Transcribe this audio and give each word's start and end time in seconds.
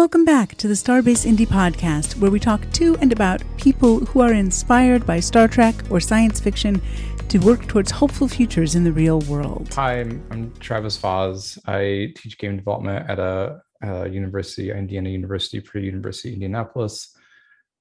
Welcome 0.00 0.24
back 0.24 0.54
to 0.54 0.66
the 0.66 0.72
Starbase 0.72 1.30
Indie 1.30 1.46
Podcast, 1.46 2.16
where 2.16 2.30
we 2.30 2.40
talk 2.40 2.62
to 2.72 2.96
and 3.02 3.12
about 3.12 3.42
people 3.58 4.00
who 4.06 4.20
are 4.20 4.32
inspired 4.32 5.04
by 5.04 5.20
Star 5.20 5.46
Trek 5.46 5.74
or 5.90 6.00
science 6.00 6.40
fiction 6.40 6.80
to 7.28 7.36
work 7.36 7.66
towards 7.66 7.90
hopeful 7.90 8.26
futures 8.26 8.74
in 8.74 8.82
the 8.82 8.92
real 8.92 9.20
world. 9.20 9.68
Hi, 9.74 10.00
I'm, 10.00 10.54
Travis 10.58 10.96
Faas. 10.96 11.58
I 11.66 12.14
teach 12.16 12.38
game 12.38 12.56
development 12.56 13.10
at 13.10 13.18
a, 13.18 13.60
a 13.82 14.08
university, 14.08 14.70
Indiana 14.70 15.10
University, 15.10 15.60
Purdue 15.60 15.84
University, 15.84 16.32
Indianapolis. 16.32 17.14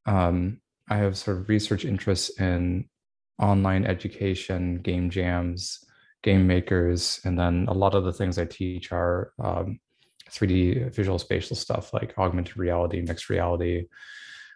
Um, 0.06 0.60
I 0.90 0.98
have 0.98 1.18
sort 1.18 1.38
of 1.38 1.48
research 1.48 1.86
interests 1.86 2.38
in 2.38 2.90
online 3.42 3.86
education, 3.86 4.80
game 4.82 5.10
jams, 5.10 5.86
game 6.22 6.46
makers, 6.46 7.22
and 7.24 7.40
then 7.40 7.66
a 7.70 7.74
lot 7.74 7.96
of 7.96 8.04
the 8.04 8.12
things 8.12 8.38
I 8.38 8.44
teach 8.44 8.92
are 8.92 9.32
um, 9.42 9.80
3D 10.30 10.94
visual 10.94 11.20
spatial 11.20 11.56
stuff 11.56 11.94
like 11.94 12.18
augmented 12.18 12.58
reality, 12.58 13.02
mixed 13.02 13.30
reality. 13.30 13.88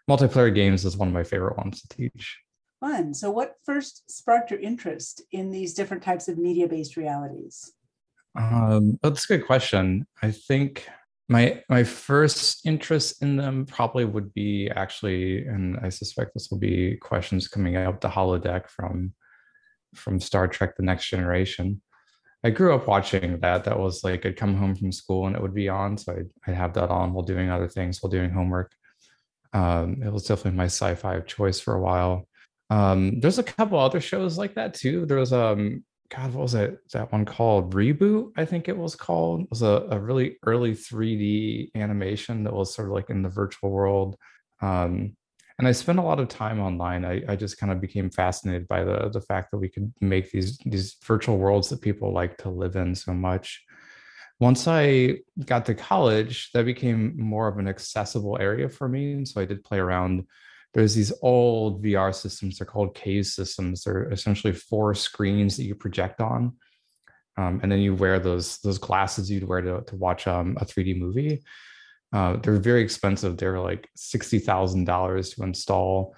Multiplayer 0.10 0.54
games 0.54 0.86
is 0.86 0.98
one 0.98 1.08
of 1.08 1.14
my 1.14 1.24
favorite 1.24 1.58
ones 1.58 1.82
to 1.82 1.88
teach. 1.88 2.40
Fun. 2.80 3.14
So, 3.14 3.32
what 3.32 3.56
first 3.64 4.10
sparked 4.12 4.52
your 4.52 4.60
interest 4.60 5.22
in 5.32 5.52
these 5.52 5.74
different 5.74 6.04
types 6.04 6.28
of 6.28 6.38
media 6.38 6.68
based 6.68 6.98
realities? 6.98 7.72
Um, 8.38 9.00
that's 9.02 9.26
a 9.26 9.38
good 9.38 9.46
question. 9.46 10.06
I 10.22 10.32
think 10.32 10.88
my 11.30 11.64
my 11.70 11.84
first 11.84 12.66
interest 12.66 13.22
in 13.22 13.38
them 13.38 13.66
probably 13.66 14.06
would 14.06 14.34
be 14.34 14.70
actually, 14.76 15.46
and 15.48 15.78
I 15.82 15.90
suspect 15.90 16.34
this 16.34 16.50
will 16.52 16.60
be 16.60 16.98
questions 16.98 17.48
coming 17.48 17.76
out 17.76 18.02
the 18.02 18.10
holodeck 18.10 18.70
from 18.70 19.14
from 19.96 20.20
Star 20.20 20.48
Trek: 20.48 20.76
The 20.76 20.84
Next 20.84 21.10
Generation. 21.10 21.82
I 22.44 22.50
grew 22.50 22.76
up 22.76 22.88
watching 22.88 23.40
that. 23.40 23.64
That 23.64 23.80
was 23.80 24.04
like 24.04 24.26
I'd 24.26 24.36
come 24.36 24.56
home 24.56 24.76
from 24.76 24.92
school 24.92 25.28
and 25.28 25.36
it 25.36 25.42
would 25.42 25.54
be 25.54 25.70
on, 25.70 25.98
so 25.98 26.14
I'd, 26.14 26.30
I'd 26.48 26.56
have 26.56 26.74
that 26.74 26.90
on 26.90 27.14
while 27.14 27.24
doing 27.24 27.50
other 27.50 27.70
things, 27.70 28.02
while 28.02 28.12
doing 28.12 28.32
homework. 28.32 28.72
Um, 29.54 30.02
it 30.04 30.12
was 30.12 30.24
definitely 30.24 30.58
my 30.58 30.66
sci-fi 30.66 31.20
choice 31.22 31.60
for 31.60 31.76
a 31.76 31.82
while. 31.82 32.28
Um, 32.70 33.20
there's 33.20 33.40
a 33.40 33.44
couple 33.44 33.80
other 33.80 34.02
shows 34.02 34.38
like 34.38 34.56
that 34.56 34.74
too. 34.74 35.06
There 35.06 35.20
was 35.20 35.32
um, 35.32 35.84
God, 36.10 36.34
what 36.34 36.44
was 36.44 36.54
it? 36.54 36.78
That 36.92 37.12
one 37.12 37.26
called 37.26 37.74
Reboot, 37.74 38.32
I 38.38 38.46
think 38.46 38.68
it 38.68 38.78
was 38.78 38.96
called. 38.96 39.42
It 39.42 39.50
was 39.50 39.62
a, 39.62 39.88
a 39.90 40.00
really 40.00 40.38
early 40.44 40.74
3D 40.74 41.72
animation 41.76 42.44
that 42.44 42.54
was 42.54 42.74
sort 42.74 42.90
of 42.90 42.94
like 42.94 43.10
in 43.10 43.24
the 43.24 43.30
virtual 43.30 43.72
world. 43.72 44.16
Um, 44.62 45.16
and 45.60 45.68
I 45.68 45.72
spent 45.72 46.00
a 46.00 46.04
lot 46.04 46.20
of 46.20 46.30
time 46.30 46.60
online. 46.60 47.06
I, 47.06 47.22
I 47.28 47.36
just 47.36 47.58
kind 47.58 47.72
of 47.72 47.80
became 47.80 48.10
fascinated 48.10 48.68
by 48.68 48.84
the 48.84 49.10
the 49.10 49.22
fact 49.22 49.52
that 49.52 49.60
we 49.60 49.70
could 49.70 49.94
make 50.02 50.32
these 50.32 50.58
these 50.66 50.98
virtual 51.04 51.38
worlds 51.38 51.70
that 51.70 51.82
people 51.82 52.12
like 52.12 52.38
to 52.38 52.50
live 52.50 52.76
in 52.76 52.96
so 52.96 53.14
much. 53.14 53.64
Once 54.40 54.68
I 54.68 55.20
got 55.46 55.66
to 55.68 55.76
college, 55.76 56.52
that 56.54 56.66
became 56.66 57.14
more 57.18 57.48
of 57.48 57.60
an 57.60 57.68
accessible 57.68 58.38
area 58.40 58.68
for 58.68 58.90
me, 58.90 59.14
and 59.14 59.28
so 59.28 59.42
I 59.42 59.46
did 59.46 59.64
play 59.64 59.80
around. 59.80 60.26
There's 60.74 60.96
these 60.96 61.14
old 61.22 61.84
VR 61.84 62.16
systems. 62.16 62.58
They're 62.58 62.66
called 62.66 62.96
cave 62.96 63.28
systems. 63.28 63.84
They're 63.84 64.12
essentially 64.12 64.54
four 64.54 64.96
screens 64.96 65.56
that 65.58 65.66
you 65.66 65.76
project 65.76 66.20
on, 66.20 66.54
um, 67.38 67.60
and 67.62 67.72
then 67.72 67.80
you 67.80 67.94
wear 67.94 68.20
those 68.20 68.58
those 68.60 68.80
glasses 68.80 69.30
you'd 69.30 69.48
wear 69.48 69.62
to 69.62 69.84
to 69.86 69.96
watch 69.96 70.28
um, 70.28 70.58
a 70.60 70.66
3D 70.66 70.98
movie 70.98 71.44
uh, 72.14 72.38
they're 72.38 72.58
very 72.58 72.82
expensive. 72.82 73.38
They're 73.38 73.60
like 73.60 73.90
sixty 73.96 74.40
thousand 74.40 74.86
dollars 74.86 75.32
to 75.32 75.44
install. 75.44 76.16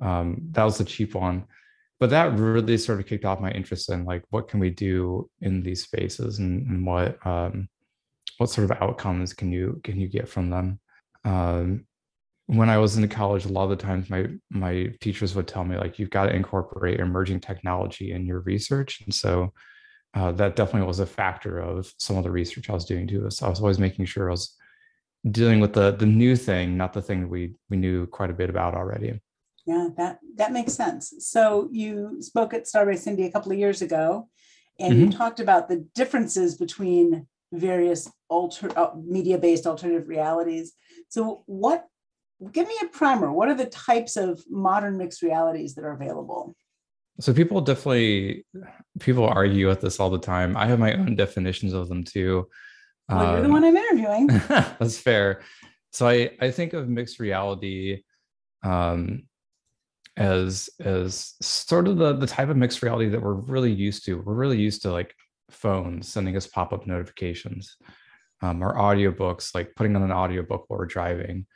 Um, 0.00 0.38
that 0.50 0.64
was 0.64 0.78
the 0.78 0.84
cheap 0.84 1.14
one, 1.14 1.46
but 1.98 2.10
that 2.10 2.38
really 2.38 2.76
sort 2.76 3.00
of 3.00 3.06
kicked 3.06 3.24
off 3.24 3.40
my 3.40 3.50
interest 3.50 3.90
in 3.90 4.04
like 4.04 4.22
what 4.30 4.48
can 4.48 4.60
we 4.60 4.70
do 4.70 5.28
in 5.40 5.62
these 5.62 5.82
spaces 5.82 6.38
and, 6.38 6.66
and 6.68 6.86
what 6.86 7.26
um, 7.26 7.68
what 8.36 8.50
sort 8.50 8.70
of 8.70 8.82
outcomes 8.82 9.32
can 9.32 9.50
you 9.50 9.80
can 9.82 9.98
you 9.98 10.06
get 10.06 10.28
from 10.28 10.50
them. 10.50 10.78
Um, 11.24 11.86
when 12.46 12.70
I 12.70 12.78
was 12.78 12.96
in 12.96 13.06
college, 13.08 13.44
a 13.44 13.48
lot 13.48 13.64
of 13.64 13.70
the 13.70 13.76
times 13.76 14.10
my 14.10 14.26
my 14.50 14.92
teachers 15.00 15.34
would 15.34 15.48
tell 15.48 15.64
me 15.64 15.78
like 15.78 15.98
you've 15.98 16.10
got 16.10 16.26
to 16.26 16.36
incorporate 16.36 17.00
emerging 17.00 17.40
technology 17.40 18.12
in 18.12 18.26
your 18.26 18.40
research, 18.40 19.00
and 19.00 19.14
so 19.14 19.52
uh, 20.14 20.32
that 20.32 20.56
definitely 20.56 20.86
was 20.86 21.00
a 21.00 21.06
factor 21.06 21.58
of 21.58 21.92
some 21.98 22.16
of 22.16 22.24
the 22.24 22.30
research 22.30 22.68
I 22.68 22.74
was 22.74 22.84
doing 22.84 23.06
too. 23.06 23.28
So 23.30 23.46
I 23.46 23.48
was 23.48 23.60
always 23.60 23.78
making 23.78 24.04
sure 24.04 24.28
I 24.28 24.32
was 24.32 24.57
dealing 25.30 25.60
with 25.60 25.72
the 25.72 25.92
the 25.92 26.06
new 26.06 26.36
thing, 26.36 26.76
not 26.76 26.92
the 26.92 27.02
thing 27.02 27.28
we 27.28 27.54
we 27.68 27.76
knew 27.76 28.06
quite 28.06 28.30
a 28.30 28.34
bit 28.34 28.50
about 28.50 28.74
already. 28.74 29.20
Yeah, 29.66 29.88
that 29.96 30.18
that 30.36 30.52
makes 30.52 30.72
sense. 30.72 31.12
So 31.18 31.68
you 31.70 32.22
spoke 32.22 32.54
at 32.54 32.64
Starbase 32.64 33.06
Indie 33.06 33.26
a 33.26 33.32
couple 33.32 33.52
of 33.52 33.58
years 33.58 33.82
ago, 33.82 34.28
and 34.78 34.94
mm-hmm. 34.94 35.04
you 35.04 35.12
talked 35.12 35.40
about 35.40 35.68
the 35.68 35.86
differences 35.94 36.56
between 36.56 37.26
various 37.52 38.10
alter 38.28 38.70
uh, 38.78 38.90
media-based 38.96 39.66
alternative 39.66 40.08
realities. 40.08 40.72
So 41.08 41.42
what? 41.46 41.86
Give 42.52 42.68
me 42.68 42.74
a 42.82 42.86
primer. 42.86 43.32
What 43.32 43.48
are 43.48 43.54
the 43.54 43.66
types 43.66 44.16
of 44.16 44.44
modern 44.48 44.96
mixed 44.96 45.22
realities 45.22 45.74
that 45.74 45.84
are 45.84 45.92
available? 45.92 46.54
So 47.20 47.34
people 47.34 47.60
definitely 47.60 48.46
people 49.00 49.26
argue 49.26 49.66
with 49.66 49.80
this 49.80 49.98
all 49.98 50.10
the 50.10 50.18
time. 50.18 50.56
I 50.56 50.66
have 50.66 50.78
my 50.78 50.94
own 50.94 51.16
definitions 51.16 51.72
of 51.72 51.88
them 51.88 52.04
too. 52.04 52.48
Well, 53.08 53.32
you're 53.32 53.40
the 53.40 53.46
um, 53.46 53.52
one 53.52 53.64
I'm 53.64 53.76
interviewing. 53.76 54.26
that's 54.48 54.98
fair. 54.98 55.42
So 55.92 56.06
I 56.06 56.30
I 56.40 56.50
think 56.50 56.72
of 56.72 56.88
mixed 56.88 57.18
reality 57.18 58.02
um, 58.62 59.24
as 60.16 60.68
as 60.80 61.34
sort 61.40 61.88
of 61.88 61.96
the 61.96 62.14
the 62.14 62.26
type 62.26 62.48
of 62.48 62.56
mixed 62.56 62.82
reality 62.82 63.08
that 63.08 63.22
we're 63.22 63.34
really 63.34 63.72
used 63.72 64.04
to. 64.06 64.20
We're 64.20 64.34
really 64.34 64.58
used 64.58 64.82
to 64.82 64.92
like 64.92 65.14
phones 65.50 66.08
sending 66.08 66.36
us 66.36 66.46
pop 66.46 66.72
up 66.72 66.86
notifications, 66.86 67.76
um, 68.42 68.62
or 68.62 68.74
audiobooks, 68.74 69.54
like 69.54 69.74
putting 69.74 69.96
on 69.96 70.02
an 70.02 70.12
audiobook 70.12 70.64
while 70.68 70.78
we're 70.78 70.86
driving. 70.86 71.46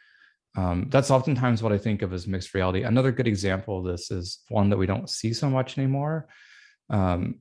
Um, 0.57 0.89
that's 0.91 1.11
oftentimes 1.11 1.63
what 1.63 1.73
I 1.73 1.79
think 1.79 2.03
of 2.03 2.13
as 2.13 2.27
mixed 2.27 2.55
reality. 2.55 2.83
Another 2.83 3.13
good 3.13 3.27
example 3.27 3.79
of 3.79 3.84
this 3.84 4.11
is 4.11 4.41
one 4.49 4.71
that 4.71 4.77
we 4.77 4.87
don't 4.87 5.09
see 5.09 5.33
so 5.33 5.49
much 5.49 5.79
anymore. 5.79 6.29
Um, 6.91 7.41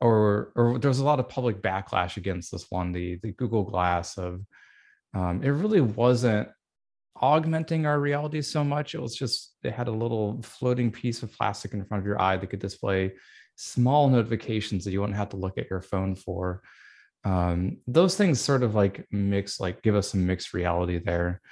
or 0.00 0.52
or 0.54 0.78
there 0.78 0.88
was 0.88 1.00
a 1.00 1.04
lot 1.04 1.20
of 1.20 1.28
public 1.28 1.62
backlash 1.62 2.16
against 2.16 2.52
this 2.52 2.66
one, 2.70 2.92
the 2.92 3.18
the 3.22 3.32
Google 3.32 3.64
Glass 3.64 4.18
of 4.18 4.40
um, 5.14 5.42
it 5.42 5.50
really 5.50 5.80
wasn't 5.80 6.48
augmenting 7.16 7.84
our 7.84 8.00
reality 8.00 8.40
so 8.40 8.64
much. 8.64 8.94
It 8.94 9.02
was 9.02 9.14
just 9.14 9.54
it 9.62 9.72
had 9.72 9.88
a 9.88 9.92
little 9.92 10.40
floating 10.42 10.90
piece 10.90 11.22
of 11.22 11.32
plastic 11.32 11.72
in 11.74 11.84
front 11.84 12.02
of 12.02 12.06
your 12.06 12.20
eye 12.20 12.36
that 12.36 12.46
could 12.46 12.60
display 12.60 13.12
small 13.56 14.08
notifications 14.08 14.84
that 14.84 14.92
you 14.92 15.00
wouldn't 15.00 15.18
have 15.18 15.28
to 15.30 15.36
look 15.36 15.58
at 15.58 15.68
your 15.68 15.82
phone 15.82 16.14
for. 16.14 16.62
Um, 17.24 17.78
those 17.86 18.16
things 18.16 18.40
sort 18.40 18.62
of 18.62 18.74
like 18.74 19.06
mix, 19.10 19.60
like 19.60 19.82
give 19.82 19.94
us 19.94 20.08
some 20.08 20.26
mixed 20.26 20.54
reality 20.54 20.98
there. 20.98 21.42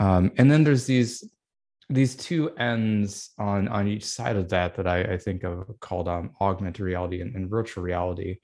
Um, 0.00 0.32
and 0.36 0.50
then 0.50 0.64
there's 0.64 0.86
these 0.86 1.30
these 1.88 2.16
two 2.16 2.50
ends 2.56 3.30
on 3.38 3.68
on 3.68 3.86
each 3.86 4.04
side 4.04 4.36
of 4.36 4.48
that 4.48 4.74
that 4.74 4.86
I, 4.86 5.02
I 5.02 5.18
think 5.18 5.44
of 5.44 5.70
called 5.80 6.08
um, 6.08 6.32
augmented 6.40 6.80
reality 6.80 7.20
and, 7.20 7.34
and 7.34 7.48
virtual 7.48 7.84
reality. 7.84 8.38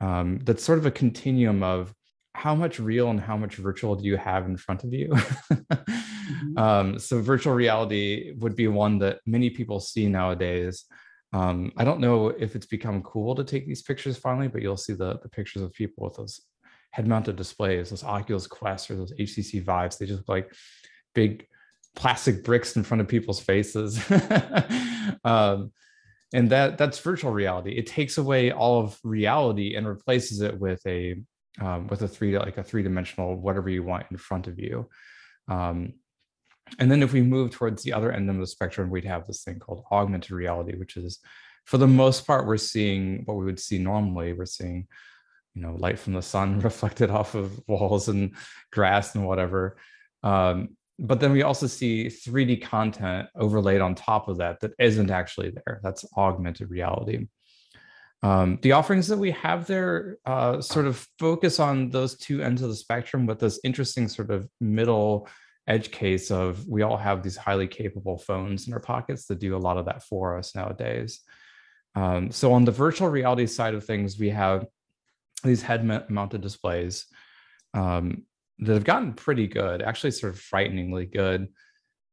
Um, 0.00 0.38
that's 0.44 0.62
sort 0.62 0.78
of 0.78 0.86
a 0.86 0.90
continuum 0.90 1.62
of 1.62 1.92
how 2.34 2.54
much 2.54 2.78
real 2.78 3.10
and 3.10 3.20
how 3.20 3.36
much 3.36 3.56
virtual 3.56 3.96
do 3.96 4.04
you 4.04 4.16
have 4.16 4.46
in 4.46 4.56
front 4.56 4.84
of 4.84 4.92
you. 4.92 5.08
mm-hmm. 5.08 6.56
um, 6.58 6.98
so 6.98 7.20
virtual 7.20 7.52
reality 7.52 8.32
would 8.38 8.54
be 8.54 8.68
one 8.68 8.98
that 8.98 9.18
many 9.26 9.50
people 9.50 9.80
see 9.80 10.08
nowadays. 10.08 10.84
Um, 11.32 11.72
I 11.76 11.84
don't 11.84 12.00
know 12.00 12.28
if 12.28 12.54
it's 12.54 12.66
become 12.66 13.02
cool 13.02 13.34
to 13.34 13.44
take 13.44 13.66
these 13.66 13.82
pictures 13.82 14.16
finally, 14.16 14.48
but 14.48 14.62
you'll 14.62 14.76
see 14.76 14.94
the, 14.94 15.18
the 15.18 15.28
pictures 15.28 15.62
of 15.62 15.72
people 15.72 16.04
with 16.04 16.16
those 16.16 16.40
head-mounted 16.92 17.36
displays, 17.36 17.90
those 17.90 18.04
Oculus 18.04 18.46
Quest 18.46 18.90
or 18.90 18.96
those 18.96 19.12
HTC 19.18 19.62
Vives. 19.64 19.98
They 19.98 20.06
just 20.06 20.20
look 20.20 20.28
like 20.28 20.52
big 21.14 21.44
plastic 21.98 22.44
bricks 22.44 22.76
in 22.76 22.84
front 22.84 23.00
of 23.00 23.08
people's 23.08 23.40
faces. 23.40 24.00
um, 25.24 25.72
and 26.32 26.50
that 26.50 26.78
that's 26.78 27.00
virtual 27.00 27.32
reality. 27.32 27.72
It 27.72 27.86
takes 27.86 28.18
away 28.18 28.52
all 28.52 28.80
of 28.80 28.98
reality 29.02 29.74
and 29.74 29.86
replaces 29.86 30.40
it 30.40 30.58
with 30.58 30.80
a 30.86 31.16
um, 31.60 31.88
with 31.88 32.02
a 32.02 32.08
three 32.08 32.38
like 32.38 32.56
a 32.56 32.62
three 32.62 32.82
dimensional 32.82 33.34
whatever 33.34 33.68
you 33.68 33.82
want 33.82 34.06
in 34.10 34.16
front 34.16 34.46
of 34.46 34.58
you. 34.58 34.88
Um, 35.48 35.94
and 36.78 36.90
then 36.90 37.02
if 37.02 37.12
we 37.12 37.22
move 37.22 37.50
towards 37.50 37.82
the 37.82 37.94
other 37.94 38.12
end 38.12 38.30
of 38.30 38.36
the 38.36 38.46
spectrum, 38.46 38.90
we'd 38.90 39.04
have 39.06 39.26
this 39.26 39.42
thing 39.42 39.58
called 39.58 39.84
augmented 39.90 40.30
reality, 40.30 40.76
which 40.76 40.96
is 40.96 41.18
for 41.64 41.78
the 41.78 41.86
most 41.86 42.26
part 42.26 42.46
we're 42.46 42.58
seeing 42.58 43.22
what 43.24 43.38
we 43.38 43.44
would 43.44 43.58
see 43.58 43.78
normally. 43.78 44.34
We're 44.34 44.46
seeing 44.46 44.86
you 45.54 45.62
know 45.62 45.74
light 45.74 45.98
from 45.98 46.12
the 46.12 46.22
sun 46.22 46.60
reflected 46.70 47.10
off 47.10 47.34
of 47.34 47.58
walls 47.66 48.08
and 48.08 48.36
grass 48.70 49.16
and 49.16 49.26
whatever 49.26 49.78
um, 50.22 50.76
but 50.98 51.20
then 51.20 51.32
we 51.32 51.42
also 51.42 51.66
see 51.66 52.06
3D 52.06 52.62
content 52.62 53.28
overlaid 53.36 53.80
on 53.80 53.94
top 53.94 54.28
of 54.28 54.38
that 54.38 54.60
that 54.60 54.72
isn't 54.78 55.10
actually 55.10 55.50
there. 55.50 55.80
That's 55.82 56.04
augmented 56.16 56.70
reality. 56.70 57.28
Um, 58.22 58.58
the 58.62 58.72
offerings 58.72 59.06
that 59.08 59.18
we 59.18 59.30
have 59.30 59.66
there 59.66 60.18
uh, 60.26 60.60
sort 60.60 60.86
of 60.86 61.06
focus 61.20 61.60
on 61.60 61.90
those 61.90 62.16
two 62.16 62.42
ends 62.42 62.62
of 62.62 62.68
the 62.68 62.74
spectrum 62.74 63.26
with 63.26 63.38
this 63.38 63.60
interesting 63.62 64.08
sort 64.08 64.30
of 64.30 64.48
middle 64.60 65.28
edge 65.68 65.90
case 65.92 66.30
of 66.30 66.66
we 66.66 66.82
all 66.82 66.96
have 66.96 67.22
these 67.22 67.36
highly 67.36 67.68
capable 67.68 68.18
phones 68.18 68.66
in 68.66 68.72
our 68.72 68.80
pockets 68.80 69.26
that 69.26 69.38
do 69.38 69.54
a 69.54 69.58
lot 69.58 69.76
of 69.76 69.84
that 69.84 70.02
for 70.02 70.36
us 70.36 70.54
nowadays. 70.56 71.20
Um, 71.94 72.32
so 72.32 72.52
on 72.52 72.64
the 72.64 72.72
virtual 72.72 73.08
reality 73.08 73.46
side 73.46 73.74
of 73.74 73.84
things, 73.84 74.18
we 74.18 74.30
have 74.30 74.66
these 75.44 75.62
head 75.62 75.84
mounted 76.10 76.40
displays 76.40 77.06
um, 77.74 78.24
that 78.60 78.74
have 78.74 78.84
gotten 78.84 79.12
pretty 79.12 79.46
good, 79.46 79.82
actually, 79.82 80.10
sort 80.10 80.32
of 80.32 80.40
frighteningly 80.40 81.06
good 81.06 81.48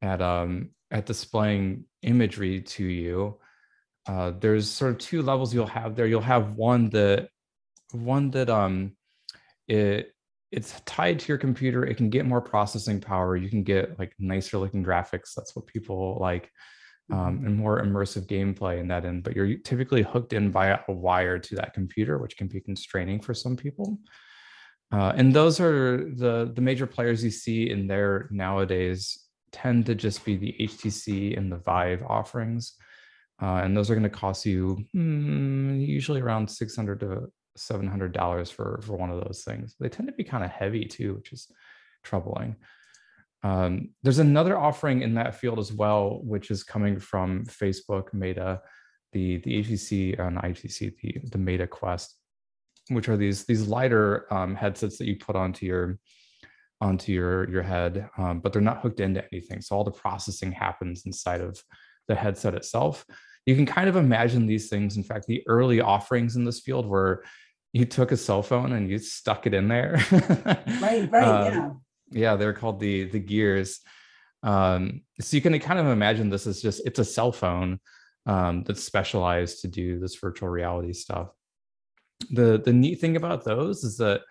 at 0.01 0.21
um, 0.21 0.69
at 0.91 1.05
displaying 1.05 1.85
imagery 2.01 2.61
to 2.61 2.83
you. 2.83 3.39
Uh, 4.07 4.31
there's 4.39 4.69
sort 4.69 4.91
of 4.91 4.97
two 4.99 5.21
levels 5.21 5.53
you'll 5.53 5.65
have 5.65 5.95
there. 5.95 6.05
You'll 6.05 6.21
have 6.21 6.53
one 6.53 6.89
that 6.91 7.29
one 7.91 8.29
that 8.31 8.49
um 8.49 8.95
it 9.67 10.11
it's 10.51 10.79
tied 10.85 11.19
to 11.19 11.27
your 11.27 11.37
computer. 11.37 11.85
It 11.85 11.97
can 11.97 12.09
get 12.09 12.25
more 12.25 12.41
processing 12.41 13.01
power. 13.01 13.35
You 13.35 13.49
can 13.49 13.63
get 13.63 13.97
like 13.99 14.13
nicer 14.19 14.57
looking 14.57 14.85
graphics. 14.85 15.33
That's 15.35 15.55
what 15.55 15.67
people 15.67 16.17
like. 16.21 16.49
Um, 17.11 17.37
mm-hmm. 17.37 17.45
and 17.45 17.55
more 17.55 17.83
immersive 17.83 18.25
gameplay 18.25 18.79
in 18.79 18.87
that 18.87 19.05
end, 19.05 19.21
but 19.21 19.35
you're 19.35 19.59
typically 19.59 20.01
hooked 20.01 20.33
in 20.33 20.51
via 20.51 20.79
a 20.87 20.91
wire 20.91 21.37
to 21.37 21.55
that 21.57 21.75
computer, 21.75 22.17
which 22.17 22.35
can 22.35 22.47
be 22.47 22.59
constraining 22.59 23.21
for 23.21 23.35
some 23.35 23.55
people. 23.55 23.99
Uh, 24.91 25.13
and 25.15 25.33
those 25.33 25.59
are 25.59 25.97
the 26.15 26.51
the 26.53 26.61
major 26.61 26.85
players 26.85 27.23
you 27.23 27.31
see 27.31 27.69
in 27.69 27.87
there 27.87 28.27
nowadays 28.31 29.25
tend 29.51 29.85
to 29.85 29.95
just 29.95 30.23
be 30.25 30.37
the 30.37 30.55
HTC 30.59 31.37
and 31.37 31.51
the 31.51 31.57
Vive 31.57 32.03
offerings. 32.03 32.75
Uh, 33.41 33.61
and 33.63 33.75
those 33.75 33.89
are 33.89 33.95
going 33.95 34.03
to 34.03 34.09
cost 34.09 34.45
you 34.45 34.77
mm, 34.95 35.85
usually 35.85 36.21
around 36.21 36.49
600 36.49 36.99
to 37.01 37.31
700 37.57 38.11
dollars 38.11 38.49
for 38.51 38.79
for 38.83 38.95
one 38.97 39.09
of 39.09 39.23
those 39.23 39.43
things. 39.43 39.75
They 39.79 39.89
tend 39.89 40.07
to 40.07 40.13
be 40.13 40.23
kind 40.23 40.43
of 40.43 40.51
heavy 40.51 40.85
too, 40.85 41.15
which 41.15 41.33
is 41.33 41.47
troubling. 42.03 42.55
Um, 43.43 43.89
there's 44.03 44.19
another 44.19 44.57
offering 44.57 45.01
in 45.01 45.15
that 45.15 45.35
field 45.35 45.59
as 45.59 45.71
well, 45.71 46.19
which 46.23 46.49
is 46.51 46.63
coming 46.63 46.99
from 46.99 47.45
Facebook, 47.45 48.13
Meta, 48.13 48.61
the 49.11 49.37
the 49.37 49.63
HTC 49.63 50.19
and 50.19 50.37
ITC, 50.37 50.95
the 50.97 51.29
the 51.29 51.37
Meta 51.37 51.67
Quest, 51.67 52.15
which 52.89 53.09
are 53.09 53.17
these 53.17 53.45
these 53.45 53.67
lighter 53.67 54.31
um, 54.33 54.55
headsets 54.55 54.97
that 54.97 55.05
you 55.05 55.15
put 55.15 55.35
onto 55.35 55.65
your 55.65 55.97
onto 56.81 57.11
your 57.11 57.49
your 57.49 57.63
head, 57.63 58.09
um, 58.17 58.39
but 58.39 58.53
they're 58.53 58.61
not 58.61 58.81
hooked 58.81 58.99
into 58.99 59.23
anything. 59.31 59.61
So 59.61 59.75
all 59.75 59.83
the 59.83 59.91
processing 59.91 60.51
happens 60.51 61.05
inside 61.05 61.41
of 61.41 61.61
the 62.07 62.15
headset 62.15 62.53
itself. 62.53 63.05
You 63.45 63.55
can 63.55 63.65
kind 63.65 63.89
of 63.89 63.95
imagine 63.95 64.47
these 64.47 64.69
things. 64.69 64.97
In 64.97 65.03
fact, 65.03 65.27
the 65.27 65.43
early 65.47 65.81
offerings 65.81 66.35
in 66.35 66.45
this 66.45 66.61
field 66.61 66.87
were 66.87 67.23
you 67.73 67.85
took 67.85 68.11
a 68.11 68.17
cell 68.17 68.41
phone 68.41 68.71
and 68.71 68.89
you 68.89 68.97
stuck 68.97 69.45
it 69.45 69.53
in 69.53 69.67
there. 69.67 69.99
right, 70.11 70.63
right, 71.11 71.23
um, 71.23 71.53
yeah. 71.53 71.69
Yeah, 72.11 72.35
they're 72.35 72.53
called 72.53 72.79
the 72.79 73.05
the 73.05 73.19
gears. 73.19 73.81
Um, 74.43 75.01
so 75.19 75.35
you 75.35 75.41
can 75.41 75.57
kind 75.59 75.79
of 75.79 75.87
imagine 75.87 76.29
this 76.29 76.45
as 76.45 76.61
just 76.61 76.85
it's 76.85 76.99
a 76.99 77.05
cell 77.05 77.31
phone 77.31 77.79
um, 78.25 78.63
that's 78.63 78.83
specialized 78.83 79.61
to 79.61 79.67
do 79.67 79.99
this 79.99 80.15
virtual 80.15 80.49
reality 80.49 80.93
stuff. 80.93 81.29
The 82.31 82.61
the 82.63 82.73
neat 82.73 82.99
thing 83.01 83.15
about 83.15 83.43
those 83.43 83.83
is 83.83 83.97
that 83.97 84.21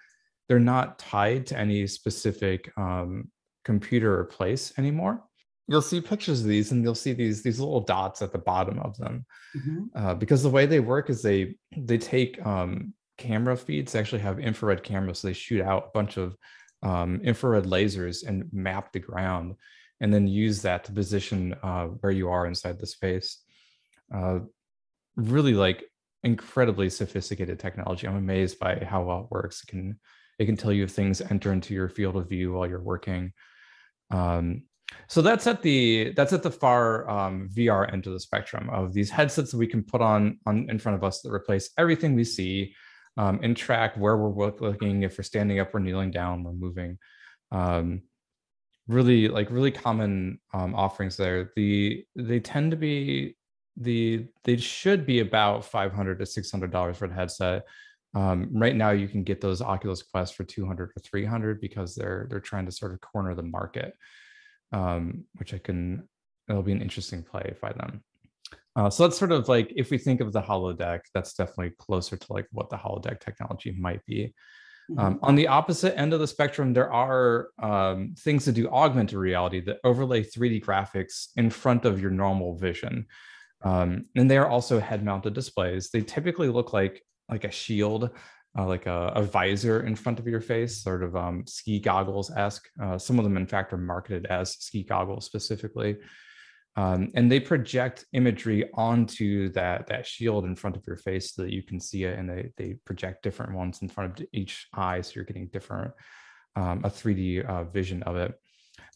they're 0.49 0.61
not 0.61 0.99
tied 0.99 1.47
to 1.47 1.59
any 1.59 1.87
specific 1.87 2.71
um, 2.77 3.31
computer 3.65 4.19
or 4.19 4.25
place 4.25 4.73
anymore. 4.79 5.23
You'll 5.67 5.83
see 5.83 6.01
pictures 6.01 6.41
of 6.41 6.47
these, 6.47 6.73
and 6.73 6.83
you'll 6.83 6.95
see 6.95 7.15
these 7.15 7.43
these 7.43 7.59
little 7.59 7.81
dots 7.81 8.21
at 8.21 8.33
the 8.33 8.39
bottom 8.39 8.79
of 8.81 8.97
them, 8.99 9.25
mm-hmm. 9.57 9.85
uh, 9.95 10.15
because 10.15 10.43
the 10.43 10.51
way 10.51 10.67
they 10.67 10.81
work 10.81 11.09
is 11.09 11.23
they 11.23 11.57
they 11.77 11.99
take 11.99 12.45
um, 12.45 12.93
camera 13.17 13.57
feeds. 13.57 13.93
They 13.93 14.01
actually 14.01 14.23
have 14.23 14.39
infrared 14.39 14.83
cameras, 14.83 15.21
so 15.21 15.29
they 15.29 15.35
shoot 15.35 15.63
out 15.63 15.87
a 15.87 15.91
bunch 15.95 16.19
of 16.19 16.37
um, 16.83 17.21
infrared 17.23 17.65
lasers 17.65 18.27
and 18.27 18.45
map 18.53 18.93
the 18.93 19.01
ground, 19.01 19.55
and 20.01 20.13
then 20.13 20.27
use 20.27 20.61
that 20.63 20.85
to 20.85 20.93
position 20.93 21.55
uh, 21.63 21.87
where 21.87 22.13
you 22.13 22.29
are 22.29 22.47
inside 22.47 22.79
the 22.79 22.87
space. 22.87 23.43
Uh, 24.15 24.41
really, 25.17 25.55
like 25.55 25.85
incredibly 26.25 26.91
sophisticated 26.91 27.59
technology. 27.59 28.07
I'm 28.07 28.17
amazed 28.17 28.59
by 28.59 28.85
how 28.85 29.05
well 29.05 29.21
it 29.21 29.31
works. 29.31 29.63
It 29.63 29.71
can 29.71 29.99
it 30.39 30.47
can 30.47 30.57
tell 30.57 30.73
you 30.73 30.85
if 30.85 30.91
things 30.91 31.21
enter 31.21 31.53
into 31.53 31.75
your 31.75 31.89
field 31.89 32.17
of 32.17 32.29
view 32.29 32.53
while 32.53 32.69
you're 32.69 32.83
working. 32.83 33.33
Um, 34.11 34.65
so 35.09 35.23
that's 35.23 35.47
at 35.47 35.63
the 35.63 36.13
that's 36.17 36.33
at 36.33 36.43
the 36.43 36.51
far 36.51 37.09
um, 37.09 37.49
VR 37.53 37.93
end 37.93 38.07
of 38.07 38.13
the 38.13 38.21
spectrum 38.21 38.69
of 38.71 38.93
these 38.93 39.11
headsets 39.11 39.51
that 39.53 39.59
we 39.59 39.67
can 39.67 39.83
put 39.83 40.01
on 40.01 40.39
on 40.47 40.69
in 40.69 40.79
front 40.79 40.97
of 40.97 41.05
us 41.05 41.21
that 41.23 41.33
replace 41.33 41.71
everything 41.79 42.15
we 42.15 42.25
see 42.25 42.75
um, 43.17 43.41
and 43.43 43.57
track 43.57 43.97
where 43.97 44.17
we're 44.17 44.51
looking. 44.61 45.03
If 45.03 45.19
we're 45.19 45.25
standing 45.25 45.61
up, 45.61 45.73
we're 45.73 45.81
kneeling 45.81 46.11
down, 46.11 46.43
we're 46.45 46.53
moving. 46.53 46.99
Um, 47.53 48.03
really 48.89 49.29
like 49.29 49.51
really 49.51 49.71
common 49.71 50.41
um, 50.53 50.75
offerings 50.75 51.17
there. 51.17 51.53
The 51.57 52.05
they 52.17 52.41
tend 52.41 52.71
to 52.73 52.77
be 52.77 53.37
the 53.77 54.27
they 54.45 54.57
should 54.57 55.05
be 55.05 55.21
about 55.21 55.65
500 55.65 56.19
to 56.19 56.27
600 56.27 56.71
dollars 56.71 56.97
for 56.97 57.09
the 57.09 57.15
headset 57.15 57.65
um, 58.15 58.49
right 58.53 58.77
now, 58.77 58.91
you 58.91 59.09
can 59.09 59.25
get 59.25 59.41
those 59.41 59.61
Oculus 59.61 60.03
Quest 60.03 60.35
for 60.37 60.45
200 60.45 60.91
or 60.97 61.01
300 61.01 61.61
because 61.61 61.95
they're 61.95 62.27
they're 62.31 62.41
trying 62.41 62.67
to 62.67 62.73
sort 62.73 62.93
of 62.93 63.01
corner 63.01 63.35
the 63.35 63.43
market, 63.43 63.95
um, 64.73 65.25
which 65.37 65.53
I 65.53 65.59
can. 65.59 66.09
It'll 66.49 66.63
be 66.63 66.73
an 66.73 66.83
interesting 66.83 67.23
play 67.23 67.55
by 67.61 67.73
them. 67.73 68.05
Uh, 68.77 68.91
so 68.91 69.05
that's 69.05 69.19
sort 69.19 69.33
of 69.33 69.49
like 69.49 69.73
if 69.75 69.91
we 69.91 69.99
think 69.99 70.21
of 70.21 70.33
the 70.33 70.43
holodeck, 70.43 71.01
that's 71.15 71.35
definitely 71.35 71.73
closer 71.79 72.17
to 72.17 72.33
like 72.33 72.47
what 72.53 72.71
the 72.71 72.77
holodeck 72.77 73.21
technology 73.21 73.75
might 73.79 74.05
be. 74.05 74.35
Um, 74.91 74.97
mm-hmm. 74.97 75.07
Um, 75.07 75.19
on 75.23 75.35
the 75.35 75.49
opposite 75.49 75.99
end 75.99 76.13
of 76.13 76.21
the 76.21 76.27
spectrum, 76.27 76.75
there 76.75 76.93
are 76.93 77.49
um, 77.63 78.15
things 78.19 78.45
that 78.45 78.53
do 78.53 78.69
augmented 78.69 79.17
reality 79.17 79.61
that 79.61 79.79
overlay 79.85 80.23
3D 80.23 80.63
graphics 80.63 81.29
in 81.37 81.49
front 81.49 81.87
of 81.87 82.01
your 82.01 82.11
normal 82.11 82.57
vision. 82.57 83.07
Um, 83.65 84.05
and 84.15 84.31
they 84.31 84.37
are 84.37 84.49
also 84.49 84.79
head 84.79 85.05
mounted 85.05 85.35
displays. 85.35 85.91
They 85.91 86.03
typically 86.03 86.49
look 86.49 86.73
like 86.73 87.03
like 87.31 87.45
a 87.45 87.51
shield, 87.51 88.11
uh, 88.59 88.67
like 88.67 88.87
a, 88.87 89.13
a, 89.15 89.23
visor 89.23 89.87
in 89.87 89.97
front 89.97 90.19
of 90.19 90.27
your 90.27 90.43
face, 90.43 90.83
sort 90.83 91.03
of 91.03 91.17
um, 91.17 91.47
ski 91.47 91.81
goggles 91.81 92.31
esque. 92.31 92.69
Uh, 92.83 92.99
some 92.99 93.19
of 93.19 93.25
them, 93.25 93.39
in 93.39 93.47
fact, 93.47 93.73
are 93.73 93.79
marketed 93.79 94.27
as 94.27 94.53
ski 94.59 94.83
goggles 94.85 95.25
specifically. 95.25 95.97
Um, 96.77 97.11
and 97.15 97.33
they 97.33 97.41
project 97.41 98.05
imagery 98.13 98.69
onto 98.75 99.49
that 99.51 99.87
that 99.87 100.07
shield 100.07 100.45
in 100.45 100.57
front 100.57 100.77
of 100.77 100.87
your 100.87 100.97
face 100.97 101.33
so 101.33 101.43
that 101.43 101.53
you 101.53 101.63
can 101.63 101.81
see 101.81 102.05
it, 102.05 102.19
and 102.19 102.29
they 102.29 102.51
they 102.57 102.75
project 102.85 103.23
different 103.23 103.55
ones 103.55 103.81
in 103.81 103.89
front 103.89 104.21
of 104.21 104.27
each 104.33 104.67
eye, 104.75 105.01
so 105.01 105.13
you're 105.15 105.25
getting 105.25 105.49
different 105.49 105.93
um, 106.57 106.81
a 106.85 106.91
3D 106.91 107.45
uh, 107.45 107.65
vision 107.65 108.03
of 108.05 108.17
it. 108.17 108.35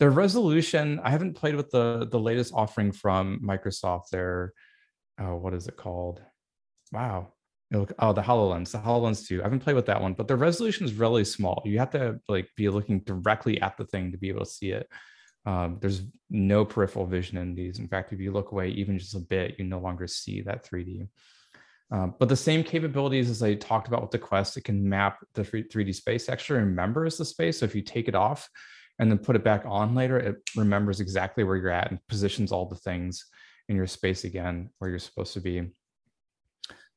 The 0.01 0.11
resolution, 0.11 1.01
I 1.03 1.11
haven't 1.11 1.35
played 1.35 1.57
with 1.57 1.71
the 1.71 2.07
the 2.11 2.21
latest 2.21 2.53
offering 2.55 2.93
from 2.93 3.41
Microsoft. 3.43 4.11
Their 4.11 4.53
uh, 5.21 5.35
what 5.35 5.55
is 5.55 5.67
it 5.67 5.77
called? 5.77 6.23
Wow, 6.93 7.33
oh, 7.75 8.13
the 8.13 8.23
HoloLens, 8.23 8.71
the 8.71 8.79
HoloLens 8.79 9.27
2. 9.27 9.41
I 9.41 9.45
haven't 9.45 9.61
played 9.61 9.77
with 9.77 9.87
that 9.87 10.01
one, 10.01 10.15
but 10.15 10.29
the 10.29 10.37
resolution 10.37 10.87
is 10.87 10.95
really 10.95 11.25
small. 11.25 11.63
You 11.65 11.79
have 11.79 11.91
to 11.91 12.21
like 12.29 12.49
be 12.57 12.69
looking 12.69 13.01
directly 13.01 13.61
at 13.61 13.77
the 13.77 13.85
thing 13.87 14.13
to 14.13 14.19
be 14.19 14.29
able 14.29 14.45
to 14.45 14.51
see 14.51 14.71
it. 14.71 14.89
Um, 15.45 15.79
there's 15.81 16.03
no 16.31 16.65
peripheral 16.65 17.07
vision 17.07 17.39
in 17.39 17.55
these. 17.55 17.79
In 17.79 17.89
fact, 17.89 18.13
if 18.13 18.21
you 18.21 18.33
look 18.33 18.53
away 18.53 18.69
even 18.71 18.99
just 18.99 19.15
a 19.15 19.21
bit, 19.21 19.57
you 19.59 19.65
no 19.65 19.79
longer 19.79 20.07
see 20.07 20.43
that 20.43 20.65
3D. 20.65 21.09
Um, 21.91 22.15
but 22.19 22.29
the 22.29 22.37
same 22.37 22.63
capabilities 22.63 23.31
as 23.31 23.43
I 23.43 23.55
talked 23.55 23.89
about 23.89 24.03
with 24.03 24.11
the 24.11 24.19
Quest, 24.19 24.59
it 24.59 24.65
can 24.65 24.87
map 24.87 25.19
the 25.35 25.43
3D 25.43 25.95
space, 25.95 26.29
actually 26.29 26.61
remembers 26.61 27.17
the 27.17 27.25
space. 27.25 27.61
So 27.61 27.65
if 27.65 27.75
you 27.75 27.81
take 27.81 28.09
it 28.09 28.15
off 28.15 28.49
and 28.99 29.11
then 29.11 29.19
put 29.19 29.37
it 29.37 29.45
back 29.45 29.63
on 29.67 29.95
later, 29.95 30.19
it 30.19 30.37
remembers 30.57 31.01
exactly 31.01 31.45
where 31.45 31.57
you're 31.57 31.71
at 31.71 31.91
and 31.91 32.01
positions 32.09 32.53
all 32.53 32.67
the 32.67 32.77
things 32.77 33.27
in 33.69 33.77
your 33.77 33.87
space 33.87 34.25
again 34.25 34.71
where 34.79 34.91
you're 34.91 34.99
supposed 34.99 35.35
to 35.35 35.41
be. 35.41 35.71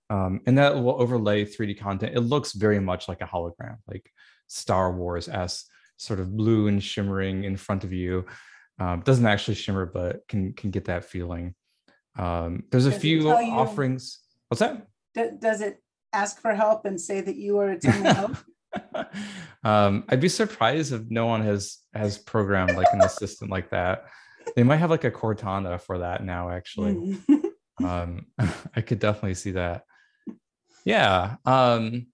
Um, 0.09 0.41
and 0.45 0.57
that 0.57 0.75
will 0.75 1.01
overlay 1.01 1.45
3D 1.45 1.79
content. 1.79 2.15
It 2.15 2.21
looks 2.21 2.53
very 2.53 2.79
much 2.79 3.07
like 3.07 3.21
a 3.21 3.25
hologram, 3.25 3.77
like 3.87 4.11
Star 4.47 4.91
Wars 4.91 5.29
s 5.29 5.65
sort 5.97 6.19
of 6.19 6.35
blue 6.35 6.67
and 6.67 6.83
shimmering 6.83 7.43
in 7.43 7.55
front 7.55 7.83
of 7.83 7.93
you. 7.93 8.25
Um, 8.79 9.01
doesn't 9.01 9.25
actually 9.25 9.55
shimmer, 9.55 9.85
but 9.85 10.27
can 10.27 10.53
can 10.53 10.71
get 10.71 10.85
that 10.85 11.05
feeling. 11.05 11.55
Um, 12.17 12.63
there's 12.71 12.87
a 12.87 12.91
does 12.91 12.99
few 12.99 13.29
offerings. 13.29 14.19
What's 14.49 14.59
that? 14.59 14.87
does 15.39 15.61
it 15.61 15.81
ask 16.13 16.41
for 16.41 16.53
help 16.53 16.85
and 16.85 16.99
say 16.99 17.21
that 17.21 17.35
you 17.35 17.57
are 17.59 17.69
attending 17.69 18.03
help? 18.15 18.35
Um, 19.63 20.03
I'd 20.09 20.21
be 20.21 20.29
surprised 20.29 20.93
if 20.93 21.01
no 21.09 21.27
one 21.27 21.41
has 21.43 21.79
has 21.93 22.17
programmed 22.17 22.75
like 22.75 22.87
an 22.93 23.01
assistant 23.01 23.51
like 23.51 23.69
that. 23.71 24.05
They 24.55 24.63
might 24.63 24.77
have 24.77 24.89
like 24.89 25.03
a 25.03 25.11
Cortana 25.11 25.79
for 25.79 25.99
that 25.99 26.23
now. 26.23 26.49
Actually, 26.49 27.19
um, 27.83 28.25
I 28.75 28.81
could 28.81 28.99
definitely 28.99 29.35
see 29.35 29.51
that. 29.51 29.85
Yeah. 30.85 31.35
Um, 31.45 32.07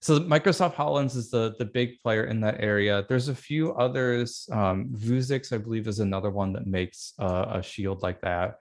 so 0.00 0.20
Microsoft 0.20 0.74
HoloLens 0.74 1.16
is 1.16 1.30
the 1.30 1.54
the 1.58 1.64
big 1.64 2.00
player 2.02 2.24
in 2.26 2.40
that 2.42 2.60
area. 2.60 3.04
There's 3.08 3.28
a 3.28 3.34
few 3.34 3.74
others. 3.74 4.48
Um, 4.52 4.90
Vuzix, 4.94 5.52
I 5.52 5.58
believe, 5.58 5.88
is 5.88 6.00
another 6.00 6.30
one 6.30 6.52
that 6.52 6.66
makes 6.66 7.12
uh, 7.18 7.46
a 7.54 7.62
shield 7.62 8.02
like 8.02 8.20
that. 8.20 8.58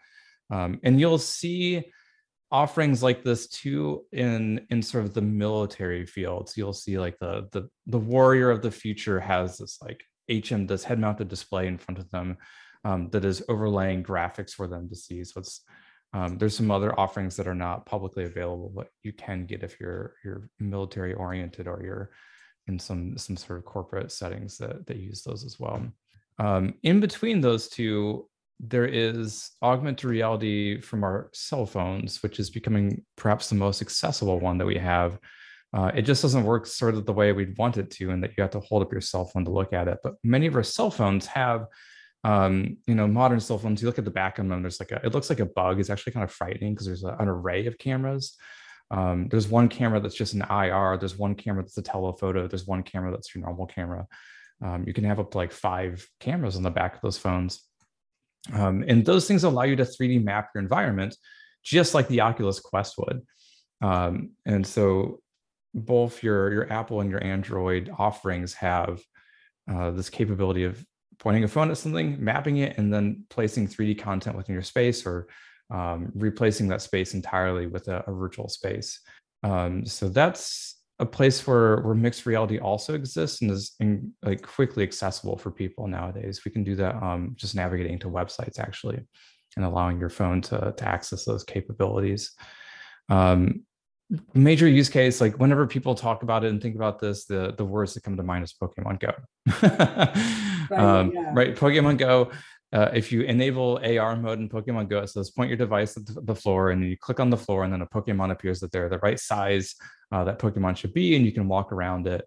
Um, 0.49 0.79
and 0.83 0.99
you'll 0.99 1.17
see 1.17 1.83
offerings 2.55 3.03
like 3.03 3.21
this 3.21 3.47
too 3.47 4.05
in 4.13 4.65
in 4.69 4.81
sort 4.81 5.03
of 5.03 5.13
the 5.13 5.21
military 5.21 6.05
fields. 6.05 6.55
You'll 6.55 6.81
see 6.85 6.97
like 6.97 7.17
the 7.19 7.49
the 7.51 7.69
the 7.87 7.99
warrior 7.99 8.49
of 8.49 8.61
the 8.61 8.71
future 8.71 9.19
has 9.19 9.57
this 9.57 9.77
like 9.81 10.01
HM 10.31 10.65
this 10.65 10.85
head 10.85 10.99
mounted 10.99 11.27
display 11.27 11.67
in 11.67 11.77
front 11.77 11.99
of 11.99 12.09
them 12.11 12.37
um, 12.85 13.09
that 13.09 13.25
is 13.25 13.43
overlaying 13.49 14.03
graphics 14.03 14.51
for 14.51 14.67
them 14.67 14.87
to 14.87 14.95
see. 14.95 15.23
So 15.25 15.41
it's 15.41 15.61
um, 16.13 16.37
there's 16.37 16.55
some 16.55 16.71
other 16.71 16.97
offerings 16.97 17.35
that 17.35 17.47
are 17.47 17.61
not 17.67 17.85
publicly 17.85 18.23
available, 18.23 18.71
but 18.73 18.87
you 19.03 19.11
can 19.11 19.45
get 19.45 19.63
if 19.63 19.77
you're 19.81 20.13
you're 20.23 20.49
military 20.57 21.13
oriented 21.13 21.67
or 21.67 21.83
you're 21.83 22.11
in 22.67 22.79
some 22.79 23.17
some 23.17 23.35
sort 23.35 23.59
of 23.59 23.65
corporate 23.65 24.13
settings 24.13 24.57
that 24.59 24.87
that 24.87 24.97
use 25.09 25.23
those 25.23 25.43
as 25.43 25.59
well. 25.59 25.85
Um, 26.39 26.75
in 26.83 27.01
between 27.01 27.41
those 27.41 27.67
two, 27.67 28.29
there 28.59 28.85
is 28.85 29.51
augmented 29.61 30.05
reality 30.05 30.79
from 30.79 31.03
our 31.03 31.29
cell 31.33 31.65
phones, 31.65 32.23
which 32.23 32.39
is 32.39 32.49
becoming 32.49 33.03
perhaps 33.15 33.49
the 33.49 33.55
most 33.55 33.81
accessible 33.81 34.39
one 34.39 34.57
that 34.57 34.65
we 34.65 34.77
have. 34.77 35.19
Uh, 35.73 35.91
it 35.93 36.03
just 36.03 36.21
doesn't 36.21 36.45
work 36.45 36.65
sort 36.65 36.95
of 36.95 37.05
the 37.05 37.13
way 37.13 37.33
we'd 37.33 37.57
want 37.57 37.77
it 37.77 37.91
to, 37.91 38.11
and 38.11 38.23
that 38.23 38.31
you 38.37 38.41
have 38.41 38.51
to 38.51 38.61
hold 38.61 38.81
up 38.81 38.91
your 38.91 39.01
cell 39.01 39.25
phone 39.25 39.43
to 39.43 39.51
look 39.51 39.73
at 39.73 39.87
it. 39.87 39.97
But 40.03 40.15
many 40.23 40.47
of 40.47 40.55
our 40.55 40.63
cell 40.63 40.89
phones 40.89 41.25
have, 41.27 41.65
um, 42.23 42.77
you 42.87 42.95
know, 42.95 43.07
modern 43.07 43.41
cell 43.41 43.57
phones. 43.57 43.81
You 43.81 43.87
look 43.87 43.99
at 43.99 44.05
the 44.05 44.11
back 44.11 44.39
of 44.39 44.47
them, 44.47 44.61
there's 44.61 44.79
like 44.79 44.91
a, 44.91 45.05
it 45.05 45.13
looks 45.13 45.29
like 45.29 45.41
a 45.41 45.45
bug. 45.45 45.79
It's 45.79 45.89
actually 45.89 46.13
kind 46.13 46.23
of 46.23 46.31
frightening 46.31 46.73
because 46.73 46.87
there's 46.87 47.03
a, 47.03 47.15
an 47.19 47.27
array 47.27 47.65
of 47.65 47.77
cameras. 47.77 48.37
Um, 48.89 49.27
there's 49.29 49.49
one 49.49 49.67
camera 49.67 49.99
that's 49.99 50.15
just 50.15 50.33
an 50.33 50.45
IR. 50.49 50.97
There's 50.97 51.17
one 51.17 51.35
camera 51.35 51.63
that's 51.63 51.77
a 51.77 51.81
telephoto. 51.81 52.47
There's 52.47 52.67
one 52.67 52.83
camera 52.83 53.11
that's 53.11 53.35
your 53.35 53.43
normal 53.43 53.65
camera. 53.65 54.07
Um, 54.63 54.85
you 54.87 54.93
can 54.93 55.03
have 55.03 55.19
up 55.19 55.31
to 55.31 55.37
like 55.37 55.51
five 55.51 56.07
cameras 56.21 56.55
on 56.55 56.63
the 56.63 56.69
back 56.69 56.95
of 56.95 57.01
those 57.01 57.17
phones. 57.17 57.64
Um, 58.53 58.83
and 58.87 59.05
those 59.05 59.27
things 59.27 59.43
allow 59.43 59.63
you 59.63 59.75
to 59.75 59.83
3D 59.83 60.23
map 60.23 60.49
your 60.53 60.61
environment, 60.61 61.15
just 61.63 61.93
like 61.93 62.07
the 62.07 62.21
Oculus 62.21 62.59
Quest 62.59 62.95
would. 62.97 63.21
Um, 63.81 64.31
and 64.45 64.65
so 64.65 65.19
both 65.73 66.23
your, 66.23 66.51
your 66.51 66.71
Apple 66.71 67.01
and 67.01 67.09
your 67.09 67.23
Android 67.23 67.91
offerings 67.97 68.53
have 68.53 69.01
uh, 69.71 69.91
this 69.91 70.09
capability 70.09 70.63
of 70.63 70.83
pointing 71.17 71.43
a 71.43 71.47
phone 71.47 71.71
at 71.71 71.77
something, 71.77 72.23
mapping 72.23 72.57
it, 72.57 72.77
and 72.77 72.93
then 72.93 73.23
placing 73.29 73.67
3D 73.67 73.99
content 73.99 74.35
within 74.35 74.53
your 74.53 74.61
space 74.63 75.05
or 75.05 75.27
um, 75.71 76.11
replacing 76.13 76.67
that 76.67 76.81
space 76.81 77.13
entirely 77.13 77.67
with 77.67 77.87
a, 77.87 78.03
a 78.07 78.13
virtual 78.13 78.47
space. 78.47 78.99
Um, 79.43 79.85
so 79.85 80.09
that's 80.09 80.77
a 80.99 81.05
place 81.05 81.45
where 81.45 81.81
where 81.81 81.95
mixed 81.95 82.25
reality 82.25 82.57
also 82.57 82.93
exists 82.93 83.41
and 83.41 83.51
is 83.51 83.75
in, 83.79 84.13
like 84.23 84.41
quickly 84.41 84.83
accessible 84.83 85.37
for 85.37 85.51
people 85.51 85.87
nowadays. 85.87 86.41
We 86.45 86.51
can 86.51 86.63
do 86.63 86.75
that 86.75 86.95
um, 87.01 87.33
just 87.35 87.55
navigating 87.55 87.99
to 87.99 88.09
websites 88.09 88.59
actually, 88.59 88.99
and 89.55 89.65
allowing 89.65 89.99
your 89.99 90.09
phone 90.09 90.41
to 90.43 90.73
to 90.75 90.87
access 90.87 91.25
those 91.25 91.43
capabilities. 91.43 92.31
Um, 93.09 93.63
major 94.33 94.67
use 94.67 94.87
case, 94.87 95.19
like 95.19 95.37
whenever 95.37 95.67
people 95.67 95.95
talk 95.95 96.23
about 96.23 96.43
it 96.43 96.49
and 96.49 96.61
think 96.61 96.75
about 96.75 96.99
this, 96.99 97.25
the 97.25 97.53
the 97.57 97.65
words 97.65 97.93
that 97.93 98.03
come 98.03 98.15
to 98.15 98.23
mind 98.23 98.43
is 98.43 98.53
Pokemon 98.53 98.99
Go. 98.99 99.11
right, 100.69 100.79
um, 100.79 101.11
yeah. 101.13 101.31
right, 101.33 101.55
Pokemon 101.55 101.97
Go 101.97 102.31
uh, 102.73 102.89
if 102.93 103.11
you 103.11 103.21
enable 103.21 103.79
AR 103.83 104.15
mode 104.15 104.39
in 104.39 104.49
Pokemon 104.49 104.89
Go, 104.89 104.99
it 104.99 105.09
says 105.09 105.31
point 105.31 105.49
your 105.49 105.57
device 105.57 105.95
at 105.97 106.03
the 106.25 106.35
floor 106.35 106.71
and 106.71 106.83
you 106.83 106.97
click 106.97 107.19
on 107.19 107.29
the 107.29 107.37
floor 107.37 107.63
and 107.63 107.71
then 107.71 107.81
a 107.81 107.87
Pokemon 107.87 108.31
appears 108.31 108.59
that 108.59 108.71
they're 108.71 108.89
the 108.89 108.99
right 108.99 109.19
size 109.19 109.75
uh, 110.11 110.23
that 110.23 110.39
Pokemon 110.39 110.77
should 110.77 110.93
be 110.93 111.15
and 111.15 111.25
you 111.25 111.31
can 111.31 111.47
walk 111.47 111.71
around 111.71 112.07
it. 112.07 112.25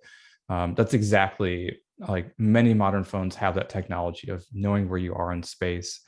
Um, 0.48 0.74
that's 0.74 0.94
exactly 0.94 1.80
like 1.98 2.32
many 2.38 2.72
modern 2.74 3.04
phones 3.04 3.34
have 3.34 3.56
that 3.56 3.68
technology 3.68 4.30
of 4.30 4.44
knowing 4.52 4.88
where 4.88 4.98
you 4.98 5.14
are 5.14 5.32
in 5.32 5.42
space 5.42 6.00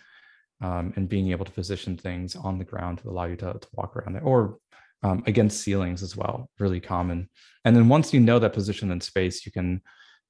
um, 0.62 0.92
and 0.96 1.08
being 1.08 1.30
able 1.30 1.44
to 1.44 1.52
position 1.52 1.96
things 1.96 2.36
on 2.36 2.58
the 2.58 2.64
ground 2.64 2.98
to 2.98 3.10
allow 3.10 3.24
you 3.24 3.36
to, 3.36 3.52
to 3.52 3.68
walk 3.72 3.96
around 3.96 4.16
it 4.16 4.22
or 4.24 4.58
um, 5.02 5.22
against 5.26 5.62
ceilings 5.62 6.02
as 6.02 6.16
well, 6.16 6.50
really 6.58 6.80
common. 6.80 7.28
And 7.64 7.74
then 7.74 7.88
once 7.88 8.12
you 8.12 8.20
know 8.20 8.38
that 8.38 8.52
position 8.52 8.90
in 8.90 9.00
space, 9.00 9.44
you 9.46 9.52
can 9.52 9.80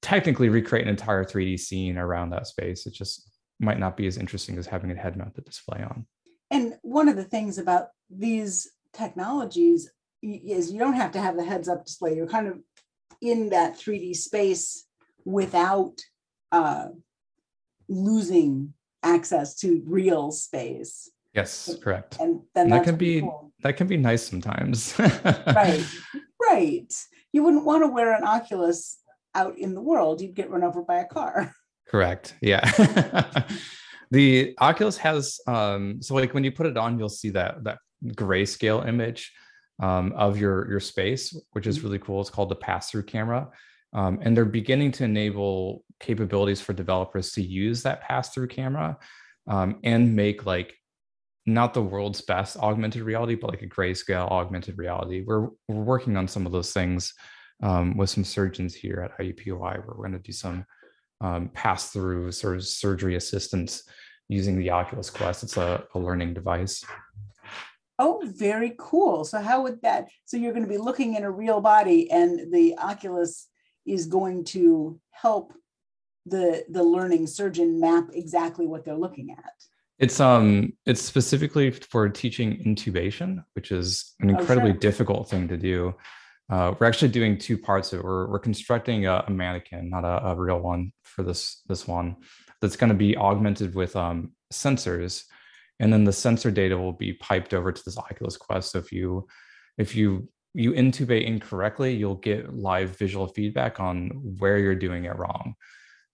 technically 0.01 0.49
recreate 0.49 0.85
an 0.85 0.89
entire 0.89 1.23
3D 1.23 1.59
scene 1.59 1.97
around 1.97 2.31
that 2.31 2.47
space. 2.47 2.85
It 2.85 2.93
just 2.93 3.30
might 3.61 3.79
not 3.79 3.95
be 3.95 4.07
as 4.07 4.17
interesting 4.17 4.57
as 4.57 4.67
having 4.67 4.91
a 4.91 4.95
head 4.95 5.15
mounted 5.15 5.45
display 5.45 5.81
on. 5.83 6.05
And 6.49 6.73
one 6.81 7.07
of 7.07 7.15
the 7.15 7.23
things 7.23 7.57
about 7.57 7.89
these 8.09 8.69
technologies 8.93 9.89
is 10.21 10.71
you 10.71 10.79
don't 10.79 10.93
have 10.93 11.11
to 11.11 11.21
have 11.21 11.37
the 11.37 11.45
heads 11.45 11.69
up 11.69 11.85
display. 11.85 12.15
You're 12.15 12.27
kind 12.27 12.47
of 12.47 12.59
in 13.21 13.49
that 13.49 13.77
3D 13.77 14.15
space 14.15 14.85
without 15.23 16.01
uh, 16.51 16.87
losing 17.87 18.73
access 19.03 19.55
to 19.57 19.81
real 19.85 20.31
space. 20.31 21.09
Yes, 21.33 21.73
correct. 21.81 22.17
And 22.19 22.41
then 22.53 22.65
and 22.65 22.73
that 22.73 22.83
can 22.83 22.97
be 22.97 23.21
cool. 23.21 23.53
that 23.61 23.77
can 23.77 23.87
be 23.87 23.97
nice 23.97 24.27
sometimes. 24.27 24.93
right, 24.99 25.85
right. 26.41 26.93
You 27.31 27.43
wouldn't 27.43 27.63
want 27.63 27.83
to 27.83 27.87
wear 27.87 28.13
an 28.13 28.25
Oculus 28.25 28.99
out 29.33 29.57
in 29.57 29.73
the 29.73 29.81
world. 29.81 30.19
You'd 30.19 30.35
get 30.35 30.49
run 30.49 30.63
over 30.63 30.81
by 30.81 30.97
a 30.97 31.05
car. 31.05 31.55
Correct. 31.91 32.35
Yeah. 32.41 32.61
the 34.11 34.55
Oculus 34.59 34.95
has 34.97 35.41
um, 35.45 36.01
so 36.01 36.15
like 36.15 36.33
when 36.33 36.45
you 36.45 36.51
put 36.51 36.65
it 36.65 36.77
on, 36.77 36.97
you'll 36.97 37.09
see 37.09 37.31
that 37.31 37.65
that 37.65 37.79
grayscale 38.15 38.87
image 38.87 39.33
um, 39.81 40.13
of 40.13 40.39
your 40.39 40.69
your 40.69 40.79
space, 40.79 41.37
which 41.51 41.67
is 41.67 41.77
mm-hmm. 41.77 41.87
really 41.87 41.99
cool. 41.99 42.21
It's 42.21 42.29
called 42.29 42.49
the 42.49 42.55
pass-through 42.55 43.03
camera. 43.03 43.49
Um, 43.93 44.19
and 44.21 44.37
they're 44.37 44.45
beginning 44.45 44.93
to 44.93 45.03
enable 45.03 45.83
capabilities 45.99 46.61
for 46.61 46.71
developers 46.71 47.33
to 47.33 47.41
use 47.41 47.83
that 47.83 47.99
pass-through 48.01 48.47
camera 48.47 48.97
um, 49.47 49.79
and 49.83 50.15
make 50.15 50.45
like 50.45 50.73
not 51.45 51.73
the 51.73 51.81
world's 51.81 52.21
best 52.21 52.55
augmented 52.55 53.01
reality, 53.01 53.35
but 53.35 53.49
like 53.49 53.63
a 53.63 53.67
grayscale 53.67 54.31
augmented 54.31 54.77
reality. 54.77 55.25
We're 55.27 55.49
we're 55.67 55.83
working 55.83 56.15
on 56.15 56.29
some 56.29 56.45
of 56.45 56.53
those 56.53 56.71
things 56.71 57.13
um, 57.61 57.97
with 57.97 58.09
some 58.09 58.23
surgeons 58.23 58.73
here 58.75 59.01
at 59.01 59.17
IUPUI, 59.21 59.59
where 59.59 59.83
we're 59.87 60.07
going 60.07 60.13
to 60.13 60.19
do 60.19 60.31
some 60.31 60.65
um, 61.21 61.49
pass 61.53 61.91
through 61.91 62.31
sort 62.31 62.57
of 62.57 62.65
surgery 62.65 63.15
assistance 63.15 63.83
using 64.27 64.57
the 64.57 64.69
Oculus 64.69 65.09
Quest. 65.09 65.43
It's 65.43 65.57
a, 65.57 65.83
a 65.93 65.99
learning 65.99 66.33
device. 66.33 66.83
Oh, 67.99 68.21
very 68.25 68.75
cool. 68.77 69.23
So 69.23 69.39
how 69.39 69.61
would 69.63 69.81
that, 69.83 70.09
so 70.25 70.35
you're 70.35 70.53
going 70.53 70.65
to 70.65 70.69
be 70.69 70.77
looking 70.77 71.15
in 71.15 71.23
a 71.23 71.31
real 71.31 71.61
body 71.61 72.09
and 72.11 72.51
the 72.51 72.75
Oculus 72.77 73.47
is 73.85 74.07
going 74.07 74.43
to 74.45 74.99
help 75.11 75.53
the 76.25 76.63
the 76.69 76.83
learning 76.83 77.27
surgeon 77.27 77.79
map 77.79 78.09
exactly 78.13 78.67
what 78.67 78.85
they're 78.85 78.95
looking 78.95 79.31
at. 79.31 79.53
It's 79.99 80.19
um 80.19 80.73
it's 80.85 81.01
specifically 81.01 81.71
for 81.71 82.09
teaching 82.09 82.63
intubation, 82.63 83.43
which 83.53 83.71
is 83.71 84.13
an 84.19 84.29
incredibly 84.29 84.71
oh, 84.71 84.73
sure. 84.73 84.79
difficult 84.79 85.29
thing 85.29 85.47
to 85.47 85.57
do. 85.57 85.95
Uh, 86.51 86.75
we're 86.77 86.87
actually 86.87 87.07
doing 87.07 87.37
two 87.37 87.57
parts 87.57 87.93
of 87.93 87.99
it. 87.99 88.05
We're, 88.05 88.27
we're 88.27 88.39
constructing 88.39 89.05
a, 89.05 89.23
a 89.25 89.31
mannequin, 89.31 89.89
not 89.89 90.03
a, 90.03 90.27
a, 90.27 90.35
real 90.35 90.59
one 90.59 90.91
for 91.01 91.23
this, 91.23 91.61
this 91.67 91.87
one, 91.87 92.17
that's 92.59 92.75
going 92.75 92.89
to 92.89 92.95
be 92.95 93.15
augmented 93.15 93.73
with 93.73 93.95
um, 93.95 94.33
sensors. 94.51 95.23
And 95.79 95.93
then 95.93 96.03
the 96.03 96.11
sensor 96.11 96.51
data 96.51 96.77
will 96.77 96.91
be 96.91 97.13
piped 97.13 97.53
over 97.53 97.71
to 97.71 97.81
this 97.85 97.97
Oculus 97.97 98.35
Quest. 98.35 98.73
So 98.73 98.79
if 98.79 98.91
you, 98.91 99.27
if 99.77 99.95
you, 99.95 100.27
you 100.53 100.73
intubate 100.73 101.25
incorrectly, 101.25 101.95
you'll 101.95 102.15
get 102.15 102.53
live 102.53 102.97
visual 102.97 103.27
feedback 103.27 103.79
on 103.79 104.09
where 104.37 104.57
you're 104.57 104.75
doing 104.75 105.05
it 105.05 105.17
wrong. 105.17 105.55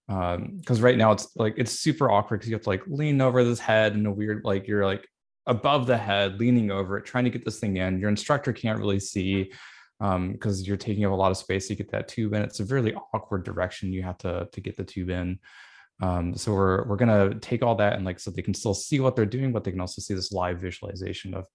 Because 0.07 0.77
um, 0.77 0.83
right 0.83 0.97
now 0.97 1.11
it's 1.11 1.35
like, 1.35 1.55
it's 1.57 1.71
super 1.71 2.11
awkward 2.11 2.37
because 2.37 2.49
you 2.49 2.55
have 2.55 2.63
to 2.63 2.69
like 2.69 2.83
lean 2.85 3.19
over 3.21 3.43
this 3.43 3.59
head 3.59 3.95
in 3.95 4.05
a 4.05 4.11
weird, 4.11 4.43
like 4.45 4.67
you're 4.67 4.85
like 4.85 5.07
above 5.47 5.87
the 5.87 5.97
head, 5.97 6.39
leaning 6.39 6.69
over 6.69 6.99
it, 6.99 7.05
trying 7.05 7.23
to 7.23 7.31
get 7.31 7.43
this 7.43 7.59
thing 7.59 7.77
in. 7.77 7.99
Your 7.99 8.09
instructor 8.09 8.53
can't 8.53 8.77
really 8.79 8.99
see 8.99 9.51
because 9.99 10.59
um, 10.59 10.65
you're 10.65 10.77
taking 10.77 11.05
up 11.05 11.11
a 11.11 11.15
lot 11.15 11.31
of 11.31 11.37
space 11.37 11.67
to 11.67 11.75
get 11.75 11.91
that 11.91 12.07
tube 12.07 12.33
in. 12.33 12.43
It's 12.43 12.59
a 12.59 12.65
really 12.65 12.93
awkward 13.13 13.43
direction 13.43 13.93
you 13.93 14.03
have 14.03 14.17
to 14.19 14.47
to 14.51 14.61
get 14.61 14.77
the 14.77 14.83
tube 14.83 15.09
in. 15.09 15.39
Um, 16.01 16.35
so 16.35 16.53
we're 16.53 16.87
we're 16.87 16.97
gonna 16.97 17.35
take 17.39 17.63
all 17.63 17.75
that 17.75 17.93
and 17.93 18.05
like 18.05 18.19
so 18.19 18.29
they 18.29 18.41
can 18.41 18.53
still 18.53 18.73
see 18.73 18.99
what 18.99 19.15
they're 19.15 19.25
doing, 19.25 19.51
but 19.51 19.63
they 19.63 19.71
can 19.71 19.81
also 19.81 20.01
see 20.01 20.13
this 20.13 20.31
live 20.31 20.59
visualization 20.59 21.33
of 21.33 21.45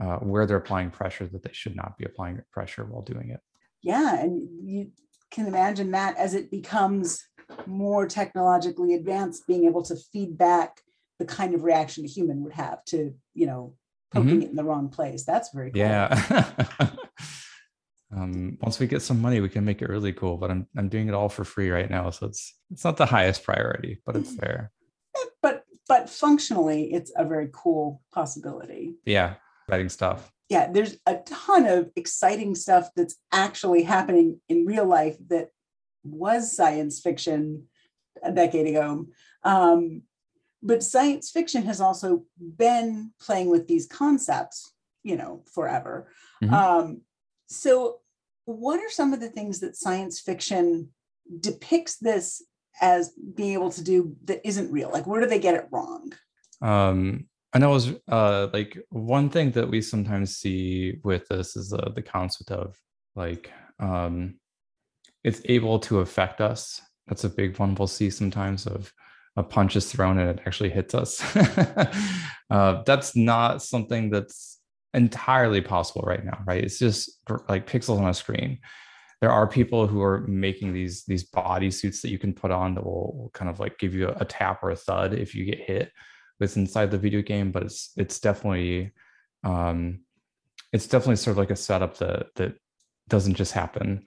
uh, 0.00 0.16
where 0.16 0.46
they're 0.46 0.56
applying 0.56 0.90
pressure 0.90 1.26
that 1.26 1.42
they 1.42 1.52
should 1.52 1.76
not 1.76 1.96
be 1.98 2.04
applying 2.04 2.40
pressure 2.50 2.84
while 2.84 3.02
doing 3.02 3.30
it. 3.30 3.40
Yeah, 3.82 4.18
and 4.18 4.48
you 4.68 4.90
can 5.30 5.46
imagine 5.46 5.90
that 5.90 6.16
as 6.16 6.34
it 6.34 6.50
becomes 6.50 7.22
more 7.66 8.06
technologically 8.06 8.94
advanced, 8.94 9.46
being 9.46 9.66
able 9.66 9.82
to 9.82 9.96
feed 9.96 10.38
back 10.38 10.80
the 11.18 11.24
kind 11.24 11.54
of 11.54 11.64
reaction 11.64 12.04
a 12.04 12.08
human 12.08 12.42
would 12.42 12.52
have 12.52 12.84
to, 12.86 13.14
you 13.34 13.46
know, 13.46 13.74
poking 14.12 14.30
mm-hmm. 14.30 14.42
it 14.42 14.50
in 14.50 14.56
the 14.56 14.64
wrong 14.64 14.88
place. 14.88 15.24
That's 15.24 15.50
very 15.52 15.70
cool. 15.70 15.80
Yeah. 15.80 16.50
um, 18.16 18.58
once 18.60 18.78
we 18.78 18.86
get 18.86 19.02
some 19.02 19.20
money, 19.20 19.40
we 19.40 19.48
can 19.48 19.64
make 19.64 19.82
it 19.82 19.88
really 19.88 20.12
cool. 20.12 20.36
But 20.36 20.50
I'm 20.50 20.66
I'm 20.76 20.88
doing 20.88 21.08
it 21.08 21.14
all 21.14 21.28
for 21.28 21.44
free 21.44 21.70
right 21.70 21.90
now, 21.90 22.10
so 22.10 22.26
it's 22.26 22.54
it's 22.70 22.84
not 22.84 22.96
the 22.96 23.06
highest 23.06 23.44
priority, 23.44 24.00
but 24.06 24.16
it's 24.16 24.36
there. 24.36 24.70
But 25.42 25.64
but 25.88 26.08
functionally, 26.08 26.92
it's 26.92 27.12
a 27.16 27.24
very 27.24 27.50
cool 27.52 28.00
possibility. 28.12 28.94
Yeah, 29.04 29.34
exciting 29.66 29.88
stuff. 29.88 30.32
Yeah, 30.48 30.70
there's 30.70 30.96
a 31.06 31.16
ton 31.26 31.66
of 31.66 31.90
exciting 31.96 32.54
stuff 32.54 32.90
that's 32.94 33.16
actually 33.32 33.82
happening 33.82 34.40
in 34.48 34.66
real 34.66 34.86
life 34.86 35.16
that 35.28 35.48
was 36.04 36.54
science 36.54 37.00
fiction 37.00 37.64
a 38.22 38.30
decade 38.30 38.66
ago. 38.66 39.06
Um, 39.42 40.02
but 40.62 40.82
science 40.82 41.30
fiction 41.30 41.64
has 41.64 41.80
also 41.80 42.24
been 42.38 43.12
playing 43.20 43.50
with 43.50 43.68
these 43.68 43.86
concepts, 43.86 44.72
you 45.02 45.16
know, 45.16 45.42
forever. 45.52 46.08
Mm-hmm. 46.42 46.54
Um, 46.54 47.00
so 47.48 48.00
what 48.44 48.80
are 48.80 48.90
some 48.90 49.12
of 49.12 49.20
the 49.20 49.28
things 49.28 49.60
that 49.60 49.76
science 49.76 50.20
fiction 50.20 50.90
depicts 51.40 51.96
this 51.96 52.42
as 52.80 53.10
being 53.34 53.54
able 53.54 53.70
to 53.70 53.82
do 53.82 54.16
that 54.24 54.46
isn't 54.46 54.72
real? 54.72 54.90
Like, 54.90 55.06
where 55.06 55.20
do 55.20 55.26
they 55.26 55.38
get 55.38 55.54
it 55.54 55.68
wrong? 55.70 56.12
Um, 56.60 57.26
I 57.52 57.58
know 57.58 57.70
it 57.70 57.74
was 57.74 57.92
uh, 58.08 58.48
like 58.52 58.78
one 58.90 59.30
thing 59.30 59.52
that 59.52 59.70
we 59.70 59.80
sometimes 59.80 60.36
see 60.36 60.98
with 61.04 61.28
this 61.28 61.56
is 61.56 61.72
uh, 61.72 61.90
the 61.94 62.02
concept 62.02 62.50
of 62.50 62.76
like 63.14 63.50
um, 63.78 64.40
it's 65.22 65.40
able 65.44 65.78
to 65.80 66.00
affect 66.00 66.40
us. 66.40 66.80
That's 67.06 67.24
a 67.24 67.28
big 67.28 67.58
one 67.58 67.74
we'll 67.74 67.86
see 67.86 68.10
sometimes 68.10 68.66
of 68.66 68.92
a 69.36 69.42
punch 69.42 69.76
is 69.76 69.90
thrown 69.90 70.18
and 70.18 70.30
it 70.30 70.42
actually 70.46 70.70
hits 70.70 70.94
us. 70.94 71.22
uh, 72.50 72.82
that's 72.84 73.14
not 73.14 73.62
something 73.62 74.10
that's 74.10 74.53
entirely 74.94 75.60
possible 75.60 76.02
right 76.06 76.24
now, 76.24 76.42
right? 76.46 76.62
It's 76.62 76.78
just 76.78 77.20
like 77.48 77.68
pixels 77.68 77.98
on 77.98 78.08
a 78.08 78.14
screen. 78.14 78.58
There 79.20 79.30
are 79.30 79.46
people 79.46 79.86
who 79.86 80.02
are 80.02 80.26
making 80.26 80.72
these 80.72 81.04
these 81.04 81.24
body 81.24 81.70
suits 81.70 82.02
that 82.02 82.10
you 82.10 82.18
can 82.18 82.32
put 82.32 82.50
on 82.50 82.74
that 82.74 82.84
will, 82.84 83.30
kind 83.34 83.50
of 83.50 83.60
like 83.60 83.78
give 83.78 83.94
you 83.94 84.08
a, 84.08 84.12
a 84.20 84.24
tap 84.24 84.62
or 84.62 84.70
a 84.70 84.76
thud 84.76 85.14
if 85.14 85.34
you 85.34 85.44
get 85.44 85.60
hit 85.60 85.92
with 86.40 86.56
inside 86.56 86.90
the 86.90 86.98
video 86.98 87.22
game, 87.22 87.50
but 87.50 87.62
it's 87.62 87.92
it's 87.96 88.20
definitely 88.20 88.92
um, 89.44 90.00
it's 90.72 90.86
definitely 90.86 91.16
sort 91.16 91.32
of 91.32 91.38
like 91.38 91.50
a 91.50 91.56
setup 91.56 91.96
that 91.98 92.34
that 92.36 92.54
doesn't 93.08 93.34
just 93.34 93.52
happen. 93.52 94.06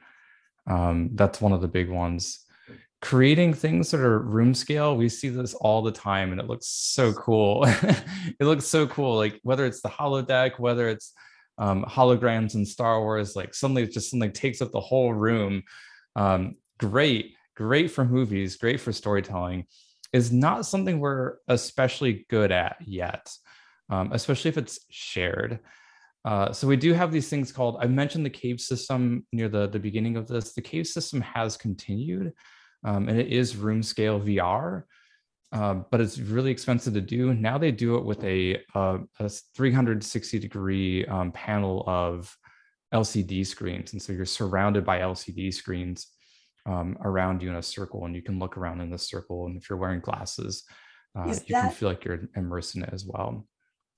Um, 0.67 1.11
that's 1.13 1.41
one 1.41 1.53
of 1.53 1.61
the 1.61 1.67
big 1.67 1.89
ones 1.89 2.45
creating 3.01 3.53
things 3.53 3.91
that 3.91 3.99
are 3.99 4.19
room 4.19 4.53
scale 4.53 4.97
we 4.97 5.07
see 5.07 5.29
this 5.29 5.53
all 5.55 5.83
the 5.83 5.91
time 5.91 6.31
and 6.31 6.41
it 6.41 6.47
looks 6.47 6.67
so 6.67 7.13
cool. 7.13 7.65
It 8.39 8.45
looks 8.45 8.67
so 8.67 8.87
cool 8.87 9.15
like 9.17 9.39
whether 9.43 9.65
it's 9.65 9.81
the 9.81 9.89
holodeck 9.89 10.59
whether 10.59 10.89
it's 10.89 11.13
um, 11.57 11.83
holograms 11.85 12.55
in 12.55 12.65
star 12.65 12.99
wars 12.99 13.35
like 13.35 13.53
suddenly 13.53 13.83
it's 13.83 13.93
just 13.93 14.11
something 14.11 14.31
takes 14.31 14.61
up 14.61 14.71
the 14.71 14.79
whole 14.79 15.13
room. 15.13 15.63
Um, 16.15 16.55
great 16.79 17.33
great 17.55 17.91
for 17.91 18.05
movies 18.05 18.57
great 18.57 18.79
for 18.79 18.91
storytelling 18.91 19.65
is 20.13 20.31
not 20.31 20.65
something 20.65 20.99
we're 20.99 21.35
especially 21.47 22.25
good 22.29 22.51
at 22.51 22.77
yet 22.81 23.29
um, 23.89 24.11
especially 24.11 24.49
if 24.49 24.57
it's 24.57 24.79
shared. 24.89 25.59
Uh, 26.25 26.51
so 26.51 26.67
we 26.67 26.75
do 26.75 26.93
have 26.93 27.11
these 27.11 27.29
things 27.29 27.51
called 27.53 27.77
i 27.79 27.87
mentioned 27.87 28.25
the 28.25 28.29
cave 28.29 28.59
system 28.59 29.25
near 29.31 29.47
the, 29.47 29.67
the 29.67 29.79
beginning 29.79 30.17
of 30.17 30.27
this. 30.27 30.53
The 30.53 30.61
cave 30.61 30.87
system 30.87 31.21
has 31.21 31.55
continued 31.55 32.33
um, 32.83 33.09
and 33.09 33.19
it 33.19 33.27
is 33.27 33.55
room 33.55 33.83
scale 33.83 34.19
VR, 34.19 34.83
uh, 35.51 35.75
but 35.91 36.01
it's 36.01 36.19
really 36.19 36.51
expensive 36.51 36.93
to 36.93 37.01
do. 37.01 37.33
Now 37.33 37.57
they 37.57 37.71
do 37.71 37.95
it 37.95 38.05
with 38.05 38.23
a, 38.23 38.61
a, 38.75 38.99
a 39.19 39.29
360 39.29 40.39
degree 40.39 41.05
um, 41.05 41.31
panel 41.31 41.83
of 41.87 42.35
LCD 42.93 43.45
screens, 43.45 43.93
and 43.93 44.01
so 44.01 44.13
you're 44.13 44.25
surrounded 44.25 44.85
by 44.85 44.99
LCD 44.99 45.53
screens 45.53 46.07
um, 46.65 46.97
around 47.01 47.41
you 47.41 47.49
in 47.49 47.55
a 47.55 47.63
circle, 47.63 48.05
and 48.05 48.15
you 48.15 48.21
can 48.21 48.39
look 48.39 48.57
around 48.57 48.81
in 48.81 48.89
the 48.89 48.97
circle. 48.97 49.45
And 49.45 49.57
if 49.57 49.69
you're 49.69 49.79
wearing 49.79 50.01
glasses, 50.01 50.63
uh, 51.17 51.25
you 51.45 51.55
can 51.55 51.71
feel 51.71 51.89
like 51.89 52.05
you're 52.05 52.29
immersed 52.35 52.75
in 52.75 52.83
it 52.83 52.89
as 52.93 53.05
well. 53.05 53.45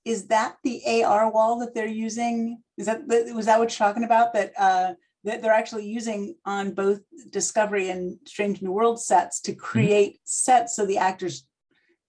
Is 0.04 0.26
that 0.28 0.56
the 0.64 0.82
AR 1.04 1.30
wall 1.30 1.58
that 1.58 1.74
they're 1.74 1.86
using? 1.86 2.62
Is 2.78 2.86
that 2.86 3.06
was 3.06 3.46
that 3.46 3.58
what 3.58 3.70
you're 3.70 3.86
talking 3.86 4.04
about? 4.04 4.32
That 4.32 4.52
uh, 4.58 4.94
that 5.24 5.42
they're 5.42 5.52
actually 5.52 5.86
using 5.86 6.34
on 6.46 6.72
both 6.72 7.00
Discovery 7.30 7.90
and 7.90 8.18
Strange 8.26 8.62
New 8.62 8.72
World 8.72 9.00
sets 9.00 9.40
to 9.42 9.52
mm-hmm. 9.52 9.60
create 9.60 10.12
mm-hmm. 10.14 10.24
sets 10.24 10.76
so 10.76 10.86
the 10.86 10.98
actors 10.98 11.46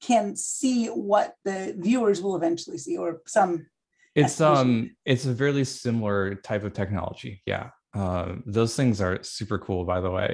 can 0.01 0.35
see 0.35 0.87
what 0.87 1.35
the 1.45 1.75
viewers 1.77 2.21
will 2.21 2.35
eventually 2.35 2.77
see, 2.77 2.97
or 2.97 3.21
some. 3.27 3.67
It's 4.15 4.41
um, 4.41 4.95
it's 5.05 5.25
a 5.25 5.33
very 5.33 5.63
similar 5.63 6.35
type 6.35 6.63
of 6.63 6.73
technology. 6.73 7.41
Yeah, 7.45 7.69
uh, 7.93 8.35
those 8.45 8.75
things 8.75 9.01
are 9.01 9.21
super 9.21 9.59
cool, 9.59 9.83
by 9.83 9.99
the 9.99 10.09
way. 10.09 10.33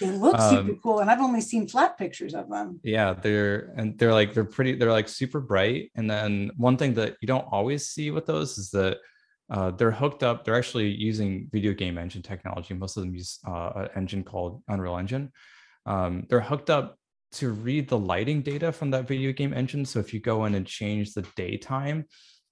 they 0.00 0.10
look 0.10 0.34
um, 0.38 0.50
super 0.50 0.80
cool, 0.82 0.98
and 1.00 1.10
I've 1.10 1.20
only 1.20 1.40
seen 1.40 1.68
flat 1.68 1.98
pictures 1.98 2.34
of 2.34 2.48
them. 2.48 2.80
Yeah, 2.82 3.12
they're 3.12 3.72
and 3.76 3.98
they're 3.98 4.14
like 4.14 4.32
they're 4.32 4.44
pretty. 4.44 4.76
They're 4.76 4.92
like 4.92 5.08
super 5.08 5.40
bright. 5.40 5.90
And 5.96 6.08
then 6.08 6.50
one 6.56 6.76
thing 6.76 6.94
that 6.94 7.16
you 7.20 7.26
don't 7.26 7.46
always 7.50 7.88
see 7.88 8.10
with 8.10 8.26
those 8.26 8.56
is 8.56 8.70
that 8.70 8.98
uh, 9.50 9.70
they're 9.72 9.90
hooked 9.90 10.22
up. 10.22 10.44
They're 10.44 10.56
actually 10.56 10.90
using 10.90 11.48
video 11.50 11.72
game 11.72 11.98
engine 11.98 12.22
technology. 12.22 12.74
Most 12.74 12.96
of 12.96 13.02
them 13.02 13.14
use 13.14 13.38
uh, 13.46 13.72
an 13.74 13.88
engine 13.96 14.24
called 14.24 14.62
Unreal 14.68 14.96
Engine. 14.96 15.32
Um, 15.86 16.26
they're 16.28 16.40
hooked 16.40 16.70
up 16.70 16.96
to 17.32 17.50
read 17.50 17.88
the 17.88 17.98
lighting 17.98 18.42
data 18.42 18.72
from 18.72 18.90
that 18.90 19.08
video 19.08 19.32
game 19.32 19.52
engine. 19.52 19.84
So 19.84 19.98
if 19.98 20.14
you 20.14 20.20
go 20.20 20.44
in 20.44 20.54
and 20.54 20.66
change 20.66 21.14
the 21.14 21.26
daytime, 21.36 22.06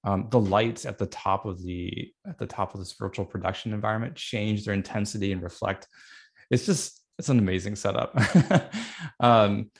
um, 0.05 0.29
the 0.31 0.41
lights 0.41 0.87
at 0.87 0.99
the 0.99 1.07
top 1.07 1.45
of 1.45 1.63
the 1.63 2.13
at 2.27 2.39
the 2.39 2.47
top 2.47 2.75
of 2.75 2.81
this 2.81 2.95
virtual 2.99 3.25
production 3.25 3.73
environment 3.73 4.15
change 4.15 4.65
their 4.65 4.75
intensity 4.75 5.33
and 5.33 5.43
reflect. 5.43 5.87
It's 6.51 6.67
just 6.67 7.03
it's 7.19 7.29
an 7.29 7.39
amazing 7.39 7.77
setup. 7.77 8.17
um, 9.21 9.71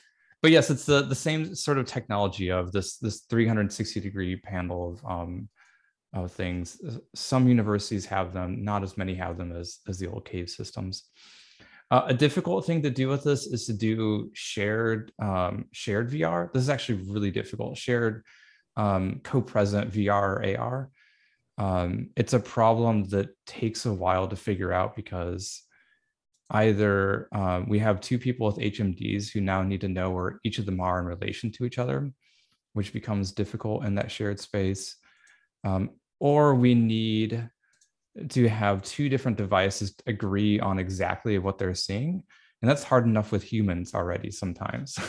but 0.41 0.51
yes, 0.51 0.69
it's 0.69 0.85
the 0.85 1.01
the 1.01 1.15
same 1.15 1.55
sort 1.55 1.77
of 1.77 1.85
technology 1.85 2.49
of 2.49 2.71
this 2.71 2.97
this 2.97 3.21
360 3.29 3.99
degree 3.99 4.35
panel 4.35 4.93
of 4.93 5.05
um, 5.09 5.49
things. 6.27 6.81
Some 7.15 7.47
universities 7.47 8.05
have 8.07 8.33
them, 8.33 8.63
not 8.63 8.83
as 8.83 8.97
many 8.97 9.13
have 9.15 9.37
them 9.37 9.51
as, 9.55 9.79
as 9.87 9.99
the 9.99 10.07
old 10.07 10.25
cave 10.25 10.49
systems. 10.49 11.03
Uh, 11.91 12.03
a 12.07 12.13
difficult 12.13 12.65
thing 12.65 12.81
to 12.83 12.89
do 12.89 13.07
with 13.07 13.23
this 13.23 13.47
is 13.47 13.65
to 13.65 13.73
do 13.73 14.29
shared 14.33 15.11
um, 15.19 15.65
shared 15.71 16.11
VR. 16.11 16.51
This 16.53 16.63
is 16.63 16.69
actually 16.69 17.03
really 17.07 17.31
difficult. 17.31 17.77
Shared 17.77 18.23
um, 18.77 19.21
co-present 19.23 19.91
VR 19.91 20.21
or 20.21 20.57
AR. 20.59 20.89
Um, 21.57 22.11
it's 22.15 22.33
a 22.33 22.39
problem 22.39 23.05
that 23.09 23.29
takes 23.45 23.85
a 23.85 23.93
while 23.93 24.27
to 24.27 24.35
figure 24.35 24.71
out 24.71 24.95
because 24.95 25.63
either 26.51 27.27
um, 27.31 27.67
we 27.67 27.79
have 27.79 28.01
two 28.01 28.17
people 28.17 28.47
with 28.47 28.57
HMDs 28.57 29.31
who 29.31 29.41
now 29.41 29.61
need 29.61 29.81
to 29.81 29.89
know 29.89 30.11
where 30.11 30.39
each 30.43 30.59
of 30.59 30.65
them 30.65 30.79
are 30.79 30.99
in 30.99 31.05
relation 31.05 31.51
to 31.53 31.65
each 31.65 31.77
other, 31.77 32.11
which 32.73 32.93
becomes 32.93 33.31
difficult 33.31 33.83
in 33.83 33.95
that 33.95 34.11
shared 34.11 34.39
space. 34.39 34.95
Um, 35.63 35.91
or 36.19 36.55
we 36.55 36.75
need 36.75 37.49
to 38.29 38.47
have 38.47 38.81
two 38.83 39.09
different 39.09 39.37
devices 39.37 39.95
agree 40.07 40.59
on 40.59 40.79
exactly 40.79 41.37
what 41.37 41.57
they're 41.57 41.75
seeing. 41.75 42.23
And 42.61 42.69
that's 42.69 42.83
hard 42.83 43.05
enough 43.05 43.31
with 43.31 43.43
humans 43.43 43.93
already 43.93 44.31
sometimes. 44.31 44.99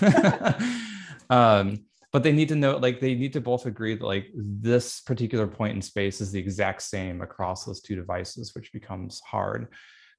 um, 1.31 1.85
but 2.13 2.23
they 2.23 2.33
need 2.33 2.49
to 2.49 2.57
know, 2.57 2.77
like, 2.77 3.01
they 3.01 3.15
need 3.15 3.33
to 3.33 3.41
both 3.41 3.67
agree 3.67 3.95
that, 3.95 4.05
like, 4.05 4.29
this 4.35 5.01
particular 5.01 5.47
point 5.47 5.75
in 5.75 5.83
space 5.83 6.21
is 6.21 6.33
the 6.33 6.39
exact 6.39 6.83
same 6.83 7.23
across 7.23 7.65
those 7.65 7.81
two 7.81 7.97
devices, 7.97 8.55
which 8.55 8.73
becomes 8.73 9.21
hard. 9.21 9.69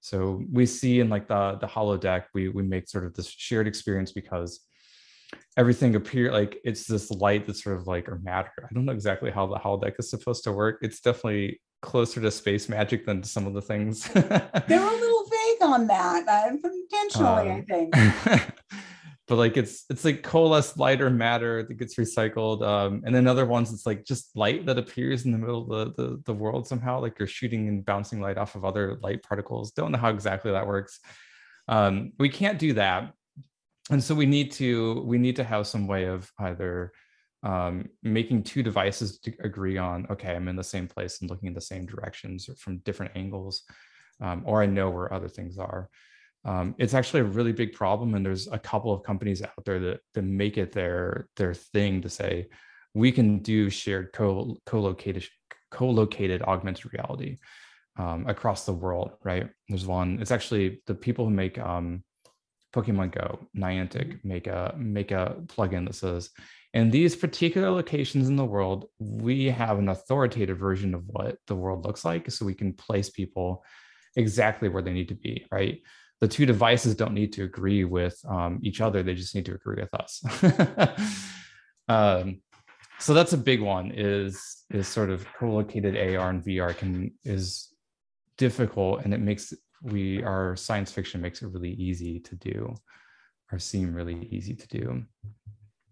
So 0.01 0.43
we 0.51 0.65
see 0.65 0.99
in 0.99 1.09
like 1.09 1.27
the 1.27 1.57
the 1.61 1.67
holodeck, 1.67 2.25
we 2.33 2.49
we 2.49 2.63
make 2.63 2.89
sort 2.89 3.05
of 3.05 3.13
this 3.13 3.27
shared 3.27 3.67
experience 3.67 4.11
because 4.11 4.61
everything 5.57 5.95
appear 5.95 6.31
like 6.31 6.59
it's 6.63 6.85
this 6.85 7.11
light 7.11 7.45
that's 7.45 7.63
sort 7.63 7.77
of 7.77 7.87
like 7.87 8.07
or 8.07 8.19
matter. 8.19 8.51
I 8.59 8.73
don't 8.73 8.85
know 8.85 8.93
exactly 8.93 9.31
how 9.31 9.47
the 9.47 9.57
holodeck 9.57 9.95
is 9.99 10.09
supposed 10.09 10.43
to 10.45 10.51
work. 10.51 10.79
It's 10.81 11.01
definitely 11.01 11.61
closer 11.81 12.21
to 12.21 12.31
space 12.31 12.69
magic 12.69 13.05
than 13.05 13.23
some 13.23 13.47
of 13.47 13.53
the 13.53 13.61
things. 13.61 14.07
They're 14.07 14.23
a 14.23 14.61
little 14.67 15.25
vague 15.29 15.63
on 15.63 15.87
that, 15.87 16.27
uh, 16.27 16.55
intentionally, 16.63 17.49
um, 17.49 17.57
I 17.57 17.61
think. 17.61 17.93
but 19.27 19.35
like 19.35 19.57
it's 19.57 19.85
it's 19.89 20.05
like 20.05 20.23
coalesced 20.23 20.77
light 20.77 21.01
or 21.01 21.09
matter 21.09 21.63
that 21.63 21.73
gets 21.73 21.95
recycled. 21.95 22.65
Um, 22.65 23.01
and 23.05 23.13
then 23.13 23.27
other 23.27 23.45
ones, 23.45 23.73
it's 23.73 23.85
like 23.85 24.05
just 24.05 24.35
light 24.35 24.65
that 24.67 24.77
appears 24.77 25.25
in 25.25 25.31
the 25.31 25.37
middle 25.37 25.71
of 25.71 25.95
the, 25.95 26.03
the, 26.03 26.21
the 26.25 26.33
world 26.33 26.67
somehow, 26.67 27.01
like 27.01 27.19
you're 27.19 27.27
shooting 27.27 27.67
and 27.67 27.85
bouncing 27.85 28.21
light 28.21 28.37
off 28.37 28.55
of 28.55 28.63
other 28.63 28.97
light 29.01 29.23
particles. 29.23 29.71
Don't 29.71 29.91
know 29.91 29.97
how 29.97 30.09
exactly 30.09 30.51
that 30.51 30.67
works. 30.67 30.99
Um, 31.67 32.13
we 32.19 32.29
can't 32.29 32.59
do 32.59 32.73
that 32.73 33.13
and 33.91 34.03
so 34.03 34.15
we 34.15 34.25
need 34.25 34.51
to 34.53 35.01
we 35.05 35.17
need 35.17 35.35
to 35.35 35.43
have 35.43 35.67
some 35.67 35.85
way 35.85 36.05
of 36.05 36.31
either 36.39 36.91
um, 37.43 37.89
making 38.03 38.43
two 38.43 38.63
devices 38.63 39.19
to 39.19 39.33
agree 39.43 39.77
on 39.77 40.07
okay 40.09 40.35
i'm 40.35 40.47
in 40.47 40.55
the 40.55 40.63
same 40.63 40.87
place 40.87 41.21
and 41.21 41.29
looking 41.29 41.47
in 41.47 41.53
the 41.53 41.61
same 41.61 41.85
directions 41.85 42.49
or 42.49 42.55
from 42.55 42.77
different 42.79 43.11
angles 43.15 43.63
um, 44.21 44.41
or 44.45 44.63
i 44.63 44.65
know 44.65 44.89
where 44.89 45.13
other 45.13 45.29
things 45.29 45.57
are. 45.57 45.89
Um, 46.43 46.73
it's 46.79 46.95
actually 46.95 47.19
a 47.19 47.25
really 47.25 47.51
big 47.51 47.73
problem 47.73 48.15
and 48.15 48.25
there's 48.25 48.47
a 48.47 48.57
couple 48.57 48.91
of 48.91 49.03
companies 49.03 49.43
out 49.43 49.63
there 49.63 49.79
that, 49.79 49.99
that 50.15 50.23
make 50.23 50.57
it 50.57 50.71
their 50.71 51.27
their 51.35 51.53
thing 51.53 52.01
to 52.01 52.09
say 52.09 52.47
we 52.95 53.11
can 53.11 53.39
do 53.39 53.69
shared 53.69 54.11
co- 54.11 54.57
co-located 54.65 55.27
co-located 55.69 56.41
augmented 56.41 56.91
reality 56.93 57.37
um, 57.97 58.25
across 58.27 58.65
the 58.65 58.73
world 58.73 59.11
right? 59.23 59.49
There's 59.69 59.85
one 59.85 60.17
it's 60.19 60.31
actually 60.31 60.81
the 60.87 60.95
people 60.95 61.25
who 61.25 61.31
make 61.31 61.59
um, 61.59 62.03
Pokemon 62.73 63.11
Go, 63.11 63.39
Niantic 63.55 64.07
mm-hmm. 64.07 64.27
make 64.27 64.47
a 64.47 64.73
make 64.77 65.11
a 65.11 65.35
plugin 65.45 65.85
that 65.87 65.95
says, 65.95 66.29
in 66.73 66.89
these 66.89 67.15
particular 67.15 67.69
locations 67.69 68.29
in 68.29 68.35
the 68.35 68.45
world, 68.45 68.85
we 68.99 69.45
have 69.47 69.77
an 69.79 69.89
authoritative 69.89 70.57
version 70.57 70.93
of 70.93 71.03
what 71.07 71.37
the 71.47 71.55
world 71.55 71.85
looks 71.85 72.05
like, 72.05 72.31
so 72.31 72.45
we 72.45 72.53
can 72.53 72.73
place 72.73 73.09
people 73.09 73.63
exactly 74.15 74.69
where 74.69 74.81
they 74.81 74.93
need 74.93 75.09
to 75.09 75.15
be. 75.15 75.45
Right, 75.51 75.81
the 76.21 76.27
two 76.27 76.45
devices 76.45 76.95
don't 76.95 77.13
need 77.13 77.33
to 77.33 77.43
agree 77.43 77.83
with 77.83 78.17
um, 78.27 78.59
each 78.63 78.79
other; 78.79 79.03
they 79.03 79.15
just 79.15 79.35
need 79.35 79.45
to 79.45 79.55
agree 79.55 79.81
with 79.81 79.93
us. 79.93 80.23
um, 81.89 82.41
so 82.99 83.13
that's 83.13 83.33
a 83.33 83.37
big 83.37 83.61
one. 83.61 83.91
Is 83.91 84.63
is 84.69 84.87
sort 84.87 85.09
of 85.09 85.25
co-located 85.33 85.97
AR 85.97 86.29
and 86.29 86.43
VR 86.43 86.77
can 86.77 87.11
is 87.25 87.73
difficult, 88.37 89.03
and 89.03 89.13
it 89.13 89.19
makes 89.19 89.53
we 89.81 90.23
our 90.23 90.55
science 90.55 90.91
fiction 90.91 91.21
makes 91.21 91.41
it 91.41 91.47
really 91.47 91.71
easy 91.73 92.19
to 92.19 92.35
do 92.35 92.73
or 93.51 93.59
seem 93.59 93.93
really 93.93 94.27
easy 94.31 94.55
to 94.55 94.67
do 94.67 95.03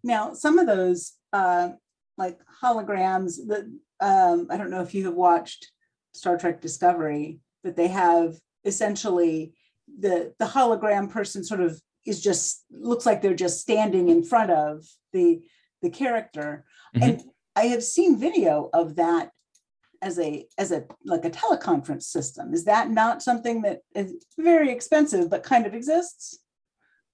now 0.04 0.34
some 0.34 0.60
of 0.60 0.68
those 0.68 1.14
uh, 1.34 1.70
like 2.18 2.40
holograms 2.62 3.38
that 3.48 3.66
um, 4.00 4.48
i 4.50 4.58
don't 4.58 4.70
know 4.70 4.82
if 4.82 4.94
you 4.94 5.06
have 5.06 5.16
watched 5.16 5.72
star 6.14 6.38
trek 6.38 6.62
discovery 6.62 7.40
but 7.64 7.76
they 7.76 7.88
have 7.88 8.36
essentially 8.66 9.54
the 10.00 10.34
the 10.40 10.46
hologram 10.46 11.10
person 11.10 11.44
sort 11.44 11.62
of 11.62 11.82
is 12.06 12.22
just 12.22 12.66
looks 12.72 13.06
like 13.06 13.22
they're 13.22 13.34
just 13.34 13.60
standing 13.60 14.10
in 14.10 14.24
front 14.24 14.52
of 14.52 14.86
the 15.14 15.42
the 15.82 15.90
character 15.90 16.66
mm-hmm. 16.96 17.10
and 17.10 17.24
i 17.56 17.66
have 17.66 17.84
seen 17.84 18.20
video 18.20 18.70
of 18.74 18.96
that 18.96 19.32
as 20.02 20.20
a 20.20 20.46
as 20.58 20.72
a 20.72 20.86
like 21.06 21.26
a 21.26 21.30
teleconference 21.30 22.04
system. 22.04 22.54
Is 22.54 22.66
that 22.66 22.90
not 22.90 23.22
something 23.22 23.62
that 23.64 23.82
is 23.96 24.14
very 24.38 24.72
expensive 24.72 25.30
but 25.30 25.44
kind 25.44 25.66
of 25.66 25.74
exists? 25.74 26.40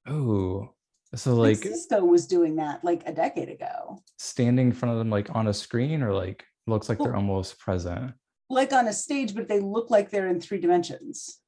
Oh 0.07 0.69
so 1.15 1.35
like, 1.35 1.57
cisco 1.57 2.03
was 2.03 2.27
doing 2.27 2.57
that 2.57 2.83
like 2.83 3.03
a 3.05 3.13
decade 3.13 3.49
ago. 3.49 4.01
Standing 4.17 4.67
in 4.67 4.73
front 4.73 4.93
of 4.93 4.99
them 4.99 5.09
like 5.09 5.33
on 5.33 5.47
a 5.47 5.53
screen 5.53 6.03
or 6.03 6.13
like 6.13 6.43
looks 6.67 6.89
like 6.89 6.99
well, 6.99 7.07
they're 7.07 7.15
almost 7.15 7.59
present? 7.59 8.13
Like 8.49 8.73
on 8.73 8.87
a 8.87 8.93
stage 8.93 9.33
but 9.33 9.47
they 9.47 9.59
look 9.59 9.89
like 9.89 10.09
they're 10.09 10.27
in 10.27 10.41
three 10.41 10.59
dimensions. 10.59 11.39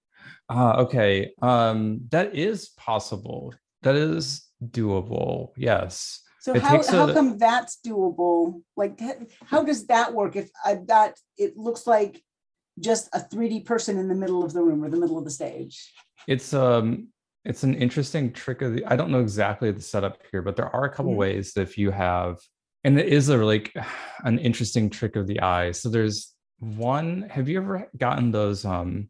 Uh, 0.49 0.75
okay. 0.79 1.33
Um 1.41 2.01
that 2.09 2.35
is 2.35 2.69
possible. 2.77 3.53
That 3.83 3.95
is 3.95 4.45
doable 4.63 5.51
yes 5.55 6.21
so 6.47 6.55
it 6.55 6.61
how, 6.61 6.81
how 6.81 7.09
a, 7.09 7.13
come 7.13 7.37
that's 7.37 7.77
doable? 7.85 8.61
Like, 8.77 9.01
how 9.45 9.63
does 9.63 9.85
that 9.87 10.13
work? 10.13 10.37
If 10.37 10.49
I've 10.65 10.87
got 10.87 11.11
it 11.37 11.57
looks 11.57 11.85
like 11.85 12.23
just 12.79 13.09
a 13.11 13.19
3D 13.19 13.65
person 13.65 13.97
in 13.97 14.07
the 14.07 14.15
middle 14.15 14.45
of 14.45 14.53
the 14.53 14.61
room 14.61 14.81
or 14.81 14.89
the 14.89 14.95
middle 14.95 15.17
of 15.17 15.25
the 15.25 15.29
stage. 15.29 15.91
It's 16.25 16.53
um, 16.53 17.09
it's 17.43 17.63
an 17.63 17.73
interesting 17.73 18.31
trick 18.31 18.61
of 18.61 18.73
the. 18.73 18.85
I 18.85 18.95
don't 18.95 19.11
know 19.11 19.19
exactly 19.19 19.71
the 19.71 19.81
setup 19.81 20.19
here, 20.31 20.41
but 20.41 20.55
there 20.55 20.73
are 20.73 20.85
a 20.85 20.89
couple 20.89 21.11
mm-hmm. 21.11 21.19
ways 21.19 21.51
that 21.53 21.63
if 21.63 21.77
you 21.77 21.91
have, 21.91 22.37
and 22.85 22.97
it 22.97 23.07
is 23.07 23.27
a 23.27 23.35
like 23.35 23.75
an 24.23 24.39
interesting 24.39 24.89
trick 24.89 25.17
of 25.17 25.27
the 25.27 25.41
eye. 25.41 25.71
So 25.71 25.89
there's 25.89 26.33
one. 26.59 27.27
Have 27.29 27.49
you 27.49 27.57
ever 27.57 27.89
gotten 27.97 28.31
those 28.31 28.63
um, 28.63 29.09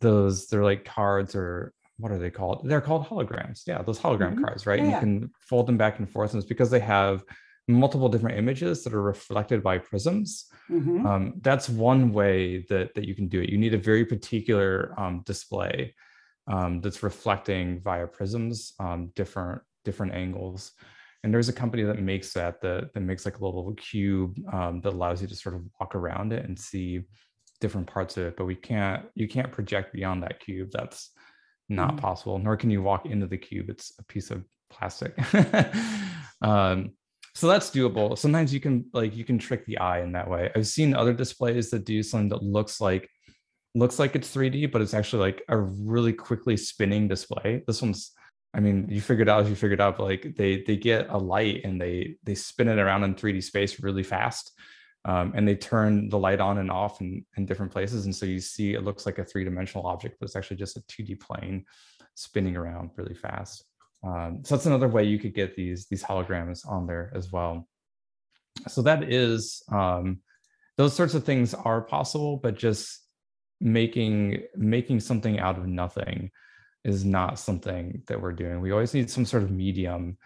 those 0.00 0.48
they're 0.48 0.64
like 0.64 0.84
cards 0.84 1.34
or 1.34 1.72
what 1.98 2.12
are 2.12 2.18
they 2.18 2.30
called? 2.30 2.68
They're 2.68 2.80
called 2.80 3.06
holograms. 3.06 3.62
Yeah, 3.66 3.82
those 3.82 3.98
hologram 3.98 4.34
mm-hmm. 4.34 4.44
cards, 4.44 4.66
right? 4.66 4.80
Yeah. 4.80 4.94
You 4.94 5.00
can 5.00 5.30
fold 5.38 5.66
them 5.66 5.76
back 5.76 5.98
and 5.98 6.10
forth, 6.10 6.32
and 6.32 6.40
it's 6.40 6.48
because 6.48 6.70
they 6.70 6.80
have 6.80 7.22
multiple 7.68 8.08
different 8.08 8.38
images 8.38 8.84
that 8.84 8.94
are 8.94 9.02
reflected 9.02 9.62
by 9.62 9.78
prisms. 9.78 10.46
Mm-hmm. 10.70 11.06
Um, 11.06 11.34
that's 11.40 11.68
one 11.68 12.12
way 12.12 12.64
that 12.68 12.94
that 12.94 13.06
you 13.06 13.14
can 13.14 13.28
do 13.28 13.40
it. 13.40 13.50
You 13.50 13.58
need 13.58 13.74
a 13.74 13.78
very 13.78 14.04
particular 14.04 14.94
um, 14.98 15.22
display 15.24 15.94
um, 16.46 16.80
that's 16.80 17.02
reflecting 17.02 17.80
via 17.80 18.06
prisms, 18.06 18.74
um, 18.78 19.10
different 19.14 19.62
different 19.84 20.14
angles. 20.14 20.72
And 21.24 21.34
there's 21.34 21.48
a 21.48 21.52
company 21.52 21.82
that 21.82 21.98
makes 22.00 22.32
that 22.34 22.60
that, 22.60 22.92
that 22.94 23.00
makes 23.00 23.24
like 23.24 23.38
a 23.38 23.44
little 23.44 23.74
cube 23.74 24.38
um, 24.52 24.80
that 24.82 24.92
allows 24.92 25.22
you 25.22 25.28
to 25.28 25.34
sort 25.34 25.54
of 25.54 25.62
walk 25.80 25.94
around 25.94 26.32
it 26.32 26.44
and 26.44 26.58
see 26.58 27.02
different 27.60 27.86
parts 27.86 28.16
of 28.16 28.24
it. 28.26 28.36
But 28.36 28.44
we 28.44 28.54
can't 28.54 29.06
you 29.14 29.26
can't 29.26 29.50
project 29.50 29.92
beyond 29.92 30.22
that 30.22 30.40
cube. 30.40 30.70
That's 30.72 31.10
not 31.68 31.90
mm-hmm. 31.90 31.98
possible, 31.98 32.38
nor 32.38 32.56
can 32.56 32.70
you 32.70 32.82
walk 32.82 33.06
into 33.06 33.26
the 33.26 33.38
cube. 33.38 33.70
It's 33.70 33.92
a 33.98 34.04
piece 34.04 34.30
of 34.30 34.44
plastic. 34.70 35.14
um, 36.42 36.92
so 37.34 37.48
that's 37.48 37.70
doable. 37.70 38.16
Sometimes 38.16 38.52
you 38.54 38.60
can 38.60 38.86
like 38.92 39.14
you 39.14 39.24
can 39.24 39.38
trick 39.38 39.66
the 39.66 39.78
eye 39.78 40.00
in 40.00 40.12
that 40.12 40.28
way. 40.28 40.50
I've 40.54 40.66
seen 40.66 40.94
other 40.94 41.12
displays 41.12 41.70
that 41.70 41.84
do 41.84 42.02
something 42.02 42.30
that 42.30 42.42
looks 42.42 42.80
like 42.80 43.10
looks 43.74 43.98
like 43.98 44.16
it's 44.16 44.34
3D, 44.34 44.72
but 44.72 44.80
it's 44.80 44.94
actually 44.94 45.20
like 45.20 45.42
a 45.48 45.58
really 45.58 46.14
quickly 46.14 46.56
spinning 46.56 47.08
display. 47.08 47.62
This 47.66 47.82
one's 47.82 48.12
I 48.54 48.60
mean, 48.60 48.86
you 48.88 49.02
figured 49.02 49.28
out 49.28 49.42
as 49.42 49.50
you 49.50 49.54
figured 49.54 49.82
out, 49.82 50.00
like 50.00 50.34
they 50.34 50.62
they 50.62 50.76
get 50.76 51.10
a 51.10 51.18
light 51.18 51.60
and 51.64 51.78
they 51.78 52.16
they 52.24 52.34
spin 52.34 52.68
it 52.68 52.78
around 52.78 53.04
in 53.04 53.14
3D 53.14 53.42
space 53.42 53.82
really 53.82 54.02
fast 54.02 54.52
um, 55.06 55.32
and 55.34 55.46
they 55.46 55.54
turn 55.54 56.08
the 56.08 56.18
light 56.18 56.40
on 56.40 56.58
and 56.58 56.70
off 56.70 57.00
in, 57.00 57.24
in 57.36 57.46
different 57.46 57.72
places. 57.72 58.04
And 58.04 58.14
so 58.14 58.26
you 58.26 58.40
see 58.40 58.74
it 58.74 58.82
looks 58.82 59.06
like 59.06 59.18
a 59.18 59.24
three 59.24 59.44
dimensional 59.44 59.86
object, 59.86 60.16
but 60.18 60.26
it's 60.26 60.36
actually 60.36 60.56
just 60.56 60.76
a 60.76 60.80
2D 60.82 61.20
plane 61.20 61.64
spinning 62.16 62.56
around 62.56 62.90
really 62.96 63.14
fast. 63.14 63.64
Um, 64.02 64.40
so 64.42 64.56
that's 64.56 64.66
another 64.66 64.88
way 64.88 65.04
you 65.04 65.18
could 65.18 65.34
get 65.34 65.54
these, 65.54 65.86
these 65.86 66.02
holograms 66.02 66.68
on 66.68 66.86
there 66.86 67.12
as 67.14 67.30
well. 67.30 67.68
So 68.66 68.82
that 68.82 69.04
is, 69.04 69.62
um, 69.70 70.20
those 70.76 70.94
sorts 70.94 71.14
of 71.14 71.24
things 71.24 71.54
are 71.54 71.80
possible, 71.80 72.36
but 72.36 72.58
just 72.58 73.00
making 73.60 74.42
making 74.54 75.00
something 75.00 75.38
out 75.38 75.56
of 75.56 75.66
nothing 75.66 76.30
is 76.84 77.04
not 77.04 77.38
something 77.38 78.02
that 78.06 78.20
we're 78.20 78.32
doing. 78.32 78.60
We 78.60 78.72
always 78.72 78.92
need 78.92 79.10
some 79.10 79.24
sort 79.24 79.42
of 79.42 79.50
medium 79.50 80.18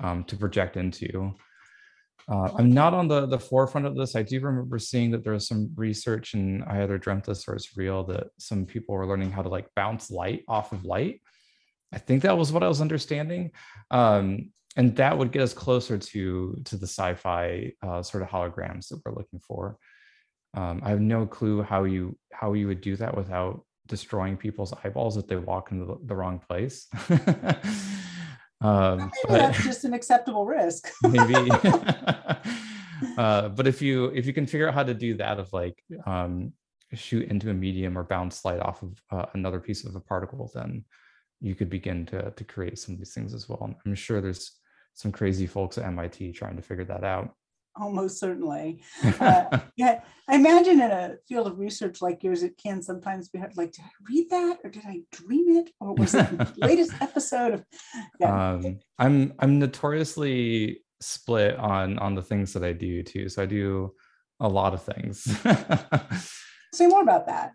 um, 0.00 0.24
to 0.24 0.36
project 0.36 0.76
into. 0.76 1.34
Uh, 2.30 2.50
I'm 2.56 2.72
not 2.72 2.94
on 2.94 3.08
the, 3.08 3.26
the 3.26 3.38
forefront 3.38 3.86
of 3.86 3.96
this. 3.96 4.14
I 4.14 4.22
do 4.22 4.40
remember 4.40 4.78
seeing 4.78 5.10
that 5.12 5.24
there 5.24 5.32
was 5.32 5.48
some 5.48 5.70
research, 5.76 6.34
and 6.34 6.62
I 6.64 6.82
either 6.82 6.98
dreamt 6.98 7.24
this 7.24 7.48
or 7.48 7.54
it's 7.54 7.76
real, 7.76 8.04
that 8.04 8.28
some 8.38 8.66
people 8.66 8.94
were 8.94 9.06
learning 9.06 9.32
how 9.32 9.42
to 9.42 9.48
like 9.48 9.66
bounce 9.74 10.10
light 10.10 10.44
off 10.46 10.72
of 10.72 10.84
light. 10.84 11.22
I 11.92 11.98
think 11.98 12.22
that 12.22 12.36
was 12.36 12.52
what 12.52 12.62
I 12.62 12.68
was 12.68 12.80
understanding. 12.80 13.52
Um, 13.90 14.50
and 14.76 14.94
that 14.96 15.16
would 15.16 15.32
get 15.32 15.42
us 15.42 15.54
closer 15.54 15.98
to, 15.98 16.60
to 16.64 16.76
the 16.76 16.86
sci-fi 16.86 17.72
uh, 17.82 18.02
sort 18.02 18.22
of 18.22 18.28
holograms 18.28 18.88
that 18.88 19.00
we're 19.04 19.14
looking 19.14 19.40
for. 19.40 19.78
Um, 20.54 20.80
I 20.84 20.90
have 20.90 21.00
no 21.00 21.26
clue 21.26 21.62
how 21.62 21.84
you 21.84 22.16
how 22.32 22.54
you 22.54 22.68
would 22.68 22.80
do 22.80 22.96
that 22.96 23.16
without 23.16 23.64
destroying 23.86 24.36
people's 24.36 24.72
eyeballs 24.84 25.16
if 25.16 25.26
they 25.26 25.36
walk 25.36 25.72
into 25.72 25.84
the, 25.84 25.96
the 26.04 26.14
wrong 26.14 26.38
place. 26.38 26.86
Um, 28.60 29.10
but, 29.28 29.38
that's 29.38 29.64
just 29.64 29.84
an 29.84 29.94
acceptable 29.94 30.44
risk. 30.44 30.90
maybe. 31.02 31.34
uh, 33.18 33.48
but 33.48 33.66
if 33.66 33.80
you 33.80 34.06
if 34.06 34.26
you 34.26 34.32
can 34.32 34.46
figure 34.46 34.68
out 34.68 34.74
how 34.74 34.82
to 34.82 34.94
do 34.94 35.14
that 35.14 35.38
of 35.38 35.52
like 35.52 35.82
um, 36.06 36.52
shoot 36.94 37.28
into 37.30 37.50
a 37.50 37.54
medium 37.54 37.96
or 37.96 38.04
bounce 38.04 38.44
light 38.44 38.60
off 38.60 38.82
of 38.82 39.02
uh, 39.10 39.26
another 39.34 39.60
piece 39.60 39.84
of 39.84 39.94
a 39.94 40.00
particle, 40.00 40.50
then 40.54 40.84
you 41.40 41.54
could 41.54 41.70
begin 41.70 42.04
to 42.06 42.30
to 42.32 42.44
create 42.44 42.78
some 42.78 42.94
of 42.94 42.98
these 42.98 43.14
things 43.14 43.34
as 43.34 43.48
well. 43.48 43.62
And 43.62 43.74
I'm 43.86 43.94
sure 43.94 44.20
there's 44.20 44.52
some 44.94 45.12
crazy 45.12 45.46
folks 45.46 45.78
at 45.78 45.84
MIT 45.84 46.32
trying 46.32 46.56
to 46.56 46.62
figure 46.62 46.84
that 46.86 47.04
out 47.04 47.34
almost 47.80 48.18
certainly. 48.18 48.82
Uh, 49.20 49.60
yeah, 49.76 50.00
I 50.28 50.36
imagine 50.36 50.80
in 50.80 50.90
a 50.90 51.16
field 51.28 51.46
of 51.46 51.58
research 51.58 52.00
like 52.00 52.22
yours, 52.22 52.42
it 52.42 52.56
can 52.62 52.82
sometimes 52.82 53.28
be 53.28 53.38
hard, 53.38 53.56
like, 53.56 53.72
did 53.72 53.84
I 53.84 53.90
read 54.08 54.30
that 54.30 54.58
or 54.62 54.70
did 54.70 54.84
I 54.86 55.00
dream 55.10 55.56
it 55.56 55.70
or 55.80 55.94
was 55.94 56.14
it 56.14 56.30
the 56.38 56.52
latest 56.58 56.92
episode 57.00 57.54
of? 57.54 57.64
Yeah. 58.20 58.52
Um, 58.52 58.78
I'm 58.98 59.32
I'm 59.38 59.58
notoriously 59.58 60.82
split 61.00 61.56
on 61.56 61.98
on 61.98 62.14
the 62.14 62.22
things 62.22 62.52
that 62.52 62.64
I 62.64 62.72
do 62.72 63.02
too. 63.02 63.28
So 63.28 63.42
I 63.42 63.46
do 63.46 63.94
a 64.40 64.48
lot 64.48 64.74
of 64.74 64.82
things. 64.82 65.24
Say 66.74 66.86
more 66.86 67.02
about 67.02 67.26
that. 67.26 67.52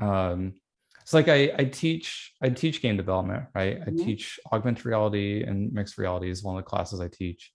Um, 0.00 0.54
so 1.04 1.18
like 1.18 1.28
I, 1.28 1.52
I 1.56 1.64
teach 1.64 2.32
I 2.42 2.48
teach 2.48 2.82
game 2.82 2.96
development, 2.96 3.44
right? 3.54 3.78
I 3.80 3.90
mm-hmm. 3.90 4.04
teach 4.04 4.38
augmented 4.52 4.86
reality 4.86 5.42
and 5.42 5.72
mixed 5.72 5.98
reality 5.98 6.30
is 6.30 6.42
one 6.42 6.56
of 6.56 6.64
the 6.64 6.68
classes 6.68 7.00
I 7.00 7.08
teach. 7.08 7.52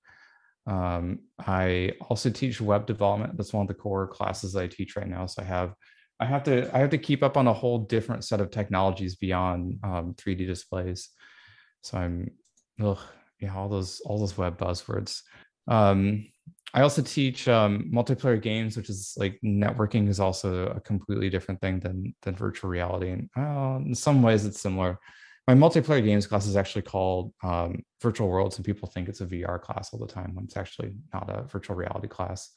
Um, 0.69 1.21
I 1.39 1.93
also 2.09 2.29
teach 2.29 2.61
web 2.61 2.85
development. 2.85 3.35
That's 3.35 3.53
one 3.53 3.63
of 3.63 3.67
the 3.67 3.73
core 3.73 4.07
classes 4.07 4.55
I 4.55 4.67
teach 4.67 4.95
right 4.95 5.07
now. 5.07 5.25
So 5.25 5.41
I 5.41 5.45
have 5.45 5.73
I 6.19 6.25
have 6.25 6.43
to 6.43 6.69
I 6.75 6.79
have 6.79 6.91
to 6.91 6.97
keep 6.99 7.23
up 7.23 7.37
on 7.37 7.47
a 7.47 7.53
whole 7.53 7.79
different 7.79 8.23
set 8.23 8.39
of 8.39 8.51
technologies 8.51 9.15
beyond 9.15 9.79
um, 9.83 10.13
3D 10.13 10.45
displays. 10.45 11.09
So 11.81 11.97
I'm 11.97 12.29
ugh, 12.83 12.99
yeah, 13.39 13.55
all 13.55 13.67
those 13.67 13.99
all 14.05 14.19
those 14.19 14.37
web 14.37 14.59
buzzwords. 14.59 15.21
Um, 15.67 16.27
I 16.71 16.81
also 16.81 17.01
teach 17.01 17.47
um, 17.47 17.89
multiplayer 17.91 18.39
games, 18.39 18.77
which 18.77 18.91
is 18.91 19.15
like 19.17 19.39
networking 19.43 20.07
is 20.07 20.19
also 20.19 20.67
a 20.67 20.81
completely 20.81 21.31
different 21.31 21.61
thing 21.61 21.79
than 21.79 22.13
than 22.21 22.35
virtual 22.35 22.69
reality. 22.69 23.09
And 23.09 23.29
uh, 23.35 23.79
in 23.83 23.95
some 23.95 24.21
ways, 24.21 24.45
it's 24.45 24.61
similar 24.61 24.99
my 25.49 25.55
multiplayer 25.55 26.03
games 26.05 26.27
class 26.27 26.45
is 26.45 26.55
actually 26.55 26.83
called 26.83 27.33
um, 27.41 27.81
virtual 28.03 28.29
worlds 28.29 28.57
and 28.57 28.65
people 28.65 28.87
think 28.87 29.09
it's 29.09 29.21
a 29.21 29.25
vr 29.25 29.59
class 29.59 29.91
all 29.91 29.99
the 29.99 30.13
time 30.13 30.35
when 30.35 30.45
it's 30.45 30.55
actually 30.55 30.93
not 31.11 31.27
a 31.27 31.41
virtual 31.41 31.75
reality 31.75 32.07
class. 32.07 32.51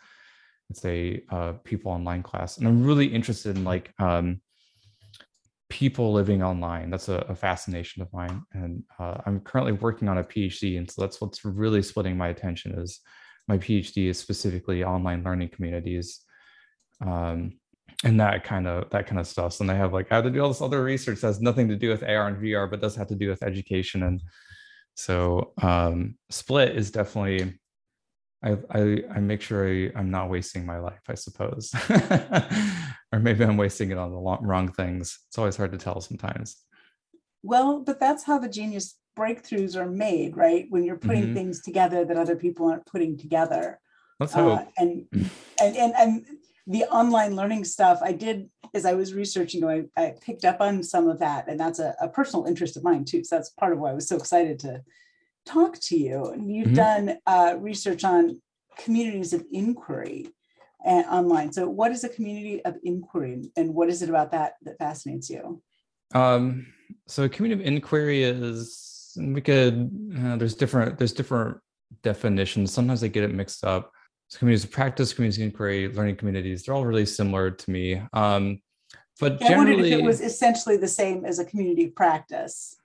It's 0.69 0.85
a 0.85 1.23
uh, 1.31 1.53
people 1.65 1.91
online 1.91 2.23
class. 2.23 2.59
And 2.59 2.69
i'm 2.69 2.85
really 2.85 3.07
interested 3.07 3.57
in 3.57 3.65
like 3.65 3.95
um, 3.99 4.43
people 5.71 6.13
living 6.13 6.43
online. 6.43 6.91
That's 6.91 7.09
a, 7.09 7.25
a 7.31 7.35
fascination 7.35 8.03
of 8.03 8.13
mine. 8.13 8.43
And 8.53 8.83
uh, 8.99 9.23
i'm 9.25 9.41
currently 9.41 9.73
working 9.73 10.09
on 10.11 10.19
a 10.19 10.25
phd 10.25 10.77
and 10.77 10.91
so 10.91 11.01
that's 11.01 11.19
what's 11.19 11.47
really 11.47 11.83
splitting 11.83 12.19
my 12.19 12.29
attention 12.29 12.79
is 12.79 13.01
my 13.49 13.57
phd 13.57 13.97
is 13.97 14.19
specifically 14.19 14.85
online 14.85 15.25
learning 15.25 15.49
communities. 15.49 16.21
Um, 17.01 17.55
and 18.05 18.21
that 18.21 18.45
kind 18.45 18.67
of 18.67 18.91
that 18.91 19.07
kind 19.07 19.21
of 19.21 19.27
stuff. 19.27 19.55
So 19.55 19.63
and 19.63 19.71
they 19.71 19.77
have 19.77 19.93
like 19.93 20.11
I 20.11 20.17
have 20.17 20.25
to 20.25 20.31
do 20.31 20.41
all 20.41 20.49
this 20.49 20.63
other 20.63 20.83
research 20.83 21.21
that 21.21 21.29
has 21.29 21.41
nothing 21.41 21.69
to 21.69 21.77
do 21.77 21.89
with 21.89 22.03
AR 22.03 22.29
and 22.29 22.43
VR, 22.43 22.71
but 22.71 22.81
does 22.81 22.97
have 22.97 23.09
to 23.09 23.15
do 23.15 23.29
with 23.29 23.43
education. 23.43 24.03
And 24.03 24.23
so 24.95 25.53
um, 25.63 26.17
Split 26.31 26.77
is 26.77 26.91
definitely 26.91 27.59
I 28.45 28.57
I, 28.71 29.03
I 29.15 29.21
make 29.21 29.41
sure 29.41 29.67
I, 29.69 29.91
am 29.99 30.11
not 30.11 30.31
wasting 30.31 30.67
my 30.67 30.79
life, 30.79 31.03
I 31.09 31.15
suppose, 31.15 31.73
or 33.13 33.21
maybe 33.21 33.45
I'm 33.45 33.57
wasting 33.57 33.91
it 33.91 33.99
on 33.99 34.11
the 34.11 34.19
long, 34.19 34.43
wrong 34.43 34.73
things. 34.73 35.19
It's 35.29 35.39
always 35.39 35.57
hard 35.57 35.73
to 35.73 35.79
tell 35.79 36.01
sometimes. 36.01 36.57
Well, 37.43 37.81
but 37.81 38.01
that's 38.01 38.25
how 38.25 38.39
the 38.39 38.49
genius 38.49 38.97
breakthroughs 39.19 39.77
are 39.77 39.91
made, 39.91 40.37
right? 40.37 40.67
When 40.71 40.85
you're 40.85 40.97
putting 40.97 41.25
mm-hmm. 41.25 41.35
things 41.35 41.63
together 41.63 42.05
that 42.05 42.17
other 42.17 42.37
people 42.37 42.69
aren't 42.69 42.87
putting 42.87 43.19
together. 43.19 43.79
Let's 44.21 44.33
hope. 44.33 44.61
Uh, 44.61 44.65
and, 44.79 45.07
and 45.61 45.77
and 45.77 45.95
and 45.97 46.27
the 46.67 46.85
online 46.85 47.35
learning 47.35 47.65
stuff, 47.65 48.01
I 48.03 48.13
did 48.13 48.49
as 48.75 48.87
I 48.87 48.95
was 48.95 49.13
researching, 49.13 49.65
I, 49.65 49.85
I 49.97 50.15
picked 50.21 50.45
up 50.45 50.61
on 50.61 50.83
some 50.83 51.09
of 51.09 51.19
that, 51.19 51.49
and 51.49 51.61
that's 51.61 51.79
a, 51.79 51.95
a, 52.01 52.09
personal 52.09 52.47
interest 52.47 52.77
of 52.77 52.83
mine 52.83 53.05
too. 53.05 53.23
So 53.23 53.37
that's 53.37 53.51
part 53.51 53.73
of 53.73 53.79
why 53.79 53.91
I 53.91 53.95
was 53.95 54.09
so 54.09 54.17
excited 54.17 54.59
to 54.61 54.83
talk 55.45 55.79
to 55.81 55.97
you. 55.97 56.27
And 56.27 56.51
you've 56.51 56.69
mm-hmm. 56.69 56.75
done 56.77 57.19
uh, 57.27 57.57
research 57.59 58.03
on 58.05 58.41
communities 58.79 59.35
of 59.35 59.45
inquiry 59.53 60.29
and 60.85 61.05
uh, 61.07 61.11
online. 61.11 61.53
So, 61.53 61.69
what 61.69 61.93
is 61.93 62.05
a 62.05 62.09
community 62.09 62.65
of 62.65 62.77
inquiry, 62.83 63.51
and 63.57 63.75
what 63.75 63.89
is 63.89 64.03
it 64.03 64.09
about 64.09 64.31
that 64.33 64.55
that 64.63 64.79
fascinates 64.79 65.31
you? 65.31 65.63
Um, 66.15 66.67
so, 67.07 67.25
a 67.25 67.29
community 67.29 67.63
of 67.63 67.67
inquiry 67.67 68.23
is 68.23 69.17
we 69.17 69.41
could 69.41 69.91
uh, 70.19 70.37
there's 70.37 70.55
different 70.55 70.99
there's 70.99 71.13
different 71.13 71.59
definitions. 72.03 72.73
Sometimes 72.73 73.01
they 73.01 73.09
get 73.09 73.25
it 73.25 73.35
mixed 73.35 73.65
up. 73.65 73.93
So 74.33 74.39
communities 74.39 74.65
of 74.65 74.71
practice, 74.71 75.13
communities 75.13 75.37
of 75.37 75.45
inquiry, 75.45 75.89
learning 75.89 76.17
communities, 76.17 76.63
they're 76.63 76.75
all 76.75 76.87
really 76.87 77.05
similar 77.05 77.51
to 77.51 77.71
me. 77.71 78.01
Um, 78.15 78.63
but 79.21 79.39
yeah, 79.39 79.49
generally, 79.49 79.93
I 79.93 79.99
it 79.99 80.03
was 80.03 80.23
essentially 80.23 80.79
the 80.79 80.89
same 80.89 81.27
as 81.27 81.39
a 81.39 81.45
community 81.45 81.85
of 81.85 81.95
practice, 81.95 82.77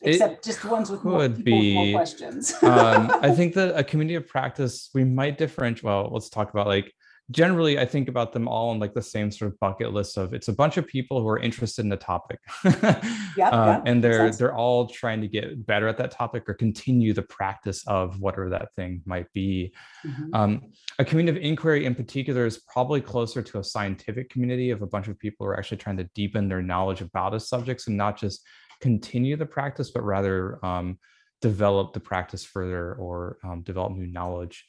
except 0.00 0.44
just 0.44 0.64
ones 0.64 0.92
with 0.92 1.02
more, 1.02 1.28
be, 1.28 1.74
more 1.74 1.98
questions. 1.98 2.54
um, 2.62 3.10
I 3.20 3.32
think 3.36 3.54
that 3.54 3.76
a 3.76 3.82
community 3.82 4.14
of 4.14 4.28
practice, 4.28 4.90
we 4.94 5.02
might 5.02 5.38
differentiate. 5.38 5.82
Well, 5.82 6.08
let's 6.12 6.30
talk 6.30 6.50
about 6.50 6.68
like 6.68 6.94
generally 7.32 7.78
i 7.78 7.84
think 7.84 8.08
about 8.08 8.32
them 8.32 8.46
all 8.46 8.72
in 8.72 8.78
like 8.78 8.94
the 8.94 9.02
same 9.02 9.30
sort 9.30 9.50
of 9.50 9.58
bucket 9.58 9.92
list 9.92 10.16
of 10.16 10.32
it's 10.32 10.48
a 10.48 10.52
bunch 10.52 10.76
of 10.76 10.86
people 10.86 11.20
who 11.20 11.28
are 11.28 11.38
interested 11.38 11.82
in 11.82 11.88
the 11.88 11.96
topic. 11.96 12.38
Yeah, 13.34 13.48
uh, 13.48 13.80
and 13.86 14.04
they're 14.04 14.30
they're 14.30 14.54
all 14.54 14.86
trying 14.86 15.22
to 15.22 15.26
get 15.26 15.64
better 15.66 15.88
at 15.88 15.96
that 15.96 16.10
topic 16.10 16.46
or 16.48 16.52
continue 16.52 17.14
the 17.14 17.22
practice 17.22 17.82
of 17.86 18.20
whatever 18.20 18.50
that 18.50 18.74
thing 18.76 19.00
might 19.06 19.32
be. 19.32 19.72
Mm-hmm. 20.06 20.34
um, 20.34 20.60
a 20.98 21.04
community 21.04 21.38
of 21.38 21.42
inquiry 21.42 21.86
in 21.86 21.94
particular 21.94 22.44
is 22.44 22.58
probably 22.70 23.00
closer 23.00 23.40
to 23.40 23.58
a 23.58 23.64
scientific 23.64 24.28
community 24.28 24.68
of 24.68 24.82
a 24.82 24.86
bunch 24.86 25.08
of 25.08 25.18
people 25.18 25.46
who 25.46 25.50
are 25.50 25.58
actually 25.58 25.78
trying 25.78 25.96
to 25.96 26.04
deepen 26.14 26.46
their 26.46 26.60
knowledge 26.60 27.00
about 27.00 27.32
a 27.32 27.40
subject 27.40 27.86
and 27.86 27.96
not 27.96 28.18
just 28.18 28.44
continue 28.82 29.34
the 29.34 29.46
practice 29.46 29.90
but 29.90 30.04
rather 30.04 30.62
um, 30.62 30.98
develop 31.40 31.94
the 31.94 32.00
practice 32.00 32.44
further 32.44 32.94
or 32.96 33.38
um, 33.44 33.62
develop 33.62 33.92
new 33.92 34.06
knowledge 34.06 34.66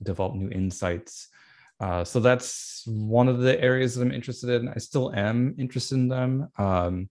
develop 0.00 0.34
new 0.34 0.50
insights 0.50 1.28
uh, 1.80 2.04
so 2.04 2.20
that's 2.20 2.82
one 2.86 3.28
of 3.28 3.40
the 3.40 3.60
areas 3.62 3.94
that 3.94 4.02
I'm 4.02 4.12
interested 4.12 4.50
in. 4.50 4.68
I 4.68 4.78
still 4.78 5.12
am 5.14 5.54
interested 5.58 5.96
in 5.96 6.08
them. 6.08 6.48
Um, 6.58 7.10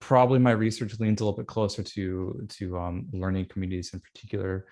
probably 0.00 0.38
my 0.38 0.50
research 0.50 0.98
leans 0.98 1.20
a 1.20 1.24
little 1.24 1.36
bit 1.36 1.46
closer 1.46 1.82
to 1.82 2.46
to 2.48 2.78
um, 2.78 3.06
learning 3.12 3.46
communities 3.46 3.92
in 3.92 4.00
particular. 4.00 4.66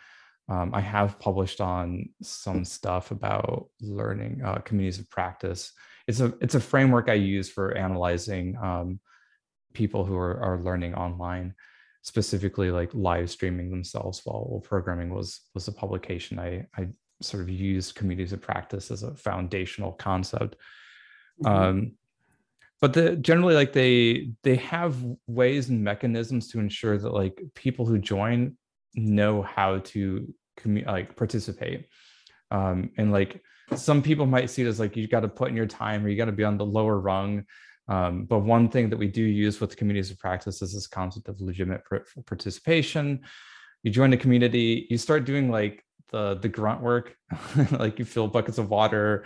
Um, 0.49 0.75
I 0.75 0.81
have 0.81 1.21
published 1.21 1.61
on 1.61 2.09
some 2.23 2.65
stuff 2.65 3.13
about 3.13 3.69
learning 3.81 4.43
uh, 4.45 4.59
communities 4.59 4.99
of 4.99 5.09
practice. 5.11 5.73
It's 6.09 6.21
a 6.21 6.35
it's 6.41 6.57
a 6.57 6.61
framework 6.61 7.09
I 7.09 7.15
use 7.15 7.49
for 7.49 7.77
analyzing 7.77 8.57
um, 8.61 9.01
people 9.75 10.05
who 10.05 10.17
are, 10.17 10.41
are 10.43 10.61
learning 10.61 10.95
online, 10.95 11.55
specifically 12.03 12.71
like 12.71 12.91
live 12.95 13.31
streaming 13.31 13.71
themselves 13.71 14.23
while, 14.25 14.61
programming 14.65 15.15
was 15.15 15.43
was 15.55 15.69
a 15.69 15.73
publication 15.73 16.39
I 16.39 16.67
I 16.77 16.89
sort 17.21 17.43
of 17.43 17.51
used 17.51 17.95
communities 17.95 18.33
of 18.33 18.41
practice 18.41 18.91
as 18.91 19.03
a 19.03 19.15
foundational 19.15 19.93
concept. 19.93 20.57
Mm-hmm. 21.43 21.47
Um, 21.47 21.93
but 22.81 22.95
the 22.95 23.17
generally 23.17 23.55
like 23.55 23.73
they 23.73 24.33
they 24.43 24.57
have 24.57 24.97
ways 25.27 25.69
and 25.69 25.85
mechanisms 25.85 26.49
to 26.49 26.59
ensure 26.59 26.99
that 26.99 27.13
like 27.13 27.41
people 27.55 27.87
who 27.87 27.99
join 27.99 28.57
know 28.95 29.43
how 29.43 29.79
to 29.79 30.33
commu- 30.59 30.87
like 30.87 31.17
participate 31.17 31.87
um, 32.51 32.91
and 32.97 33.13
like 33.13 33.43
some 33.77 34.03
people 34.03 34.27
might 34.27 34.51
see 34.51 34.63
it 34.63 34.67
as 34.67 34.81
like 34.81 34.97
you 34.97 35.07
got 35.07 35.21
to 35.21 35.29
put 35.29 35.51
in 35.51 35.57
your 35.57 35.67
time 35.67 36.05
or 36.05 36.09
you 36.09 36.17
got 36.17 36.25
to 36.25 36.33
be 36.33 36.45
on 36.45 36.57
the 36.57 36.65
lower 36.65 36.99
rung 36.99 37.45
um, 37.89 38.25
but 38.25 38.39
one 38.39 38.69
thing 38.69 38.89
that 38.89 38.99
we 38.99 39.09
do 39.09 39.23
use 39.23 39.61
with 39.61 39.77
communities 39.77 40.11
of 40.11 40.19
practice 40.19 40.63
is 40.63 40.73
this 40.73 40.87
concept 40.87 41.29
of 41.29 41.41
legitimate 41.41 41.83
participation 42.27 43.21
you 43.83 43.91
join 43.91 44.11
the 44.11 44.17
community 44.17 44.87
you 44.91 44.99
start 44.99 45.25
doing 45.25 45.51
like 45.51 45.85
the 46.11 46.35
the 46.35 46.49
grunt 46.49 46.81
work, 46.81 47.17
like 47.73 47.99
you 47.99 48.05
fill 48.05 48.29
buckets 48.29 48.59
of 48.59 48.71
water, 48.71 49.25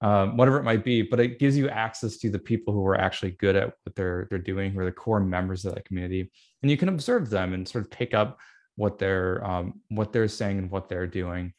um, 0.00 0.36
whatever 0.36 0.58
it 0.58 0.64
might 0.64 0.84
be. 0.84 1.02
But 1.02 1.20
it 1.20 1.38
gives 1.38 1.56
you 1.56 1.68
access 1.68 2.18
to 2.18 2.30
the 2.30 2.38
people 2.38 2.74
who 2.74 2.86
are 2.86 3.00
actually 3.00 3.32
good 3.32 3.56
at 3.56 3.72
what 3.84 3.94
they're 3.94 4.26
they're 4.30 4.38
doing, 4.38 4.72
who 4.72 4.80
are 4.80 4.84
the 4.84 4.92
core 4.92 5.20
members 5.20 5.64
of 5.64 5.74
that 5.74 5.84
community, 5.84 6.30
and 6.62 6.70
you 6.70 6.76
can 6.76 6.88
observe 6.88 7.30
them 7.30 7.54
and 7.54 7.68
sort 7.68 7.84
of 7.84 7.90
pick 7.90 8.14
up 8.14 8.38
what 8.76 8.98
they're 8.98 9.44
um, 9.44 9.80
what 9.88 10.12
they're 10.12 10.28
saying 10.28 10.58
and 10.58 10.70
what 10.70 10.88
they're 10.88 11.06
doing, 11.06 11.52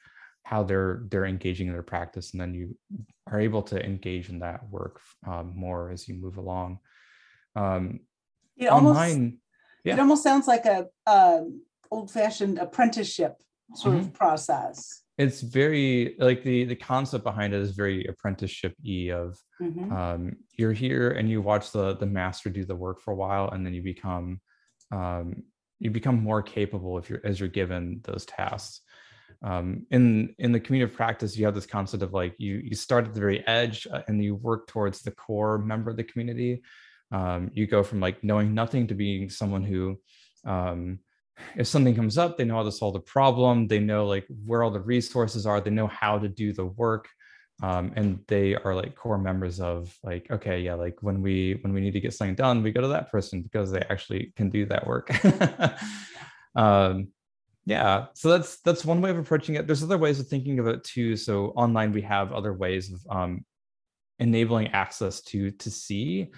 how 0.44 0.64
they're 0.64 1.04
they're 1.10 1.26
engaging 1.26 1.68
in 1.68 1.74
their 1.74 1.84
practice, 1.84 2.32
and 2.32 2.42
then 2.42 2.54
you 2.54 2.78
are 3.28 3.40
able 3.40 3.62
to 3.62 3.84
engage 3.84 4.30
in 4.30 4.40
that 4.40 4.70
work 4.70 5.02
um, 5.26 5.54
more 5.56 5.92
as 5.92 6.08
you 6.08 6.16
move 6.16 6.38
along. 6.38 6.80
Um, 7.56 8.02
it 8.56 8.68
almost, 8.68 8.98
online, 8.98 9.40
yeah. 9.84 9.94
it 9.94 10.00
almost 10.00 10.24
sounds 10.24 10.48
like 10.48 10.66
a 10.66 10.88
um, 11.06 11.62
old-fashioned 11.92 12.58
apprenticeship 12.60 13.36
sort 13.76 13.96
mm-hmm. 13.96 14.06
of 14.06 14.14
process 14.14 15.04
it's 15.18 15.42
very 15.42 16.16
like 16.20 16.44
the 16.44 16.66
the 16.66 16.76
concept 16.76 17.24
behind 17.24 17.54
it 17.54 17.62
is 17.62 17.72
very 17.72 18.06
apprenticeship 18.06 18.76
y 18.84 19.12
of 19.12 19.38
mm-hmm. 19.62 19.92
um, 19.92 20.34
you're 20.58 20.74
here 20.74 21.12
and 21.12 21.30
you 21.30 21.42
watch 21.42 21.72
the 21.72 21.96
the 21.98 22.06
master 22.06 22.50
do 22.50 22.66
the 22.66 22.76
work 22.76 23.02
for 23.02 23.12
a 23.12 23.16
while 23.16 23.50
and 23.50 23.66
then 23.66 23.74
you 23.74 23.82
become 23.82 24.40
um, 24.92 25.44
you 25.80 25.90
become 25.92 26.22
more 26.22 26.42
capable 26.42 26.98
if 26.98 27.10
you're 27.10 27.22
as 27.26 27.40
you're 27.40 27.50
given 27.50 28.00
those 28.04 28.26
tasks 28.26 28.82
um, 29.44 29.86
in 29.92 30.36
in 30.38 30.52
the 30.52 30.60
community 30.60 30.92
of 30.92 30.96
practice 30.96 31.36
you 31.36 31.46
have 31.46 31.56
this 31.56 31.66
concept 31.66 32.04
of 32.04 32.14
like 32.14 32.36
you 32.38 32.62
you 32.64 32.76
start 32.76 33.06
at 33.06 33.14
the 33.14 33.20
very 33.20 33.46
edge 33.48 33.88
uh, 33.92 34.02
and 34.08 34.24
you 34.24 34.36
work 34.36 34.68
towards 34.68 35.02
the 35.02 35.12
core 35.12 35.58
member 35.58 35.90
of 35.90 35.98
the 35.98 36.04
community 36.04 36.62
um, 37.12 37.50
you 37.54 37.66
go 37.66 37.84
from 37.84 38.00
like 38.00 38.24
knowing 38.24 38.54
nothing 38.54 38.88
to 38.88 38.94
being 38.94 39.30
someone 39.30 39.64
who 39.64 39.98
um, 40.46 41.00
if 41.56 41.68
something 41.68 41.96
comes 41.96 42.18
up 42.18 42.38
they 42.38 42.46
know 42.46 42.56
how 42.56 42.64
to 42.64 42.72
solve 42.72 42.94
the 42.94 43.00
problem. 43.00 43.68
They 43.68 43.80
know 43.80 44.06
like 44.06 44.26
where 44.46 44.64
all 44.64 44.72
the 44.72 44.80
resources 44.80 45.46
are. 45.46 45.62
They 45.62 45.72
know 45.72 45.88
how 45.88 46.20
to 46.20 46.28
do 46.28 46.54
the 46.54 46.66
work. 46.66 47.08
Um, 47.64 47.92
and 47.96 48.20
they 48.28 48.56
are 48.56 48.76
like 48.76 48.96
core 48.96 49.18
members 49.18 49.60
of 49.60 49.92
like 50.04 50.30
okay 50.30 50.60
yeah 50.60 50.76
like 50.76 51.02
when 51.02 51.24
we 51.24 51.58
when 51.62 51.74
we 51.74 51.82
need 51.82 51.94
to 51.94 52.00
get 52.00 52.14
something 52.14 52.36
done 52.36 52.62
we 52.62 52.72
go 52.72 52.82
to 52.82 52.90
that 52.90 53.10
person 53.12 53.42
because 53.42 53.72
they 53.72 53.84
actually 53.90 54.32
can 54.36 54.50
do 54.50 54.66
that 54.68 54.86
work. 54.86 55.10
Um, 56.56 57.10
yeah 57.68 58.08
so 58.16 58.30
that's 58.30 58.62
that's 58.62 58.84
one 58.84 59.00
way 59.02 59.12
of 59.12 59.20
approaching 59.20 59.56
it. 59.56 59.68
There's 59.68 59.84
other 59.84 59.98
ways 59.98 60.20
of 60.20 60.28
thinking 60.28 60.58
of 60.58 60.66
it 60.68 60.84
too. 60.84 61.16
So 61.16 61.48
online 61.50 61.92
we 61.92 62.02
have 62.02 62.32
other 62.32 62.54
ways 62.54 62.92
of 62.92 63.16
um, 63.16 63.46
enabling 64.20 64.70
access 64.70 65.22
to 65.24 65.52
to 65.52 65.70
see 65.70 66.32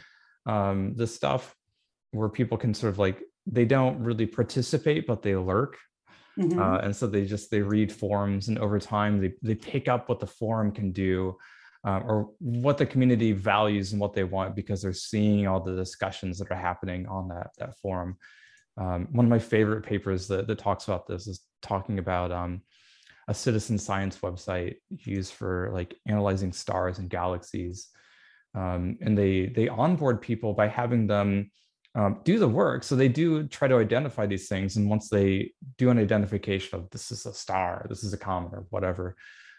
um, 0.46 0.96
this 0.96 1.16
stuff 1.16 1.56
where 2.12 2.30
people 2.30 2.58
can 2.58 2.74
sort 2.74 2.94
of 2.94 3.00
like 3.00 3.22
they 3.46 3.66
don't 3.66 4.00
really 4.00 4.26
participate, 4.26 5.08
but 5.08 5.22
they 5.22 5.36
lurk. 5.36 5.78
Mm-hmm. 6.38 6.60
Uh, 6.60 6.78
and 6.78 6.96
so 6.96 7.08
they 7.08 7.26
just 7.26 7.52
they 7.52 7.62
read 7.62 7.92
forums, 7.92 8.48
and 8.48 8.58
over 8.60 8.80
time 8.80 9.20
they 9.20 9.34
they 9.42 9.56
pick 9.56 9.88
up 9.88 10.08
what 10.08 10.20
the 10.20 10.28
forum 10.28 10.72
can 10.72 10.92
do, 10.92 11.36
uh, 11.86 12.00
or 12.06 12.30
what 12.40 12.78
the 12.78 12.86
community 12.86 13.32
values 13.32 13.92
and 13.92 14.02
what 14.02 14.14
they 14.14 14.24
want 14.24 14.56
because 14.56 14.82
they're 14.82 14.94
seeing 14.94 15.48
all 15.48 15.60
the 15.60 15.76
discussions 15.76 16.38
that 16.38 16.52
are 16.52 16.56
happening 16.56 17.08
on 17.08 17.28
that 17.30 17.50
that 17.58 17.78
forum. 17.80 18.18
Um, 18.78 19.10
one 19.12 19.26
of 19.26 19.30
my 19.30 19.40
favorite 19.40 19.84
papers 19.84 20.28
that, 20.28 20.48
that 20.48 20.58
talks 20.58 20.86
about 20.86 21.06
this 21.06 21.28
is 21.28 21.42
talking 21.62 22.00
about 22.00 22.32
um, 22.32 22.62
a 23.28 23.34
citizen 23.34 23.78
science 23.78 24.18
website 24.20 24.76
used 24.90 25.34
for 25.34 25.70
like 25.74 25.96
analyzing 26.08 26.54
stars 26.54 27.00
and 27.00 27.10
galaxies. 27.10 27.90
Um, 28.56 28.98
and 29.02 29.18
they 29.18 29.48
they 29.48 29.68
onboard 29.68 30.22
people 30.22 30.54
by 30.54 30.68
having 30.68 31.08
them 31.08 31.52
um, 32.00 32.22
do 32.24 32.40
the 32.40 32.48
work. 32.48 32.86
So 32.86 32.96
they 32.96 33.10
do 33.10 33.46
try 33.48 33.68
to 33.68 33.76
identify 33.76 34.26
these 34.26 34.48
things. 34.48 34.78
And 34.78 34.90
once 34.90 35.10
they 35.10 35.52
do 35.78 35.90
an 35.90 36.00
identification 36.00 36.80
of 36.80 36.90
this 36.92 37.12
is 37.12 37.26
a 37.26 37.34
star, 37.34 37.86
this 37.90 38.06
is 38.06 38.14
a 38.14 38.18
comet, 38.18 38.54
or 38.54 38.66
whatever, 38.70 39.18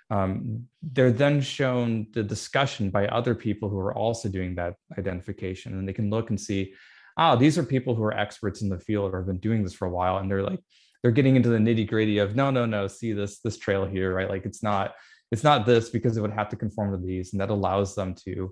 um, 0.09 0.67
they're 0.83 1.13
then 1.13 1.43
shown 1.43 2.07
the 2.15 2.23
discussion 2.23 2.89
by 2.89 3.07
other 3.09 3.35
people 3.35 3.69
who 3.69 3.79
are 3.79 3.95
also 3.95 4.31
doing 4.31 4.55
that 4.55 4.77
identification. 4.99 5.79
And 5.79 5.87
they 5.87 5.93
can 5.93 6.09
look 6.09 6.31
and 6.31 6.41
see, 6.41 6.73
ah, 7.19 7.37
these 7.37 7.59
are 7.59 7.63
people 7.63 7.95
who 7.95 8.05
are 8.05 8.17
experts 8.17 8.63
in 8.63 8.71
the 8.71 8.81
field 8.81 9.13
or 9.13 9.19
have 9.19 9.27
been 9.27 9.37
doing 9.39 9.63
this 9.63 9.75
for 9.75 9.87
a 9.87 9.91
while. 9.91 10.17
And 10.17 10.31
they're 10.31 10.43
like, 10.43 10.61
they're 11.03 11.13
getting 11.13 11.37
into 11.37 11.51
the 11.51 11.59
nitty 11.59 11.87
gritty 11.87 12.19
of 12.19 12.37
no, 12.37 12.51
no, 12.51 12.65
no, 12.65 12.87
see 12.87 13.13
this, 13.13 13.41
this 13.41 13.59
trail 13.59 13.85
here, 13.85 14.15
right? 14.15 14.31
Like 14.31 14.47
it's 14.47 14.63
not, 14.63 14.95
it's 15.31 15.45
not 15.45 15.67
this 15.67 15.91
because 15.91 16.17
it 16.17 16.23
would 16.23 16.33
have 16.33 16.49
to 16.49 16.57
conform 16.57 16.91
to 16.93 17.07
these. 17.07 17.35
And 17.35 17.41
that 17.43 17.51
allows 17.51 17.95
them 17.95 18.15
to 18.25 18.51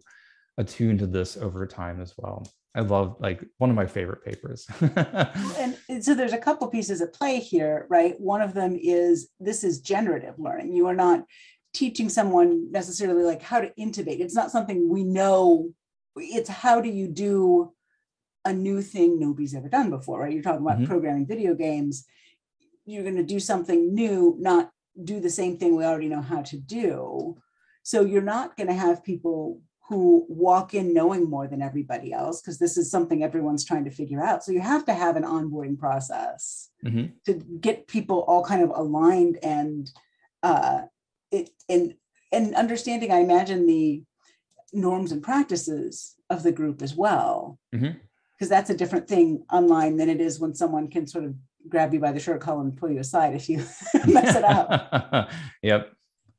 attune 0.59 0.99
to 0.99 1.07
this 1.07 1.39
over 1.39 1.67
time 1.67 2.03
as 2.03 2.13
well. 2.19 2.47
I 2.75 2.81
love 2.81 3.17
like 3.19 3.45
one 3.59 3.71
of 3.71 3.77
my 3.77 3.87
favorite 3.87 4.25
papers. 4.25 4.67
and 4.81 5.77
so 6.01 6.15
there's 6.15 6.33
a 6.33 6.39
couple 6.39 6.69
pieces 6.69 7.01
at 7.01 7.15
play 7.15 7.41
here, 7.41 7.87
right? 7.89 8.19
One 8.21 8.43
of 8.43 8.55
them 8.55 8.79
is 8.81 9.31
this 9.41 9.65
is 9.65 9.81
generative 9.81 10.39
learning. 10.39 10.73
You 10.73 10.87
are 10.87 10.95
not 10.95 11.25
teaching 11.75 12.09
someone 12.09 12.71
necessarily 12.71 13.25
like 13.25 13.43
how 13.43 13.61
to 13.61 13.73
intubate. 13.79 14.21
It's 14.21 14.35
not 14.35 14.51
something 14.51 14.89
we 14.89 15.05
know. 15.05 15.71
It's 16.17 16.49
how 16.49 16.81
do 16.81 16.89
you 16.89 17.09
do 17.09 17.73
a 18.45 18.53
new 18.53 18.81
thing 18.83 19.19
nobody's 19.19 19.55
ever 19.55 19.69
done 19.69 19.91
before, 19.91 20.21
right? 20.21 20.33
You're 20.33 20.43
talking 20.43 20.63
about 20.63 20.79
mm-hmm. 20.79 20.87
programming 20.87 21.27
video 21.27 21.55
games. 21.55 22.07
You're 22.87 23.03
going 23.03 23.17
to 23.17 23.23
do 23.23 23.41
something 23.41 23.95
new, 23.95 24.37
not 24.39 24.71
do 25.03 25.21
the 25.21 25.31
same 25.31 25.59
thing 25.59 25.77
we 25.77 25.85
already 25.85 26.09
know 26.09 26.23
how 26.23 26.43
to 26.43 26.57
do. 26.57 27.37
So 27.83 28.05
you're 28.05 28.23
not 28.23 28.57
going 28.57 28.69
to 28.69 28.75
have 28.75 29.05
people 29.05 29.61
who 29.89 30.27
walk 30.29 30.75
in 30.75 30.93
knowing 30.93 31.29
more 31.31 31.49
than 31.49 31.63
everybody 31.63 32.13
else 32.13 32.43
because 32.43 32.59
this 32.59 32.77
is 32.77 32.91
something 32.91 33.23
everyone's 33.23 33.65
trying 33.65 33.85
to 33.85 33.91
figure 33.91 34.23
out. 34.23 34.45
So 34.45 34.53
you 34.53 34.61
have 34.61 34.85
to 34.85 34.93
have 34.93 35.17
an 35.17 35.23
onboarding 35.23 35.79
process 35.79 36.69
mm-hmm. 36.85 37.07
to 37.25 37.33
get 37.61 37.87
people 37.87 38.21
all 38.21 38.45
kind 38.45 38.63
of 38.63 38.71
aligned 38.75 39.39
and 39.43 39.91
uh, 40.43 40.83
it 41.31 41.51
and 41.71 41.95
and 42.33 42.55
understanding. 42.55 43.11
I 43.11 43.21
imagine 43.21 43.67
the 43.67 44.03
norms 44.75 45.11
and 45.11 45.23
practices 45.23 46.17
of 46.29 46.43
the 46.43 46.53
group 46.53 46.83
as 46.83 46.95
well, 46.95 47.59
because 47.73 47.89
mm-hmm. 47.89 48.49
that's 48.49 48.69
a 48.69 48.77
different 48.77 49.09
thing 49.09 49.43
online 49.51 49.97
than 49.97 50.11
it 50.11 50.21
is 50.21 50.39
when 50.39 50.55
someone 50.55 50.89
can 50.89 51.07
sort 51.07 51.25
of 51.25 51.35
grab 51.67 51.95
you 51.95 52.01
by 52.01 52.13
the 52.13 52.21
shirt 52.21 52.43
collar 52.43 52.61
and 52.61 52.77
pull 52.77 52.91
you 52.91 53.01
aside 53.01 53.35
if 53.35 53.49
you 53.49 53.57
mess 54.07 54.37
it 54.37 54.45
up. 54.45 55.31
yep, 55.63 55.93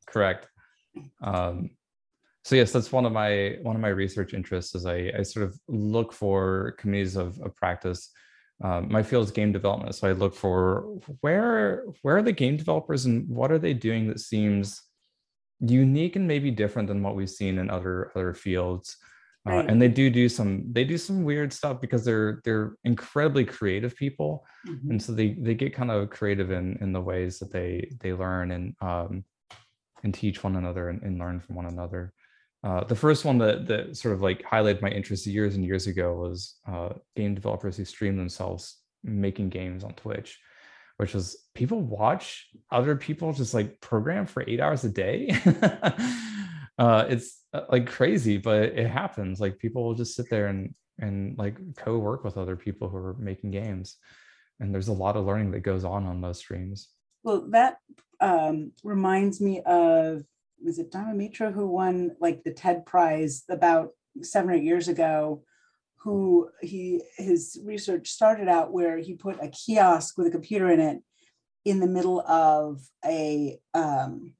correct. 0.05 0.47
Um, 1.23 1.71
so 2.43 2.55
yes, 2.55 2.71
that's 2.71 2.91
one 2.91 3.05
of 3.05 3.11
my 3.11 3.57
one 3.61 3.75
of 3.75 3.81
my 3.81 3.89
research 3.89 4.33
interests. 4.33 4.75
Is 4.75 4.85
I, 4.85 5.11
I 5.17 5.23
sort 5.23 5.45
of 5.45 5.59
look 5.67 6.13
for 6.13 6.75
communities 6.77 7.15
of, 7.15 7.39
of 7.41 7.55
practice. 7.55 8.11
Um, 8.63 8.91
my 8.91 9.03
field 9.03 9.25
is 9.25 9.31
game 9.31 9.51
development, 9.51 9.95
so 9.95 10.07
I 10.07 10.13
look 10.13 10.35
for 10.35 10.81
where 11.21 11.83
where 12.01 12.17
are 12.17 12.21
the 12.21 12.31
game 12.31 12.57
developers 12.57 13.05
and 13.05 13.27
what 13.29 13.51
are 13.51 13.59
they 13.59 13.73
doing 13.73 14.07
that 14.07 14.19
seems 14.19 14.81
unique 15.59 16.15
and 16.15 16.27
maybe 16.27 16.51
different 16.51 16.87
than 16.87 17.03
what 17.03 17.15
we've 17.15 17.29
seen 17.29 17.57
in 17.57 17.69
other 17.69 18.11
other 18.15 18.33
fields. 18.33 18.97
Uh, 19.47 19.51
right. 19.51 19.69
and 19.69 19.81
they 19.81 19.87
do 19.87 20.09
do 20.09 20.27
some 20.27 20.65
they 20.73 20.83
do 20.83 20.97
some 20.97 21.23
weird 21.23 21.53
stuff 21.53 21.79
because 21.79 22.03
they're 22.03 22.41
they're 22.43 22.73
incredibly 22.83 23.45
creative 23.45 23.95
people 23.95 24.45
mm-hmm. 24.67 24.91
and 24.91 25.01
so 25.01 25.13
they 25.13 25.29
they 25.39 25.53
get 25.53 25.73
kind 25.73 25.89
of 25.89 26.09
creative 26.09 26.51
in 26.51 26.77
in 26.81 26.91
the 26.91 26.99
ways 26.99 27.39
that 27.39 27.49
they 27.49 27.89
they 28.01 28.11
learn 28.11 28.51
and 28.51 28.75
um 28.81 29.23
and 30.03 30.13
teach 30.13 30.43
one 30.43 30.57
another 30.57 30.89
and, 30.89 31.01
and 31.03 31.19
learn 31.19 31.39
from 31.39 31.55
one 31.55 31.67
another 31.67 32.13
uh, 32.63 32.83
the 32.83 32.95
first 32.95 33.23
one 33.23 33.37
that 33.37 33.67
that 33.67 33.95
sort 33.95 34.13
of 34.13 34.21
like 34.21 34.43
highlighted 34.43 34.81
my 34.81 34.89
interest 34.89 35.25
years 35.25 35.55
and 35.55 35.63
years 35.63 35.87
ago 35.87 36.13
was 36.13 36.55
uh, 36.67 36.89
game 37.15 37.33
developers 37.33 37.77
who 37.77 37.85
stream 37.85 38.17
themselves 38.17 38.77
making 39.03 39.49
games 39.49 39.83
on 39.83 39.93
Twitch, 39.93 40.39
which 40.97 41.13
was 41.13 41.37
people 41.55 41.81
watch 41.81 42.49
other 42.69 42.97
people 42.97 43.31
just 43.31 43.53
like 43.53 43.79
program 43.79 44.25
for 44.25 44.43
eight 44.45 44.59
hours 44.59 44.83
a 44.83 44.89
day. 44.89 45.29
uh, 46.77 47.05
it's 47.07 47.41
uh, 47.53 47.61
like 47.69 47.87
crazy, 47.87 48.37
but 48.37 48.63
it 48.63 48.89
happens. 48.89 49.39
Like 49.39 49.57
people 49.57 49.83
will 49.83 49.95
just 49.95 50.15
sit 50.15 50.29
there 50.29 50.47
and 50.47 50.73
and 50.99 51.37
like 51.37 51.55
co-work 51.77 52.25
with 52.25 52.37
other 52.37 52.57
people 52.57 52.89
who 52.89 52.97
are 52.97 53.15
making 53.17 53.51
games, 53.51 53.95
and 54.59 54.73
there's 54.73 54.89
a 54.89 54.93
lot 54.93 55.15
of 55.15 55.25
learning 55.25 55.51
that 55.51 55.61
goes 55.61 55.85
on 55.85 56.05
on 56.05 56.19
those 56.19 56.39
streams. 56.39 56.89
Well, 57.23 57.47
that 57.51 57.77
um, 58.19 58.73
reminds 58.83 59.39
me 59.39 59.61
of 59.61 60.23
was 60.63 60.79
it 60.79 60.91
Donna 60.91 61.13
Mitra 61.13 61.51
who 61.51 61.67
won 61.67 62.15
like 62.19 62.43
the 62.43 62.53
TED 62.53 62.85
Prize 62.85 63.43
about 63.49 63.89
seven 64.21 64.49
or 64.49 64.53
eight 64.53 64.63
years 64.63 64.87
ago? 64.87 65.43
Who 66.03 66.49
he 66.61 67.01
his 67.17 67.59
research 67.63 68.09
started 68.09 68.47
out 68.47 68.71
where 68.71 68.97
he 68.97 69.15
put 69.15 69.43
a 69.43 69.49
kiosk 69.49 70.17
with 70.17 70.27
a 70.27 70.31
computer 70.31 70.69
in 70.69 70.79
it 70.79 70.99
in 71.65 71.79
the 71.79 71.87
middle 71.87 72.21
of 72.21 72.81
a 73.05 73.59
um, 73.73 74.33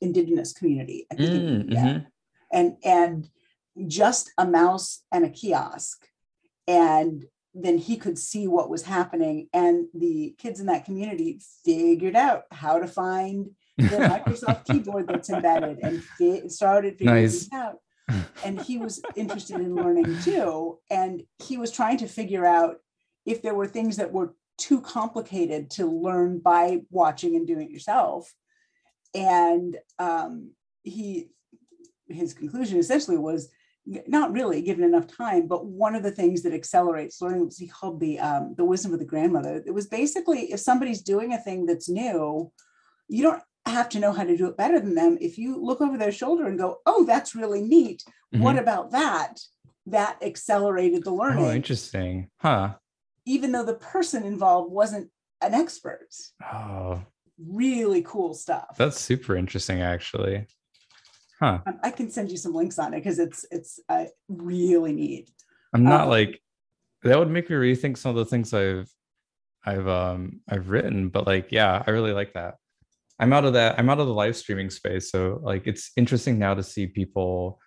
indigenous 0.00 0.52
community. 0.52 1.06
I 1.10 1.16
think 1.16 1.30
mm, 1.30 1.72
yeah. 1.72 1.84
mm-hmm. 1.84 2.04
and 2.52 2.76
and 2.84 3.28
just 3.88 4.30
a 4.38 4.46
mouse 4.46 5.02
and 5.10 5.24
a 5.24 5.30
kiosk, 5.30 6.06
and 6.68 7.24
then 7.54 7.78
he 7.78 7.96
could 7.96 8.18
see 8.18 8.46
what 8.46 8.70
was 8.70 8.84
happening, 8.84 9.48
and 9.52 9.86
the 9.94 10.34
kids 10.38 10.60
in 10.60 10.66
that 10.66 10.84
community 10.84 11.40
figured 11.64 12.16
out 12.16 12.44
how 12.52 12.78
to 12.78 12.86
find 12.86 13.50
the 13.76 13.84
Microsoft 13.84 14.66
keyboard 14.66 15.08
that's 15.08 15.30
embedded 15.30 15.78
and 15.82 16.02
fi- 16.02 16.48
started 16.48 16.98
figuring 16.98 17.22
nice. 17.22 17.46
it 17.46 17.52
out. 17.52 17.78
And 18.44 18.60
he 18.60 18.78
was 18.78 19.00
interested 19.16 19.56
in 19.56 19.74
learning 19.74 20.20
too. 20.22 20.78
And 20.90 21.22
he 21.42 21.56
was 21.56 21.70
trying 21.70 21.98
to 21.98 22.06
figure 22.06 22.44
out 22.44 22.76
if 23.26 23.42
there 23.42 23.54
were 23.54 23.66
things 23.66 23.96
that 23.96 24.12
were 24.12 24.34
too 24.58 24.80
complicated 24.80 25.70
to 25.70 25.86
learn 25.86 26.38
by 26.38 26.82
watching 26.90 27.34
and 27.36 27.46
doing 27.46 27.68
it 27.68 27.72
yourself. 27.72 28.32
And 29.14 29.78
um, 29.98 30.50
he, 30.82 31.28
his 32.08 32.34
conclusion 32.34 32.78
essentially 32.78 33.16
was 33.16 33.48
not 34.06 34.32
really 34.32 34.62
given 34.62 34.84
enough 34.84 35.06
time, 35.06 35.46
but 35.46 35.66
one 35.66 35.94
of 35.94 36.02
the 36.02 36.10
things 36.10 36.42
that 36.42 36.54
accelerates 36.54 37.20
learning 37.20 37.44
was 37.44 37.58
he 37.58 37.68
called 37.68 38.00
the 38.00 38.18
um, 38.18 38.54
the 38.56 38.64
wisdom 38.64 38.92
of 38.92 38.98
the 38.98 39.04
grandmother. 39.04 39.62
It 39.66 39.74
was 39.74 39.86
basically 39.86 40.52
if 40.52 40.60
somebody's 40.60 41.02
doing 41.02 41.32
a 41.32 41.38
thing 41.38 41.66
that's 41.66 41.88
new, 41.88 42.50
you 43.08 43.22
don't 43.22 43.42
have 43.66 43.88
to 43.90 43.98
know 43.98 44.12
how 44.12 44.24
to 44.24 44.36
do 44.36 44.46
it 44.46 44.56
better 44.56 44.78
than 44.80 44.94
them. 44.94 45.18
If 45.20 45.38
you 45.38 45.56
look 45.62 45.80
over 45.80 45.96
their 45.96 46.12
shoulder 46.12 46.46
and 46.46 46.58
go, 46.58 46.80
oh, 46.86 47.04
that's 47.04 47.34
really 47.34 47.62
neat. 47.62 48.04
Mm-hmm. 48.34 48.42
What 48.42 48.58
about 48.58 48.90
that? 48.92 49.40
That 49.86 50.18
accelerated 50.22 51.04
the 51.04 51.10
oh, 51.10 51.16
learning. 51.16 51.44
Oh, 51.44 51.52
interesting. 51.52 52.30
Huh. 52.38 52.74
Even 53.26 53.52
though 53.52 53.64
the 53.64 53.74
person 53.74 54.24
involved 54.24 54.72
wasn't 54.72 55.10
an 55.40 55.54
expert. 55.54 56.08
Oh. 56.42 57.02
Really 57.38 58.02
cool 58.02 58.34
stuff. 58.34 58.76
That's 58.76 59.00
super 59.00 59.36
interesting, 59.36 59.80
actually. 59.80 60.46
Huh. 61.40 61.60
Um, 61.66 61.80
I 61.82 61.90
can 61.90 62.10
send 62.10 62.30
you 62.30 62.36
some 62.36 62.54
links 62.54 62.78
on 62.78 62.94
it 62.94 62.98
because 62.98 63.18
it's 63.18 63.44
it's 63.50 63.80
uh, 63.88 64.04
really 64.28 64.92
neat. 64.92 65.30
I'm 65.74 65.82
not 65.82 66.02
um, 66.02 66.08
like 66.08 66.40
that 67.02 67.18
would 67.18 67.30
make 67.30 67.50
me 67.50 67.56
rethink 67.56 67.98
some 67.98 68.10
of 68.10 68.16
the 68.16 68.24
things 68.24 68.54
I've 68.54 68.88
I've 69.64 69.88
um 69.88 70.40
I've 70.48 70.70
written, 70.70 71.08
but 71.08 71.26
like 71.26 71.50
yeah, 71.50 71.82
I 71.84 71.90
really 71.90 72.12
like 72.12 72.34
that. 72.34 72.56
I'm 73.18 73.32
out 73.32 73.44
of 73.44 73.52
that. 73.52 73.78
I'm 73.78 73.88
out 73.88 74.00
of 74.00 74.06
the 74.06 74.14
live 74.14 74.36
streaming 74.36 74.70
space. 74.70 75.10
So 75.10 75.40
like 75.42 75.66
it's 75.66 75.92
interesting 75.96 76.38
now 76.38 76.54
to 76.54 76.62
see 76.62 76.86
people 76.86 77.60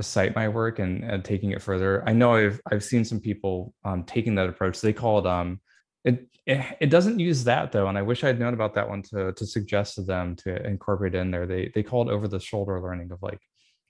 cite 0.00 0.34
my 0.34 0.48
work 0.48 0.80
and, 0.80 1.04
and 1.04 1.24
taking 1.24 1.52
it 1.52 1.62
further. 1.62 2.02
I 2.06 2.12
know 2.12 2.34
I've 2.34 2.60
I've 2.70 2.82
seen 2.82 3.04
some 3.04 3.20
people 3.20 3.74
um, 3.84 4.04
taking 4.04 4.34
that 4.36 4.48
approach. 4.48 4.80
They 4.80 4.92
call 4.92 5.20
it 5.20 5.26
um 5.26 5.60
it, 6.04 6.26
it 6.46 6.76
it 6.80 6.90
doesn't 6.90 7.20
use 7.20 7.44
that 7.44 7.72
though, 7.72 7.88
and 7.88 7.96
I 7.96 8.02
wish 8.02 8.24
I'd 8.24 8.40
known 8.40 8.54
about 8.54 8.74
that 8.74 8.88
one 8.88 9.02
to 9.10 9.32
to 9.32 9.46
suggest 9.46 9.94
to 9.94 10.02
them 10.02 10.36
to 10.36 10.66
incorporate 10.66 11.14
in 11.14 11.30
there. 11.30 11.46
They 11.46 11.70
they 11.74 11.82
call 11.82 12.08
it 12.08 12.12
over 12.12 12.28
the 12.28 12.40
shoulder 12.40 12.80
learning 12.80 13.12
of 13.12 13.22
like 13.22 13.40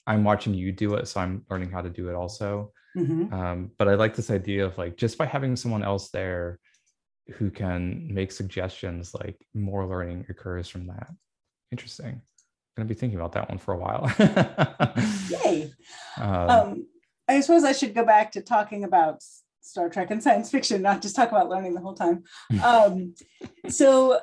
I'm 0.07 0.25
watching 0.25 0.55
you 0.55 0.71
do 0.71 0.95
it, 0.95 1.09
so 1.09 1.21
I'm 1.21 1.45
learning 1.51 1.71
how 1.71 1.81
to 1.81 1.91
do 1.91 2.09
it 2.11 2.15
also. 2.15 2.73
Mm-hmm. 2.97 3.33
Um, 3.35 3.71
but 3.79 3.89
I 3.89 3.95
like 3.95 4.15
this 4.15 4.31
idea 4.31 4.67
of 4.67 4.77
like 4.79 4.97
just 4.97 5.19
by 5.19 5.27
having 5.27 5.57
someone 5.57 5.83
else 5.83 6.11
there 6.11 6.61
who 7.33 7.51
can 7.51 8.13
make 8.13 8.33
suggestions 8.33 9.15
like 9.15 9.37
more 9.55 9.87
learning 9.87 10.27
occurs 10.29 10.69
from 10.69 10.87
that. 10.87 11.09
Interesting. 11.73 12.21
I'm 12.77 12.89
to 12.89 12.95
be 12.95 12.99
thinking 12.99 13.19
about 13.19 13.33
that 13.33 13.49
one 13.49 13.59
for 13.59 13.75
a 13.75 13.79
while. 13.79 14.11
Yay. 15.31 15.73
Um, 16.17 16.49
um, 16.49 16.87
i 17.27 17.41
suppose 17.41 17.65
i 17.65 17.73
should 17.73 17.93
go 17.93 18.05
back 18.05 18.31
to 18.31 18.41
talking 18.41 18.85
about 18.85 19.21
star 19.65 19.89
trek 19.89 20.11
and 20.11 20.23
science 20.23 20.51
fiction 20.51 20.83
not 20.83 21.03
just 21.03 21.17
talk 21.17 21.31
about 21.31 21.49
learning 21.49 21.75
the 21.75 21.81
whole 21.81 21.95
time. 21.95 22.23
Um, 22.63 23.15
so 23.69 24.21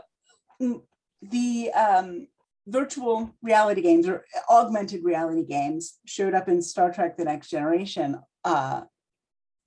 the 1.22 1.72
um, 1.72 2.28
virtual 2.68 3.34
reality 3.42 3.82
games 3.82 4.08
or 4.08 4.26
augmented 4.50 5.04
reality 5.04 5.44
games 5.44 5.98
showed 6.06 6.34
up 6.34 6.48
in 6.48 6.62
star 6.62 6.94
trek 6.94 7.18
the 7.18 7.26
next 7.26 7.50
generation 7.50 8.20
uh, 8.46 8.82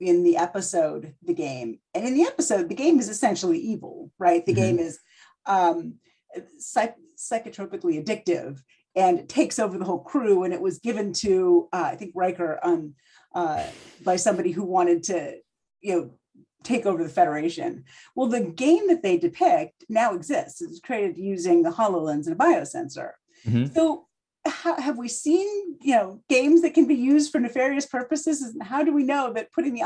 in 0.01 0.23
the 0.23 0.37
episode 0.37 1.15
the 1.23 1.35
game. 1.35 1.79
And 1.95 2.07
in 2.07 2.15
the 2.15 2.23
episode 2.23 2.69
the 2.69 2.75
game 2.75 2.99
is 2.99 3.09
essentially 3.09 3.59
evil 3.59 4.11
right? 4.19 4.45
The 4.45 4.53
mm-hmm. 4.53 4.61
game 4.61 4.79
is 4.79 4.99
um 5.47 5.95
psych- 6.59 6.97
psychotropically 7.19 8.03
addictive 8.03 8.61
and 8.97 9.29
takes 9.29 9.59
over 9.59 9.77
the 9.79 9.85
whole 9.85 10.01
crew. 10.01 10.45
And 10.45 10.55
it 10.55 10.61
was 10.61 10.79
given 10.79 11.13
to 11.15 11.69
uh, 11.73 11.89
i 11.93 11.97
think 11.97 12.13
Riker 12.15 12.59
on 12.63 12.95
uh, 13.35 13.67
by 14.05 14.17
somebody 14.17 14.53
who 14.53 14.65
wanted 14.65 15.03
to 15.05 15.37
you 15.81 15.95
know 15.95 16.11
take 16.63 16.87
over 16.87 17.03
the 17.03 17.09
federation. 17.11 17.85
Well 18.15 18.29
the 18.29 18.41
game 18.41 18.89
that 18.89 19.03
they 19.03 19.19
depict 19.19 19.85
now 19.89 20.15
exists. 20.15 20.63
It's 20.63 20.81
created 20.81 21.19
using 21.19 21.63
the 21.63 21.71
hololens 21.71 22.27
and 22.27 22.33
a 22.33 22.45
biosensor. 22.45 23.13
Mm-hmm. 23.47 23.75
so 23.75 24.07
how, 24.47 24.81
have 24.81 24.99
we 24.99 25.09
seen 25.09 25.47
you 25.81 25.95
know 25.95 26.21
games 26.29 26.63
that 26.63 26.75
can 26.75 26.87
be 26.87 26.95
used 26.95 27.33
for 27.33 27.41
nefarious 27.41 27.87
purposes? 27.87 28.43
And 28.43 28.63
how 28.63 28.83
do 28.85 28.93
we 28.93 29.03
know 29.03 29.33
that 29.33 29.53
putting 29.53 29.75
the 29.75 29.83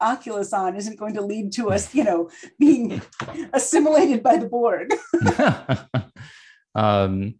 oculus 0.00 0.52
on 0.52 0.76
isn't 0.76 0.98
going 0.98 1.14
to 1.14 1.22
lead 1.22 1.52
to 1.54 1.70
us 1.70 1.94
you 1.94 2.04
know 2.04 2.30
being 2.58 3.02
assimilated 3.52 4.22
by 4.22 4.36
the 4.36 4.48
Borg 4.48 4.92
um 6.74 7.34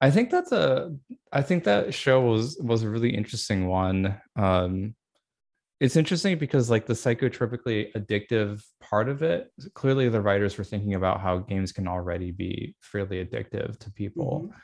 i 0.00 0.10
think 0.10 0.30
that's 0.30 0.52
a 0.52 0.94
i 1.32 1.40
think 1.40 1.64
that 1.64 1.92
show 1.94 2.20
was 2.20 2.58
was 2.60 2.82
a 2.82 2.88
really 2.88 3.14
interesting 3.14 3.66
one. 3.66 4.20
Um 4.36 4.94
it's 5.80 5.96
interesting 5.96 6.36
because 6.36 6.68
like 6.68 6.84
the 6.84 6.92
psychotropically 6.92 7.90
addictive 7.94 8.62
part 8.80 9.08
of 9.08 9.22
it 9.22 9.50
clearly 9.74 10.08
the 10.08 10.20
writers 10.20 10.58
were 10.58 10.64
thinking 10.64 10.94
about 10.94 11.20
how 11.20 11.38
games 11.38 11.72
can 11.72 11.88
already 11.88 12.30
be 12.30 12.74
fairly 12.80 13.24
addictive 13.24 13.78
to 13.78 13.90
people. 13.90 14.42
Mm-hmm 14.44 14.56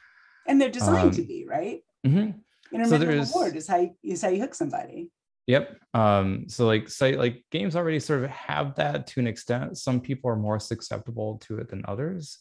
and 0.47 0.61
they're 0.61 0.70
designed 0.70 1.09
um, 1.09 1.11
to 1.12 1.22
be 1.22 1.47
right. 1.49 1.80
Mm-hmm. 2.07 2.38
Intermittent 2.74 3.26
so 3.28 3.38
reward 3.38 3.57
is 3.57 3.66
how 3.68 3.78
you, 3.78 3.90
is 4.03 4.22
how 4.22 4.28
you 4.28 4.40
hook 4.40 4.55
somebody. 4.55 5.11
Yep. 5.47 5.78
Um, 5.94 6.49
so 6.49 6.66
like 6.66 6.88
say 6.88 7.16
like 7.16 7.44
games 7.51 7.76
already 7.76 8.01
sort 8.01 8.24
of 8.24 8.30
have 8.30 8.74
that 8.76 9.07
to 9.09 9.20
an 9.20 9.26
extent. 9.26 9.78
Some 9.78 10.01
people 10.01 10.30
are 10.30 10.36
more 10.36 10.59
susceptible 10.59 11.38
to 11.44 11.59
it 11.59 11.68
than 11.68 11.84
others. 11.86 12.38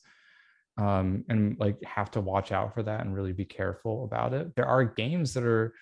Um, 0.77 1.23
and 1.29 1.57
like 1.59 1.77
have 1.85 2.11
to 2.11 2.21
watch 2.21 2.51
out 2.51 2.73
for 2.73 2.83
that 2.83 3.01
and 3.01 3.15
really 3.15 3.31
be 3.31 3.45
careful 3.45 4.03
about 4.03 4.33
it. 4.33 4.55
There 4.55 4.65
are 4.65 4.83
games 4.83 5.33
that 5.35 5.43
are 5.43 5.73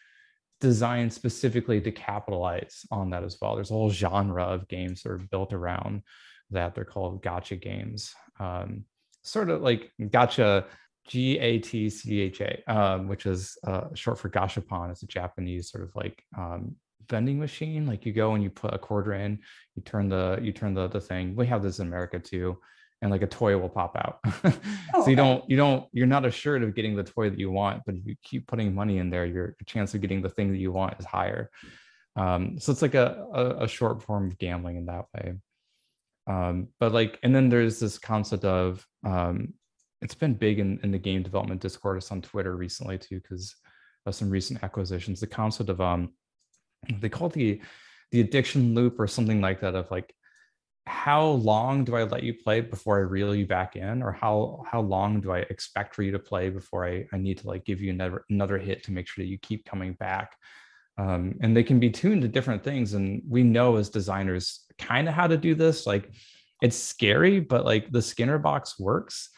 designed 0.62 1.12
specifically 1.12 1.82
to 1.82 1.92
capitalize 1.92 2.86
on 2.92 3.10
that 3.10 3.24
as 3.24 3.38
well. 3.42 3.56
There's 3.56 3.72
a 3.72 3.74
whole 3.74 3.90
genre 3.90 4.44
of 4.44 4.68
games 4.68 5.02
that 5.02 5.12
are 5.12 5.18
built 5.18 5.52
around 5.52 6.04
that. 6.52 6.76
They're 6.76 6.86
called 6.86 7.24
gotcha 7.24 7.56
games. 7.56 8.14
Um, 8.40 8.86
sort 9.24 9.50
of 9.50 9.62
like 9.62 9.92
gacha, 10.00 10.66
G 11.08 11.38
A 11.40 11.60
T 11.60 11.90
C 11.90 12.22
H 12.22 12.42
A, 12.42 12.64
um, 12.68 13.08
which 13.08 13.26
is 13.26 13.58
uh, 13.66 13.86
short 13.94 14.20
for 14.20 14.30
gashapon. 14.30 14.92
It's 14.92 15.04
a 15.04 15.08
Japanese 15.08 15.70
sort 15.70 15.84
of 15.84 15.96
like 15.96 16.24
um, 16.38 16.76
vending 17.10 17.40
machine. 17.40 17.86
Like 17.86 18.06
you 18.06 18.14
go 18.14 18.34
and 18.34 18.44
you 18.44 18.50
put 18.50 18.74
a 18.74 18.78
quarter 18.78 19.14
in, 19.14 19.40
you 19.76 19.82
turn 19.84 20.10
the 20.10 20.40
you 20.42 20.52
turn 20.52 20.74
the 20.74 20.88
the 20.88 21.02
thing. 21.02 21.36
We 21.36 21.48
have 21.48 21.64
this 21.64 21.80
in 21.80 21.88
America 21.88 22.20
too 22.20 22.58
and 23.04 23.12
like 23.12 23.22
a 23.22 23.28
toy 23.28 23.58
will 23.58 23.70
pop 23.70 23.98
out. 23.98 24.20
oh, 24.96 25.04
so 25.04 25.10
you 25.10 25.16
don't 25.18 25.48
you 25.50 25.58
don't 25.58 25.86
you're 25.92 26.08
not 26.08 26.26
assured 26.26 26.64
of 26.64 26.74
getting 26.74 26.96
the 26.96 27.04
toy 27.04 27.30
that 27.30 27.38
you 27.38 27.52
want, 27.52 27.84
but 27.86 27.96
if 27.96 28.06
you 28.06 28.16
keep 28.24 28.48
putting 28.48 28.74
money 28.74 28.98
in 28.98 29.10
there, 29.10 29.26
your 29.26 29.58
chance 29.66 29.94
of 29.94 30.00
getting 30.00 30.22
the 30.22 30.30
thing 30.30 30.52
that 30.52 30.58
you 30.58 30.72
want 30.72 30.98
is 30.98 31.06
higher. 31.06 31.52
Um, 32.16 32.60
so 32.60 32.72
it's 32.72 32.82
like 32.82 32.96
a, 32.96 33.26
a, 33.34 33.64
a 33.64 33.68
short 33.68 34.02
form 34.02 34.28
of 34.28 34.38
gambling 34.38 34.78
in 34.78 34.86
that 34.86 35.06
way. 35.14 35.34
Um, 36.28 36.70
but 36.80 36.94
like, 36.94 37.20
and 37.24 37.36
then 37.36 37.50
there's 37.50 37.78
this 37.78 37.98
concept 37.98 38.46
of 38.46 38.88
um, 39.06 39.54
it's 40.04 40.16
been 40.16 40.34
big 40.34 40.60
in, 40.60 40.80
in 40.84 40.92
the 40.92 41.00
game 41.00 41.24
development 41.24 41.62
discourse 41.62 42.12
on 42.12 42.22
Twitter 42.22 42.56
recently 42.56 42.98
too, 42.98 43.20
because 43.22 43.56
of 44.06 44.14
some 44.14 44.30
recent 44.30 44.64
acquisitions. 44.64 45.20
The 45.20 45.28
concept 45.28 45.70
of 45.70 45.80
um, 45.82 46.12
they 47.00 47.10
call 47.10 47.28
it 47.28 47.34
the 47.34 47.62
the 48.12 48.20
addiction 48.20 48.76
loop 48.76 49.00
or 49.00 49.08
something 49.08 49.42
like 49.42 49.62
that 49.62 49.74
of 49.74 49.90
like 49.90 50.14
how 50.86 51.26
long 51.26 51.86
do 51.86 51.96
I 51.96 52.04
let 52.04 52.24
you 52.24 52.34
play 52.34 52.62
before 52.62 52.98
I 52.98 53.02
reel 53.02 53.34
you 53.34 53.48
back 53.48 53.76
in, 53.76 54.04
or 54.04 54.12
how 54.12 54.64
how 54.70 54.82
long 54.82 55.22
do 55.22 55.32
I 55.32 55.40
expect 55.40 55.96
for 55.96 56.04
you 56.04 56.12
to 56.12 56.20
play 56.20 56.50
before 56.50 56.86
I, 56.86 57.08
I 57.14 57.18
need 57.18 57.38
to 57.40 57.48
like 57.48 57.64
give 57.64 57.82
you 57.82 57.92
another 57.92 58.26
another 58.30 58.58
hit 58.58 58.84
to 58.84 58.92
make 58.92 59.08
sure 59.08 59.24
that 59.24 59.30
you 59.30 59.38
keep 59.38 59.66
coming 59.66 59.94
back? 59.94 60.36
Um, 60.98 61.36
and 61.42 61.56
they 61.56 61.64
can 61.64 61.80
be 61.80 61.90
tuned 61.90 62.22
to 62.22 62.28
different 62.28 62.64
things, 62.64 62.94
and 62.94 63.24
we 63.28 63.44
know 63.44 63.78
as 63.78 63.90
designers 63.90 64.66
kind 64.78 65.08
of 65.08 65.14
how 65.14 65.28
to 65.28 65.38
do 65.38 65.56
this. 65.56 65.88
Like 65.88 66.12
it's 66.62 66.76
scary, 66.78 67.40
but 67.40 67.66
like 67.66 67.90
the 67.92 68.02
Skinner 68.02 68.38
box 68.38 68.78
works 68.78 69.30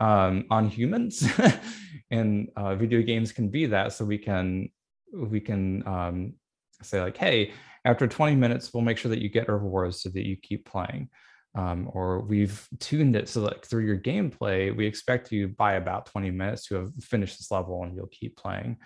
um, 0.00 0.44
on 0.50 0.68
humans, 0.68 1.28
and 2.10 2.48
uh, 2.56 2.74
video 2.74 3.02
games 3.02 3.32
can 3.32 3.48
be 3.48 3.66
that. 3.66 3.92
So 3.92 4.04
we 4.04 4.18
can 4.18 4.70
we 5.12 5.40
can 5.40 5.86
um, 5.86 6.34
say 6.82 7.00
like, 7.00 7.16
hey, 7.16 7.52
after 7.84 8.06
20 8.06 8.36
minutes, 8.36 8.72
we'll 8.72 8.82
make 8.82 8.98
sure 8.98 9.10
that 9.10 9.22
you 9.22 9.28
get 9.28 9.48
rewards 9.48 10.02
so 10.02 10.10
that 10.10 10.26
you 10.26 10.36
keep 10.36 10.64
playing. 10.66 11.08
Um, 11.54 11.90
or 11.92 12.20
we've 12.20 12.68
tuned 12.78 13.16
it 13.16 13.28
so 13.28 13.40
that 13.40 13.64
through 13.64 13.86
your 13.86 13.98
gameplay, 13.98 14.74
we 14.76 14.86
expect 14.86 15.32
you 15.32 15.48
by 15.48 15.74
about 15.74 16.06
20 16.06 16.30
minutes 16.30 16.66
to 16.66 16.76
have 16.76 16.92
finished 17.00 17.38
this 17.38 17.50
level 17.50 17.82
and 17.82 17.96
you'll 17.96 18.06
keep 18.08 18.36
playing 18.36 18.76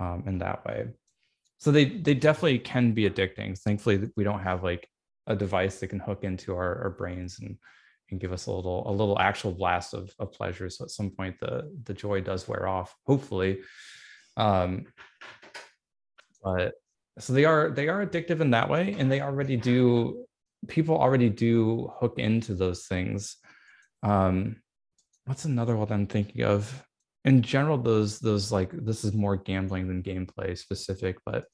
um, 0.00 0.24
in 0.26 0.38
that 0.38 0.64
way. 0.64 0.86
So 1.58 1.70
they 1.70 1.84
they 1.84 2.14
definitely 2.14 2.60
can 2.60 2.92
be 2.92 3.08
addicting. 3.08 3.58
Thankfully, 3.58 4.08
we 4.16 4.24
don't 4.24 4.40
have 4.40 4.62
like 4.62 4.88
a 5.26 5.36
device 5.36 5.80
that 5.80 5.88
can 5.88 5.98
hook 5.98 6.24
into 6.24 6.54
our, 6.54 6.82
our 6.84 6.90
brains 6.90 7.38
and 7.40 7.58
and 8.10 8.20
give 8.20 8.32
us 8.32 8.46
a 8.46 8.52
little 8.52 8.88
a 8.88 8.92
little 8.92 9.18
actual 9.18 9.52
blast 9.52 9.94
of, 9.94 10.14
of 10.18 10.32
pleasure. 10.32 10.68
So 10.70 10.84
at 10.84 10.90
some 10.90 11.10
point 11.10 11.38
the 11.40 11.70
the 11.84 11.94
joy 11.94 12.20
does 12.20 12.48
wear 12.48 12.66
off, 12.66 12.94
hopefully. 13.06 13.60
Um, 14.36 14.86
but 16.42 16.74
so 17.18 17.32
they 17.32 17.44
are 17.44 17.70
they 17.70 17.88
are 17.88 18.04
addictive 18.04 18.40
in 18.40 18.50
that 18.50 18.68
way 18.68 18.94
and 18.98 19.10
they 19.10 19.20
already 19.20 19.56
do 19.56 20.24
people 20.66 20.96
already 20.96 21.28
do 21.28 21.90
hook 21.98 22.18
into 22.18 22.54
those 22.54 22.86
things 22.86 23.36
um 24.02 24.56
what's 25.26 25.44
another 25.44 25.76
one 25.76 25.90
i'm 25.92 26.06
thinking 26.06 26.42
of 26.42 26.84
in 27.24 27.42
general 27.42 27.78
those 27.78 28.18
those 28.20 28.52
like 28.52 28.70
this 28.72 29.04
is 29.04 29.12
more 29.12 29.36
gambling 29.36 29.88
than 29.88 30.02
gameplay 30.02 30.56
specific 30.56 31.16
but 31.26 31.44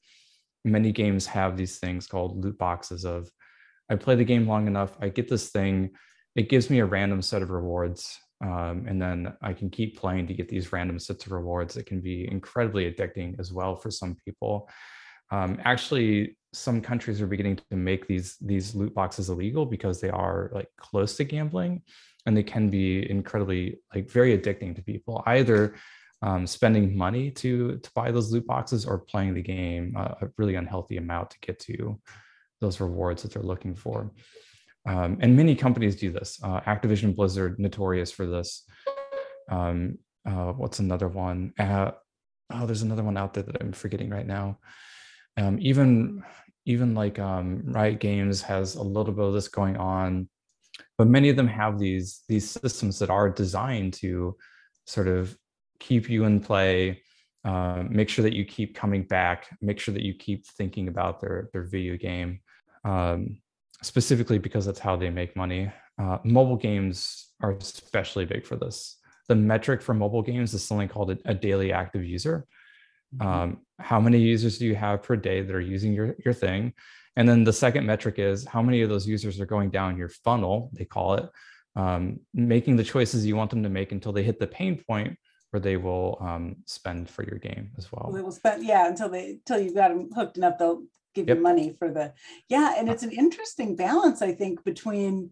many 0.63 0.91
games 0.91 1.25
have 1.25 1.57
these 1.57 1.77
things 1.77 2.07
called 2.07 2.43
loot 2.43 2.57
boxes 2.57 3.05
of 3.05 3.29
i 3.89 3.95
play 3.95 4.15
the 4.15 4.23
game 4.23 4.47
long 4.47 4.67
enough 4.67 4.95
i 5.01 5.09
get 5.09 5.27
this 5.27 5.49
thing 5.49 5.89
it 6.35 6.49
gives 6.49 6.69
me 6.69 6.79
a 6.79 6.85
random 6.85 7.21
set 7.21 7.41
of 7.41 7.49
rewards 7.49 8.19
um, 8.43 8.85
and 8.87 9.01
then 9.01 9.33
i 9.41 9.53
can 9.53 9.69
keep 9.69 9.97
playing 9.97 10.27
to 10.27 10.33
get 10.33 10.49
these 10.49 10.71
random 10.71 10.99
sets 10.99 11.25
of 11.25 11.31
rewards 11.31 11.73
that 11.73 11.85
can 11.85 12.01
be 12.01 12.29
incredibly 12.29 12.91
addicting 12.91 13.39
as 13.39 13.51
well 13.51 13.75
for 13.75 13.91
some 13.91 14.15
people 14.25 14.69
um, 15.31 15.59
actually, 15.63 16.37
some 16.53 16.81
countries 16.81 17.21
are 17.21 17.27
beginning 17.27 17.57
to 17.69 17.75
make 17.75 18.07
these 18.07 18.37
these 18.39 18.75
loot 18.75 18.93
boxes 18.93 19.29
illegal 19.29 19.65
because 19.65 19.99
they 19.99 20.09
are 20.09 20.49
like 20.53 20.69
close 20.77 21.17
to 21.17 21.23
gambling, 21.23 21.81
and 22.25 22.37
they 22.37 22.43
can 22.43 22.69
be 22.69 23.09
incredibly 23.09 23.79
like 23.93 24.09
very 24.09 24.37
addicting 24.37 24.75
to 24.75 24.83
people. 24.83 25.23
Either 25.25 25.75
um, 26.21 26.47
spending 26.47 26.95
money 26.95 27.31
to 27.31 27.77
to 27.77 27.91
buy 27.95 28.11
those 28.11 28.31
loot 28.31 28.45
boxes 28.45 28.85
or 28.85 28.99
playing 28.99 29.33
the 29.33 29.41
game 29.41 29.93
uh, 29.97 30.15
a 30.21 30.27
really 30.37 30.55
unhealthy 30.55 30.97
amount 30.97 31.31
to 31.31 31.39
get 31.39 31.59
to 31.59 31.99
those 32.61 32.79
rewards 32.79 33.23
that 33.23 33.33
they're 33.33 33.43
looking 33.43 33.75
for. 33.75 34.11
Um, 34.87 35.17
and 35.21 35.35
many 35.35 35.55
companies 35.55 35.95
do 35.95 36.11
this. 36.11 36.39
Uh, 36.43 36.61
Activision 36.61 37.15
Blizzard, 37.15 37.59
notorious 37.59 38.11
for 38.11 38.25
this. 38.25 38.63
Um, 39.49 39.97
uh, 40.27 40.53
what's 40.53 40.79
another 40.79 41.07
one? 41.07 41.53
Uh, 41.59 41.91
oh, 42.51 42.65
there's 42.65 42.83
another 42.83 43.03
one 43.03 43.17
out 43.17 43.33
there 43.33 43.43
that 43.43 43.57
I'm 43.61 43.71
forgetting 43.71 44.09
right 44.09 44.27
now 44.27 44.59
um, 45.37 45.57
even 45.61 46.23
even 46.65 46.95
like 46.95 47.19
um, 47.19 47.61
Riot 47.65 47.99
Games 47.99 48.41
has 48.41 48.75
a 48.75 48.81
little 48.81 49.13
bit 49.13 49.25
of 49.25 49.33
this 49.33 49.47
going 49.47 49.77
on, 49.77 50.27
but 50.97 51.07
many 51.07 51.29
of 51.29 51.35
them 51.35 51.47
have 51.47 51.77
these 51.77 52.23
these 52.27 52.49
systems 52.49 52.99
that 52.99 53.09
are 53.09 53.29
designed 53.29 53.93
to 53.95 54.35
sort 54.87 55.07
of 55.07 55.37
keep 55.79 56.09
you 56.09 56.23
in 56.23 56.39
play, 56.39 57.01
uh, 57.43 57.83
make 57.89 58.09
sure 58.09 58.23
that 58.23 58.33
you 58.33 58.45
keep 58.45 58.75
coming 58.75 59.03
back, 59.03 59.47
make 59.61 59.79
sure 59.79 59.93
that 59.93 60.03
you 60.03 60.13
keep 60.13 60.45
thinking 60.47 60.87
about 60.87 61.19
their 61.19 61.49
their 61.53 61.63
video 61.63 61.97
game, 61.97 62.39
um, 62.83 63.37
specifically 63.81 64.37
because 64.37 64.65
that's 64.65 64.79
how 64.79 64.95
they 64.95 65.09
make 65.09 65.35
money. 65.35 65.71
Uh, 65.97 66.17
mobile 66.23 66.57
games 66.57 67.29
are 67.41 67.51
especially 67.51 68.25
big 68.25 68.45
for 68.45 68.55
this. 68.55 68.97
The 69.27 69.35
metric 69.35 69.81
for 69.81 69.93
mobile 69.93 70.21
games 70.21 70.53
is 70.53 70.63
something 70.63 70.87
called 70.87 71.11
a, 71.11 71.17
a 71.25 71.33
daily 71.33 71.71
active 71.71 72.03
user. 72.03 72.45
Mm-hmm. 73.15 73.27
Um, 73.27 73.57
how 73.79 73.99
many 73.99 74.19
users 74.19 74.57
do 74.57 74.65
you 74.65 74.75
have 74.75 75.03
per 75.03 75.15
day 75.15 75.41
that 75.41 75.55
are 75.55 75.61
using 75.61 75.93
your, 75.93 76.15
your 76.23 76.33
thing? 76.33 76.73
And 77.15 77.27
then 77.27 77.43
the 77.43 77.53
second 77.53 77.85
metric 77.85 78.19
is 78.19 78.45
how 78.45 78.61
many 78.61 78.81
of 78.81 78.89
those 78.89 79.07
users 79.07 79.39
are 79.39 79.45
going 79.45 79.69
down 79.69 79.97
your 79.97 80.09
funnel, 80.09 80.69
they 80.73 80.85
call 80.85 81.15
it, 81.15 81.29
um, 81.75 82.19
making 82.33 82.75
the 82.75 82.83
choices 82.83 83.25
you 83.25 83.35
want 83.35 83.49
them 83.49 83.63
to 83.63 83.69
make 83.69 83.91
until 83.91 84.11
they 84.11 84.23
hit 84.23 84.39
the 84.39 84.47
pain 84.47 84.83
point 84.87 85.17
where 85.51 85.59
they 85.61 85.77
will 85.77 86.17
um, 86.19 86.57
spend 86.65 87.09
for 87.09 87.23
your 87.23 87.39
game 87.39 87.71
as 87.77 87.89
well. 87.91 88.11
They 88.13 88.21
will 88.21 88.31
spend, 88.31 88.65
yeah, 88.65 88.87
until 88.87 89.07
they 89.07 89.31
until 89.31 89.59
you've 89.59 89.75
got 89.75 89.89
them 89.89 90.09
hooked 90.13 90.37
enough, 90.37 90.57
they'll 90.57 90.83
give 91.15 91.27
yep. 91.27 91.37
you 91.37 91.43
money 91.43 91.75
for 91.79 91.89
the 91.91 92.13
yeah. 92.49 92.75
And 92.77 92.89
it's 92.89 93.03
an 93.03 93.11
interesting 93.11 93.75
balance, 93.75 94.21
I 94.21 94.33
think, 94.33 94.63
between 94.63 95.31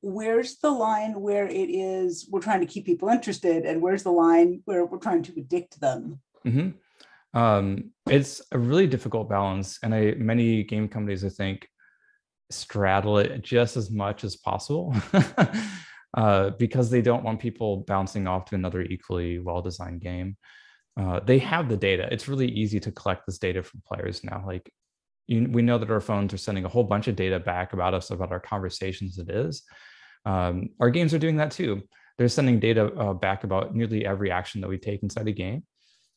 where's 0.00 0.58
the 0.58 0.70
line 0.70 1.20
where 1.20 1.46
it 1.46 1.68
is 1.70 2.28
we're 2.30 2.40
trying 2.40 2.60
to 2.60 2.66
keep 2.66 2.86
people 2.86 3.08
interested, 3.08 3.66
and 3.66 3.82
where's 3.82 4.04
the 4.04 4.12
line 4.12 4.62
where 4.64 4.84
we're 4.86 4.98
trying 4.98 5.22
to 5.24 5.38
addict 5.38 5.80
them. 5.80 6.20
Mm-hmm 6.46 6.70
um, 7.34 7.90
it's 8.08 8.40
a 8.52 8.58
really 8.58 8.86
difficult 8.86 9.28
balance 9.28 9.78
and 9.82 9.94
I, 9.94 10.14
many 10.16 10.62
game 10.64 10.88
companies 10.88 11.24
i 11.24 11.28
think 11.28 11.68
straddle 12.50 13.18
it 13.18 13.42
just 13.42 13.76
as 13.76 13.90
much 13.90 14.24
as 14.24 14.36
possible 14.36 14.94
uh, 16.16 16.50
because 16.50 16.90
they 16.90 17.02
don't 17.02 17.24
want 17.24 17.40
people 17.40 17.78
bouncing 17.86 18.26
off 18.26 18.46
to 18.46 18.54
another 18.54 18.80
equally 18.82 19.38
well-designed 19.38 20.00
game 20.00 20.36
uh, 20.98 21.20
they 21.20 21.38
have 21.38 21.68
the 21.68 21.76
data 21.76 22.08
it's 22.10 22.28
really 22.28 22.48
easy 22.48 22.80
to 22.80 22.92
collect 22.92 23.26
this 23.26 23.38
data 23.38 23.62
from 23.62 23.82
players 23.86 24.24
now 24.24 24.42
like 24.46 24.72
you, 25.28 25.48
we 25.48 25.62
know 25.62 25.78
that 25.78 25.90
our 25.90 26.00
phones 26.00 26.34
are 26.34 26.38
sending 26.38 26.64
a 26.64 26.68
whole 26.68 26.82
bunch 26.82 27.06
of 27.06 27.14
data 27.14 27.38
back 27.38 27.72
about 27.72 27.94
us 27.94 28.10
about 28.10 28.32
our 28.32 28.40
conversations 28.40 29.18
it 29.18 29.30
is. 29.30 29.62
Um, 30.24 30.70
our 30.80 30.90
games 30.90 31.14
are 31.14 31.18
doing 31.18 31.36
that 31.36 31.52
too. 31.52 31.82
They're 32.16 32.28
sending 32.28 32.58
data 32.58 32.86
uh, 32.94 33.14
back 33.14 33.44
about 33.44 33.76
nearly 33.76 34.04
every 34.04 34.32
action 34.32 34.60
that 34.62 34.68
we 34.68 34.78
take 34.78 35.04
inside 35.04 35.28
a 35.28 35.32
game. 35.32 35.62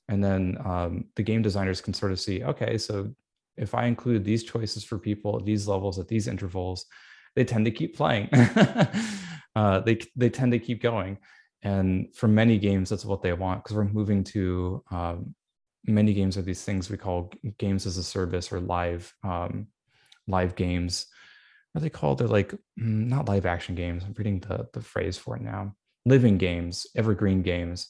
And 0.08 0.24
then 0.24 0.58
um, 0.66 1.06
the 1.16 1.24
game 1.24 1.44
designers 1.44 1.80
can 1.80 1.94
sort 1.94 2.12
of 2.12 2.20
see, 2.20 2.44
okay, 2.44 2.78
so 2.78 3.14
if 3.58 3.76
I 3.76 3.86
include 3.86 4.24
these 4.24 4.44
choices 4.44 4.84
for 4.84 4.98
people 4.98 5.38
at 5.38 5.46
these 5.46 5.68
levels 5.68 6.00
at 6.00 6.08
these 6.08 6.28
intervals, 6.28 6.86
they 7.36 7.46
tend 7.46 7.66
to 7.66 7.72
keep 7.72 7.96
playing. 7.96 8.30
uh, 9.56 9.80
they 9.82 10.00
they 10.16 10.30
tend 10.30 10.52
to 10.54 10.60
keep 10.60 10.82
going, 10.82 11.18
and 11.62 12.14
for 12.16 12.28
many 12.28 12.58
games, 12.58 12.90
that's 12.90 13.06
what 13.06 13.22
they 13.22 13.34
want 13.34 13.64
because 13.64 13.78
we're 13.78 13.86
moving 13.86 14.24
to 14.26 14.84
um, 14.92 15.36
many 15.86 16.14
games 16.14 16.38
are 16.38 16.42
these 16.42 16.64
things 16.64 16.90
we 16.90 16.98
call 16.98 17.32
games 17.58 17.86
as 17.86 17.98
a 17.98 18.04
service 18.04 18.52
or 18.52 18.60
live 18.60 19.14
um, 19.24 19.68
live 20.28 20.56
games. 20.56 21.08
What 21.72 21.80
are 21.80 21.84
they 21.84 21.90
called? 21.90 22.20
They're 22.20 22.28
like 22.28 22.52
mm, 22.52 23.08
not 23.08 23.28
live 23.28 23.46
action 23.46 23.76
games. 23.76 24.04
I'm 24.04 24.14
reading 24.18 24.40
the 24.40 24.68
the 24.74 24.82
phrase 24.82 25.18
for 25.18 25.36
it 25.36 25.42
now. 25.42 25.76
Living 26.06 26.38
games, 26.38 26.88
evergreen 26.96 27.42
games 27.42 27.90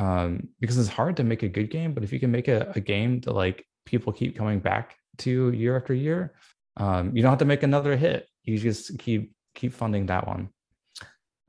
um, 0.00 0.48
because 0.60 0.78
it's 0.78 0.88
hard 0.88 1.16
to 1.18 1.24
make 1.24 1.42
a 1.42 1.48
good 1.48 1.70
game. 1.70 1.92
But 1.92 2.02
if 2.02 2.12
you 2.12 2.18
can 2.18 2.30
make 2.30 2.48
a, 2.48 2.72
a 2.74 2.80
game 2.80 3.20
that 3.20 3.34
like 3.34 3.66
people 3.84 4.12
keep 4.12 4.36
coming 4.36 4.58
back 4.58 4.96
to 5.18 5.52
year 5.52 5.76
after 5.76 5.92
year, 5.92 6.34
um, 6.78 7.14
you 7.14 7.22
don't 7.22 7.30
have 7.30 7.38
to 7.40 7.44
make 7.44 7.62
another 7.62 7.96
hit. 7.96 8.26
You 8.44 8.58
just 8.58 8.98
keep 8.98 9.34
keep 9.54 9.74
funding 9.74 10.06
that 10.06 10.26
one. 10.26 10.48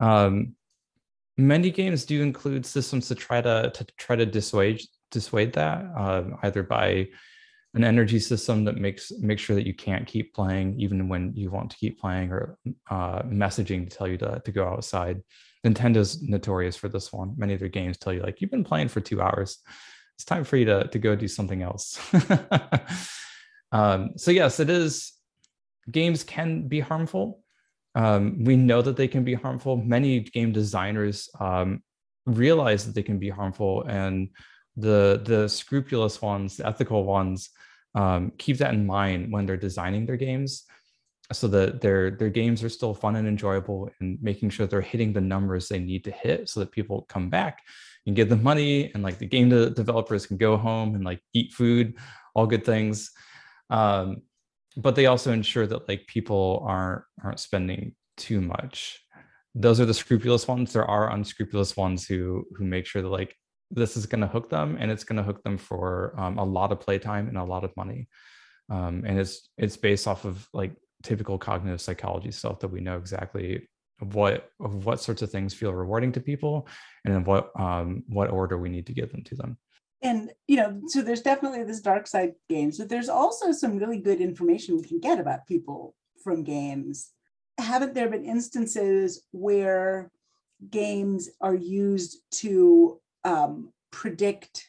Um, 0.00 0.54
many 1.38 1.70
games 1.70 2.04
do 2.04 2.20
include 2.20 2.66
systems 2.66 3.08
to 3.08 3.14
try 3.14 3.40
to 3.40 3.70
to 3.74 3.86
try 3.96 4.16
to 4.16 4.26
dissuade 4.26 4.82
dissuade 5.12 5.52
that 5.52 5.84
uh, 5.96 6.24
either 6.42 6.62
by 6.62 7.08
an 7.74 7.84
energy 7.84 8.18
system 8.18 8.64
that 8.64 8.76
makes 8.76 9.12
makes 9.20 9.42
sure 9.42 9.56
that 9.56 9.66
you 9.66 9.74
can't 9.74 10.06
keep 10.06 10.34
playing 10.34 10.78
even 10.78 11.08
when 11.08 11.32
you 11.34 11.50
want 11.50 11.70
to 11.70 11.76
keep 11.76 11.98
playing 12.00 12.30
or 12.30 12.58
uh, 12.90 13.22
messaging 13.22 13.88
to 13.88 13.96
tell 13.96 14.08
you 14.08 14.18
to, 14.18 14.42
to 14.44 14.52
go 14.52 14.66
outside. 14.66 15.22
Nintendo's 15.64 16.20
notorious 16.22 16.76
for 16.76 16.88
this 16.88 17.12
one. 17.12 17.34
Many 17.36 17.54
of 17.54 17.60
their 17.60 17.68
games 17.68 17.96
tell 17.96 18.12
you 18.12 18.20
like 18.20 18.40
you've 18.40 18.50
been 18.50 18.64
playing 18.64 18.88
for 18.88 19.00
two 19.00 19.22
hours. 19.22 19.58
It's 20.16 20.24
time 20.24 20.44
for 20.44 20.56
you 20.56 20.64
to, 20.66 20.88
to 20.88 20.98
go 20.98 21.14
do 21.14 21.28
something 21.28 21.62
else. 21.62 21.98
Um, 23.72 24.10
so 24.16 24.30
yes 24.30 24.60
it 24.60 24.70
is 24.70 25.14
games 25.90 26.22
can 26.22 26.68
be 26.68 26.80
harmful. 26.80 27.42
Um, 27.94 28.44
we 28.44 28.56
know 28.56 28.82
that 28.82 28.96
they 28.96 29.08
can 29.08 29.24
be 29.24 29.34
harmful. 29.34 29.76
Many 29.76 30.20
game 30.20 30.52
designers 30.52 31.28
um, 31.40 31.82
realize 32.26 32.86
that 32.86 32.94
they 32.94 33.02
can 33.02 33.18
be 33.18 33.28
harmful 33.28 33.82
and 33.82 34.28
the 34.76 35.20
the 35.24 35.48
scrupulous 35.48 36.22
ones 36.22 36.56
the 36.56 36.66
ethical 36.66 37.04
ones 37.04 37.50
um, 37.94 38.32
keep 38.38 38.56
that 38.58 38.72
in 38.72 38.86
mind 38.86 39.30
when 39.30 39.44
they're 39.44 39.56
designing 39.56 40.06
their 40.06 40.16
games 40.16 40.64
so 41.32 41.46
that 41.46 41.80
their 41.80 42.10
their 42.10 42.30
games 42.30 42.62
are 42.62 42.68
still 42.68 42.94
fun 42.94 43.16
and 43.16 43.28
enjoyable 43.28 43.90
and 44.00 44.18
making 44.22 44.50
sure 44.50 44.66
they're 44.66 44.80
hitting 44.80 45.12
the 45.12 45.20
numbers 45.20 45.68
they 45.68 45.78
need 45.78 46.04
to 46.04 46.10
hit 46.10 46.48
so 46.48 46.60
that 46.60 46.72
people 46.72 47.06
come 47.08 47.28
back 47.28 47.60
and 48.06 48.16
get 48.16 48.28
the 48.28 48.36
money 48.36 48.90
and 48.94 49.02
like 49.02 49.18
the 49.18 49.26
game 49.26 49.48
developers 49.48 50.26
can 50.26 50.36
go 50.36 50.56
home 50.56 50.94
and 50.94 51.04
like 51.04 51.20
eat 51.34 51.52
food 51.52 51.94
all 52.34 52.46
good 52.46 52.64
things. 52.64 53.10
Um, 53.70 54.22
but 54.76 54.94
they 54.94 55.06
also 55.06 55.32
ensure 55.32 55.66
that 55.66 55.88
like 55.88 56.06
people 56.06 56.64
aren't 56.66 57.02
aren't 57.22 57.40
spending 57.40 57.94
too 58.16 58.40
much. 58.40 59.00
Those 59.54 59.80
are 59.80 59.84
the 59.84 59.94
scrupulous 59.94 60.48
ones. 60.48 60.72
There 60.72 60.86
are 60.86 61.12
unscrupulous 61.12 61.76
ones 61.76 62.06
who 62.06 62.44
who 62.56 62.64
make 62.64 62.86
sure 62.86 63.02
that 63.02 63.08
like 63.08 63.36
this 63.72 63.96
is 63.96 64.06
going 64.06 64.20
to 64.20 64.26
hook 64.26 64.50
them 64.50 64.76
and 64.78 64.90
it's 64.90 65.04
going 65.04 65.16
to 65.16 65.22
hook 65.22 65.42
them 65.42 65.56
for 65.56 66.14
um, 66.18 66.38
a 66.38 66.44
lot 66.44 66.72
of 66.72 66.80
playtime 66.80 67.28
and 67.28 67.38
a 67.38 67.44
lot 67.44 67.64
of 67.64 67.76
money. 67.76 68.08
Um, 68.70 69.02
and 69.06 69.18
it's 69.18 69.48
it's 69.58 69.76
based 69.76 70.06
off 70.06 70.24
of 70.24 70.46
like 70.52 70.74
typical 71.02 71.38
cognitive 71.38 71.80
psychology 71.80 72.30
stuff 72.30 72.60
that 72.60 72.68
we 72.68 72.80
know 72.80 72.96
exactly 72.96 73.68
what 74.12 74.48
what 74.58 75.00
sorts 75.00 75.22
of 75.22 75.30
things 75.30 75.54
feel 75.54 75.72
rewarding 75.72 76.12
to 76.12 76.20
people 76.20 76.66
and 77.04 77.14
then 77.14 77.24
what 77.24 77.50
um, 77.58 78.04
what 78.08 78.30
order 78.30 78.58
we 78.58 78.68
need 78.68 78.86
to 78.86 78.94
give 78.94 79.10
them 79.10 79.22
to 79.24 79.34
them. 79.34 79.56
And 80.02 80.30
you 80.46 80.56
know 80.56 80.80
so 80.86 81.02
there's 81.02 81.22
definitely 81.22 81.64
this 81.64 81.80
dark 81.80 82.06
side 82.06 82.32
games 82.48 82.78
but 82.78 82.88
there's 82.88 83.08
also 83.08 83.52
some 83.52 83.78
really 83.78 83.98
good 83.98 84.20
information 84.20 84.76
we 84.76 84.88
can 84.88 85.00
get 85.00 85.18
about 85.18 85.46
people 85.46 85.94
from 86.22 86.44
games. 86.44 87.10
Haven't 87.58 87.94
there 87.94 88.08
been 88.08 88.24
instances 88.24 89.24
where 89.32 90.10
games 90.70 91.28
are 91.40 91.54
used 91.54 92.18
to 92.32 93.00
um, 93.24 93.72
predict 93.90 94.68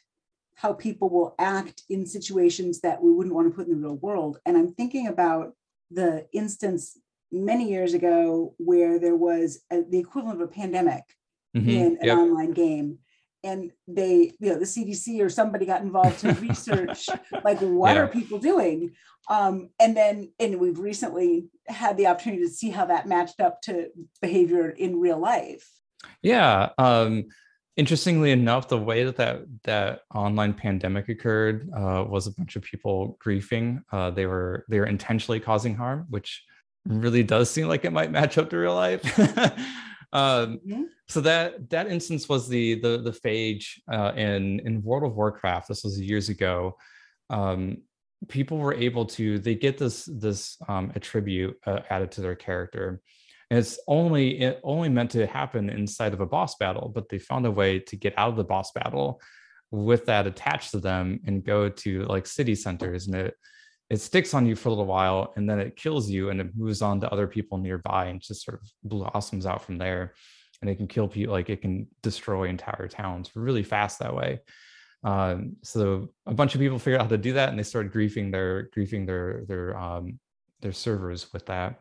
how 0.54 0.72
people 0.72 1.10
will 1.10 1.34
act 1.38 1.82
in 1.90 2.06
situations 2.06 2.80
that 2.80 3.02
we 3.02 3.12
wouldn't 3.12 3.34
want 3.34 3.48
to 3.50 3.54
put 3.54 3.66
in 3.66 3.72
the 3.72 3.86
real 3.86 3.96
world. 3.96 4.38
And 4.46 4.56
I'm 4.56 4.72
thinking 4.72 5.08
about 5.08 5.52
the 5.90 6.26
instance 6.32 6.98
many 7.30 7.68
years 7.68 7.94
ago 7.94 8.54
where 8.58 8.98
there 8.98 9.16
was 9.16 9.60
a, 9.70 9.82
the 9.82 9.98
equivalent 9.98 10.40
of 10.40 10.48
a 10.48 10.52
pandemic 10.52 11.02
mm-hmm. 11.56 11.68
in 11.68 11.86
an 11.86 11.98
yep. 12.02 12.18
online 12.18 12.52
game. 12.52 12.98
And 13.42 13.72
they, 13.86 14.32
you 14.40 14.48
know, 14.48 14.58
the 14.58 14.64
CDC 14.64 15.20
or 15.20 15.28
somebody 15.28 15.66
got 15.66 15.82
involved 15.82 16.20
to 16.20 16.32
research, 16.40 17.10
like, 17.44 17.60
what 17.60 17.94
yeah. 17.94 18.02
are 18.02 18.08
people 18.08 18.38
doing? 18.38 18.92
Um, 19.28 19.68
and 19.78 19.94
then, 19.94 20.32
and 20.40 20.58
we've 20.58 20.78
recently 20.78 21.48
had 21.66 21.98
the 21.98 22.06
opportunity 22.06 22.44
to 22.44 22.48
see 22.48 22.70
how 22.70 22.86
that 22.86 23.06
matched 23.06 23.40
up 23.40 23.60
to 23.62 23.88
behavior 24.22 24.70
in 24.70 24.98
real 24.98 25.18
life. 25.18 25.68
Yeah. 26.22 26.70
Um, 26.78 27.26
interestingly 27.76 28.30
enough, 28.30 28.68
the 28.68 28.78
way 28.78 29.04
that 29.04 29.16
that, 29.16 29.42
that 29.64 30.00
online 30.14 30.54
pandemic 30.54 31.08
occurred 31.08 31.68
uh, 31.76 32.04
was 32.08 32.26
a 32.26 32.32
bunch 32.32 32.56
of 32.56 32.62
people 32.62 33.18
griefing. 33.24 33.82
Uh, 33.92 34.10
they 34.10 34.26
were 34.26 34.64
they 34.68 34.78
were 34.78 34.86
intentionally 34.86 35.40
causing 35.40 35.74
harm, 35.74 36.06
which 36.08 36.42
really 36.86 37.22
does 37.22 37.50
seem 37.50 37.66
like 37.66 37.84
it 37.84 37.92
might 37.92 38.10
match 38.10 38.38
up 38.38 38.50
to 38.50 38.58
real 38.58 38.74
life. 38.74 39.02
um, 40.12 40.60
mm-hmm. 40.66 40.82
So 41.08 41.20
that 41.22 41.70
that 41.70 41.88
instance 41.88 42.28
was 42.28 42.48
the 42.48 42.80
the 42.80 42.98
the 42.98 43.10
phage 43.10 43.78
uh, 43.92 44.12
in 44.16 44.60
in 44.60 44.82
World 44.82 45.04
of 45.04 45.16
Warcraft. 45.16 45.68
This 45.68 45.84
was 45.84 46.00
years 46.00 46.28
ago. 46.28 46.76
Um, 47.30 47.78
people 48.28 48.58
were 48.58 48.74
able 48.74 49.04
to 49.04 49.38
they 49.38 49.54
get 49.54 49.78
this 49.78 50.08
this 50.10 50.56
um, 50.68 50.92
attribute 50.94 51.56
uh, 51.66 51.80
added 51.90 52.12
to 52.12 52.20
their 52.20 52.36
character 52.36 53.02
and 53.54 53.60
it's 53.60 53.78
only 53.86 54.40
it 54.40 54.60
only 54.64 54.88
meant 54.88 55.12
to 55.12 55.28
happen 55.28 55.70
inside 55.70 56.12
of 56.12 56.20
a 56.20 56.26
boss 56.26 56.56
battle, 56.56 56.90
but 56.92 57.08
they 57.08 57.20
found 57.20 57.46
a 57.46 57.52
way 57.52 57.78
to 57.78 57.94
get 57.94 58.12
out 58.16 58.30
of 58.30 58.36
the 58.36 58.42
boss 58.42 58.72
battle 58.72 59.20
with 59.70 60.06
that 60.06 60.26
attached 60.26 60.72
to 60.72 60.80
them 60.80 61.20
and 61.24 61.44
go 61.44 61.68
to 61.68 62.02
like 62.06 62.26
city 62.26 62.56
centers 62.56 63.06
and 63.06 63.14
it 63.14 63.36
it 63.90 64.00
sticks 64.00 64.34
on 64.34 64.44
you 64.44 64.56
for 64.56 64.70
a 64.70 64.72
little 64.72 64.86
while 64.86 65.32
and 65.36 65.48
then 65.48 65.60
it 65.60 65.76
kills 65.76 66.10
you 66.10 66.30
and 66.30 66.40
it 66.40 66.50
moves 66.56 66.82
on 66.82 67.00
to 67.00 67.12
other 67.12 67.28
people 67.28 67.56
nearby 67.56 68.06
and 68.06 68.20
just 68.20 68.44
sort 68.44 68.60
of 68.60 68.68
blossoms 68.82 69.46
out 69.46 69.62
from 69.62 69.78
there. 69.78 70.14
And 70.60 70.68
it 70.68 70.74
can 70.74 70.88
kill 70.88 71.06
people 71.06 71.34
like 71.34 71.48
it 71.48 71.62
can 71.62 71.86
destroy 72.02 72.48
entire 72.48 72.88
towns 72.88 73.30
really 73.36 73.62
fast 73.62 74.00
that 74.00 74.16
way. 74.16 74.40
Um, 75.04 75.58
so 75.62 76.08
a 76.26 76.34
bunch 76.34 76.56
of 76.56 76.60
people 76.60 76.80
figured 76.80 77.00
out 77.00 77.04
how 77.04 77.10
to 77.10 77.18
do 77.18 77.34
that 77.34 77.50
and 77.50 77.58
they 77.58 77.62
started 77.62 77.92
griefing 77.92 78.32
their 78.32 78.68
griefing 78.76 79.06
their 79.06 79.44
their 79.46 79.78
um, 79.78 80.18
their 80.60 80.72
servers 80.72 81.32
with 81.32 81.46
that 81.46 81.78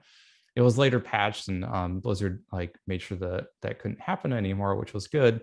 it 0.56 0.62
was 0.62 0.78
later 0.78 0.99
patched 0.99 1.47
and 1.47 1.66
um, 1.66 1.99
Blizzard 1.99 2.43
like 2.51 2.78
made 2.86 3.01
sure 3.01 3.18
that 3.18 3.47
that 3.62 3.80
couldn't 3.80 4.01
happen 4.01 4.34
anymore, 4.34 4.76
which 4.76 4.93
was 4.93 5.08
good. 5.08 5.41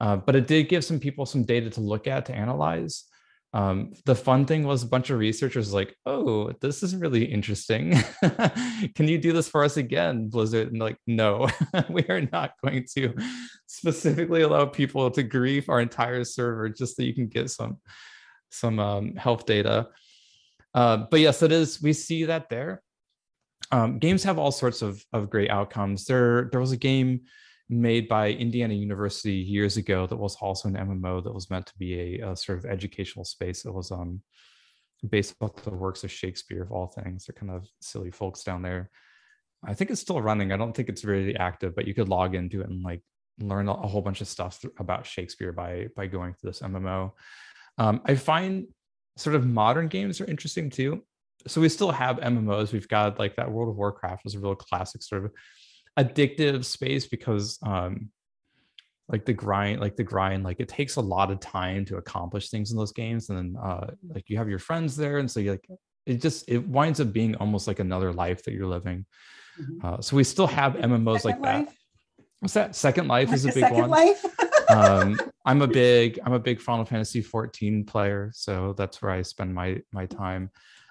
Uh, 0.00 0.16
but 0.16 0.36
it 0.36 0.46
did 0.46 0.68
give 0.68 0.84
some 0.84 1.00
people 1.00 1.26
some 1.26 1.44
data 1.44 1.70
to 1.70 1.80
look 1.80 2.06
at 2.06 2.26
to 2.26 2.34
analyze. 2.34 3.04
Um, 3.52 3.94
the 4.04 4.14
fun 4.14 4.44
thing 4.44 4.64
was 4.64 4.82
a 4.82 4.88
bunch 4.88 5.08
of 5.08 5.18
researchers 5.18 5.72
like, 5.72 5.96
oh, 6.04 6.52
this 6.60 6.82
is 6.82 6.94
really 6.94 7.24
interesting. 7.24 7.94
Can 8.94 9.08
you 9.08 9.16
do 9.16 9.32
this 9.32 9.48
for 9.48 9.64
us 9.64 9.78
again, 9.78 10.28
Blizzard? 10.28 10.72
And 10.72 10.80
like, 10.80 10.98
no, 11.06 11.48
we 11.88 12.04
are 12.08 12.28
not 12.32 12.52
going 12.62 12.84
to 12.96 13.14
specifically 13.66 14.42
allow 14.42 14.66
people 14.66 15.10
to 15.10 15.22
grief 15.22 15.70
our 15.70 15.80
entire 15.80 16.24
server 16.24 16.68
just 16.68 16.96
so 16.96 17.02
you 17.02 17.14
can 17.14 17.28
get 17.28 17.50
some 17.50 17.78
some 18.50 18.78
um, 18.78 19.16
health 19.16 19.46
data. 19.46 19.88
Uh, 20.74 20.98
but 21.10 21.20
yes, 21.20 21.42
it 21.42 21.50
is. 21.50 21.82
We 21.82 21.94
see 21.94 22.24
that 22.24 22.48
there 22.50 22.82
um, 23.72 23.98
games 23.98 24.22
have 24.24 24.38
all 24.38 24.52
sorts 24.52 24.82
of, 24.82 25.04
of 25.12 25.30
great 25.30 25.50
outcomes. 25.50 26.04
There, 26.04 26.48
there 26.50 26.60
was 26.60 26.72
a 26.72 26.76
game 26.76 27.22
made 27.68 28.08
by 28.08 28.30
Indiana 28.30 28.74
University 28.74 29.34
years 29.34 29.76
ago 29.76 30.06
that 30.06 30.16
was 30.16 30.36
also 30.36 30.68
an 30.68 30.76
MMO 30.76 31.22
that 31.24 31.34
was 31.34 31.50
meant 31.50 31.66
to 31.66 31.76
be 31.78 32.20
a, 32.20 32.30
a 32.30 32.36
sort 32.36 32.58
of 32.58 32.64
educational 32.64 33.24
space. 33.24 33.64
It 33.64 33.74
was 33.74 33.90
um, 33.90 34.20
based 35.08 35.34
off 35.40 35.56
the 35.56 35.70
works 35.70 36.04
of 36.04 36.12
Shakespeare, 36.12 36.62
of 36.62 36.72
all 36.72 36.86
things. 36.86 37.26
They're 37.26 37.34
kind 37.34 37.52
of 37.52 37.68
silly 37.80 38.10
folks 38.10 38.44
down 38.44 38.62
there. 38.62 38.90
I 39.64 39.74
think 39.74 39.90
it's 39.90 40.00
still 40.00 40.20
running. 40.20 40.52
I 40.52 40.56
don't 40.56 40.74
think 40.74 40.88
it's 40.88 41.04
really 41.04 41.36
active, 41.36 41.74
but 41.74 41.88
you 41.88 41.94
could 41.94 42.08
log 42.08 42.34
into 42.34 42.60
it 42.60 42.68
and 42.68 42.82
like 42.82 43.02
learn 43.40 43.68
a 43.68 43.74
whole 43.74 44.02
bunch 44.02 44.20
of 44.20 44.28
stuff 44.28 44.64
about 44.78 45.06
Shakespeare 45.06 45.52
by 45.52 45.88
by 45.96 46.06
going 46.06 46.34
through 46.34 46.50
this 46.50 46.60
MMO. 46.60 47.12
Um, 47.78 48.00
I 48.04 48.14
find 48.14 48.66
sort 49.16 49.34
of 49.34 49.46
modern 49.46 49.88
games 49.88 50.20
are 50.20 50.26
interesting 50.26 50.70
too 50.70 51.02
so 51.46 51.60
we 51.60 51.68
still 51.68 51.90
have 51.90 52.16
MMOs. 52.18 52.72
We've 52.72 52.88
got 52.88 53.18
like 53.18 53.36
that 53.36 53.50
World 53.50 53.70
of 53.70 53.76
Warcraft 53.76 54.24
was 54.24 54.34
a 54.34 54.40
real 54.40 54.54
classic 54.54 55.02
sort 55.02 55.24
of 55.24 55.32
addictive 55.98 56.64
space 56.64 57.06
because 57.06 57.58
um 57.62 58.10
like 59.08 59.24
the 59.24 59.32
grind 59.32 59.80
like 59.80 59.96
the 59.96 60.04
grind 60.04 60.42
like 60.42 60.58
it 60.58 60.68
takes 60.68 60.96
a 60.96 61.00
lot 61.00 61.30
of 61.30 61.40
time 61.40 61.84
to 61.86 61.96
accomplish 61.96 62.50
things 62.50 62.70
in 62.70 62.76
those 62.76 62.92
games. 62.92 63.30
And 63.30 63.38
then 63.38 63.62
uh 63.62 63.88
like 64.08 64.28
you 64.28 64.36
have 64.38 64.48
your 64.48 64.58
friends 64.58 64.96
there. 64.96 65.18
And 65.18 65.30
so 65.30 65.40
you 65.40 65.52
like 65.52 65.68
it 66.06 66.20
just 66.20 66.48
it 66.48 66.66
winds 66.66 67.00
up 67.00 67.12
being 67.12 67.34
almost 67.36 67.66
like 67.66 67.78
another 67.78 68.12
life 68.12 68.42
that 68.44 68.54
you're 68.54 68.66
living. 68.66 69.06
Mm-hmm. 69.60 69.86
uh, 69.86 70.00
so 70.02 70.16
we 70.16 70.24
still 70.24 70.46
have 70.46 70.74
mmos 70.74 71.20
second 71.20 71.40
like 71.40 71.40
life? 71.40 71.66
that. 71.66 71.74
what's 72.40 72.54
that? 72.54 72.76
Second 72.76 73.08
life 73.08 73.32
is 73.32 73.46
a 73.46 73.52
big 73.52 73.70
one. 73.70 73.90
Um 74.68 75.16
i'm 75.44 75.62
a 75.62 75.68
big 75.68 76.18
i'm 76.24 76.32
a 76.32 76.40
big 76.40 76.60
final 76.60 76.84
fantasy 76.84 77.22
14 77.22 77.84
player. 77.84 78.32
So 78.34 78.74
that's 78.76 79.00
where 79.00 79.12
i 79.12 79.22
spend 79.22 79.54
my 79.54 79.80
my 79.92 80.06
time 80.06 80.50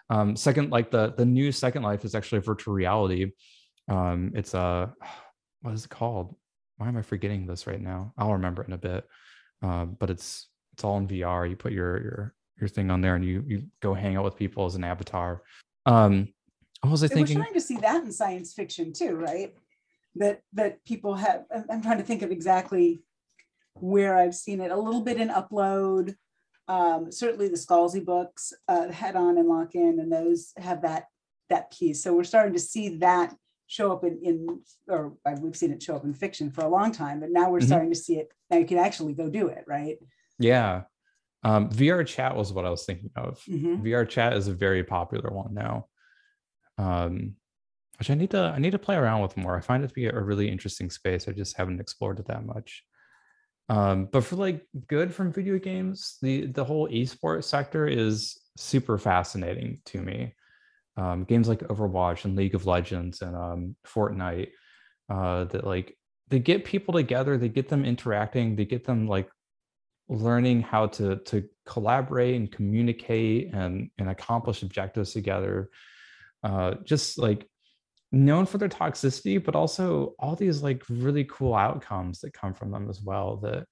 um, 0.10 0.36
second, 0.36 0.72
like 0.72 0.92
the 0.92 1.14
the 1.16 1.26
new 1.26 1.52
Second 1.52 1.84
Life 1.84 2.06
is 2.06 2.16
actually 2.16 2.42
virtual 2.42 2.74
reality. 2.74 3.32
Um, 3.88 4.32
it's 4.36 4.54
a 4.54 4.94
what 5.62 5.74
is 5.74 5.86
it 5.86 5.90
called? 5.90 6.36
Why 6.78 6.88
am 6.88 6.98
I 6.98 7.02
forgetting 7.02 7.48
this 7.48 7.68
right 7.68 7.82
now? 7.82 8.14
I'll 8.18 8.34
remember 8.34 8.62
it 8.62 8.68
in 8.68 8.74
a 8.74 8.78
bit. 8.78 9.06
Uh, 9.62 9.86
but 9.86 10.10
it's 10.10 10.50
it's 10.74 10.84
all 10.84 10.98
in 10.98 11.08
VR. 11.08 11.50
You 11.50 11.56
put 11.56 11.72
your 11.72 12.02
your 12.02 12.36
your 12.60 12.68
thing 12.68 12.92
on 12.92 13.02
there 13.02 13.16
and 13.16 13.26
you 13.26 13.44
you 13.48 13.64
go 13.82 13.94
hang 13.94 14.16
out 14.16 14.24
with 14.24 14.36
people 14.36 14.66
as 14.66 14.76
an 14.76 14.84
avatar. 14.84 15.42
Um, 15.86 16.30
what 16.82 16.92
was 16.92 17.04
I 17.04 17.08
thinking? 17.08 17.38
We're 17.38 17.46
trying 17.46 17.54
to 17.56 17.62
see 17.62 17.78
that 17.78 18.04
in 18.04 18.12
science 18.12 18.54
fiction 18.54 18.94
too, 18.94 19.16
right? 19.16 19.54
That 20.16 20.42
that 20.54 20.84
people 20.86 21.16
have. 21.16 21.46
I'm 21.70 21.82
trying 21.82 21.98
to 21.98 22.04
think 22.04 22.22
of 22.22 22.32
exactly 22.32 23.02
where 23.74 24.18
I've 24.18 24.36
seen 24.36 24.62
it. 24.62 24.72
A 24.72 24.78
little 24.78 25.02
bit 25.02 25.18
in 25.18 25.30
Upload, 25.30 26.16
um, 26.68 27.12
certainly 27.12 27.48
the 27.48 27.58
Scalzi 27.58 28.04
books, 28.04 28.54
uh, 28.68 28.90
Head 28.90 29.16
On 29.16 29.38
and 29.38 29.48
Lock 29.48 29.76
In, 29.76 30.00
and 30.00 30.12
those 30.12 30.52
have 30.58 30.82
that 30.82 31.06
that 31.50 31.72
piece. 31.72 32.02
So 32.02 32.14
we're 32.14 32.24
starting 32.24 32.54
to 32.54 32.60
see 32.60 32.98
that 32.98 33.36
show 33.68 33.92
up 33.92 34.04
in, 34.04 34.20
in 34.24 34.62
or 34.88 35.14
we've 35.42 35.56
seen 35.56 35.72
it 35.72 35.82
show 35.82 35.96
up 35.96 36.04
in 36.04 36.14
fiction 36.14 36.52
for 36.52 36.62
a 36.62 36.70
long 36.70 36.92
time, 36.92 37.20
but 37.20 37.32
now 37.32 37.50
we're 37.50 37.60
mm-hmm. 37.60 37.68
starting 37.68 37.92
to 37.92 37.98
see 37.98 38.18
it. 38.18 38.30
Now 38.50 38.58
you 38.58 38.66
can 38.66 38.78
actually 38.78 39.14
go 39.14 39.30
do 39.30 39.48
it, 39.48 39.64
right? 39.68 39.98
Yeah. 40.40 40.84
Um, 41.44 41.70
VR 41.70 42.06
chat 42.06 42.36
was 42.36 42.52
what 42.52 42.66
I 42.66 42.70
was 42.70 42.86
thinking 42.86 43.12
of. 43.16 43.40
Mhm. 43.48 43.84
VR 43.84 44.08
chat 44.10 44.34
is 44.34 44.48
a 44.48 44.54
very 44.54 44.84
popular 44.84 45.32
one 45.32 45.54
now. 45.54 45.88
Um, 46.78 47.36
which 48.00 48.10
I 48.10 48.16
need 48.16 48.32
to 48.32 48.54
I 48.56 48.60
need 48.60 48.72
to 48.72 48.80
play 48.80 48.96
around 48.96 49.22
with 49.22 49.38
more. 49.38 49.56
I 49.56 49.62
find 49.62 49.84
it 49.84 49.88
to 49.88 49.94
be 49.94 50.08
a 50.08 50.20
really 50.20 50.50
interesting 50.50 50.90
space. 50.90 51.28
I 51.28 51.32
just 51.32 51.56
haven't 51.56 51.80
explored 51.80 52.20
it 52.20 52.28
that 52.28 52.46
much. 52.46 52.84
Um, 53.68 54.06
but 54.12 54.24
for 54.24 54.36
like 54.36 54.66
good 54.88 55.14
from 55.14 55.32
video 55.32 55.58
games, 55.58 56.18
the 56.22 56.46
the 56.48 56.64
whole 56.64 56.88
esports 56.90 57.46
sector 57.46 57.88
is 57.88 58.40
super 58.58 58.98
fascinating 58.98 59.82
to 59.86 60.02
me. 60.02 60.34
Um, 60.98 61.24
games 61.24 61.50
like 61.50 61.60
Overwatch 61.60 62.26
and 62.26 62.36
League 62.36 62.56
of 62.56 62.66
Legends 62.66 63.22
and 63.22 63.36
um, 63.36 63.76
Fortnite 63.86 64.50
uh, 65.10 65.46
that 65.46 65.66
like 65.66 65.98
they 66.30 66.40
get 66.40 66.66
people 66.66 66.94
together, 66.94 67.38
they 67.38 67.50
get 67.50 67.68
them 67.68 67.86
interacting, 67.86 68.56
they 68.56 68.66
get 68.66 68.86
them 68.86 69.08
like 69.08 69.30
learning 70.08 70.62
how 70.62 70.86
to 70.86 71.18
to 71.18 71.50
collaborate 71.66 72.36
and 72.36 72.52
communicate 72.52 73.52
and 73.54 73.90
and 73.98 74.10
accomplish 74.10 74.62
objectives 74.62 75.12
together. 75.14 75.70
Uh, 76.44 76.76
just 76.84 77.18
like 77.18 77.50
known 78.16 78.46
for 78.46 78.58
their 78.58 78.70
toxicity, 78.70 79.44
but 79.44 79.56
also 79.56 80.16
all 80.18 80.36
these 80.36 80.64
like 80.64 80.84
really 80.90 81.26
cool 81.26 81.54
outcomes 81.54 82.22
that 82.22 82.34
come 82.34 82.54
from 82.54 82.72
them 82.72 82.90
as 82.90 83.02
well 83.02 83.38
that 83.38 83.66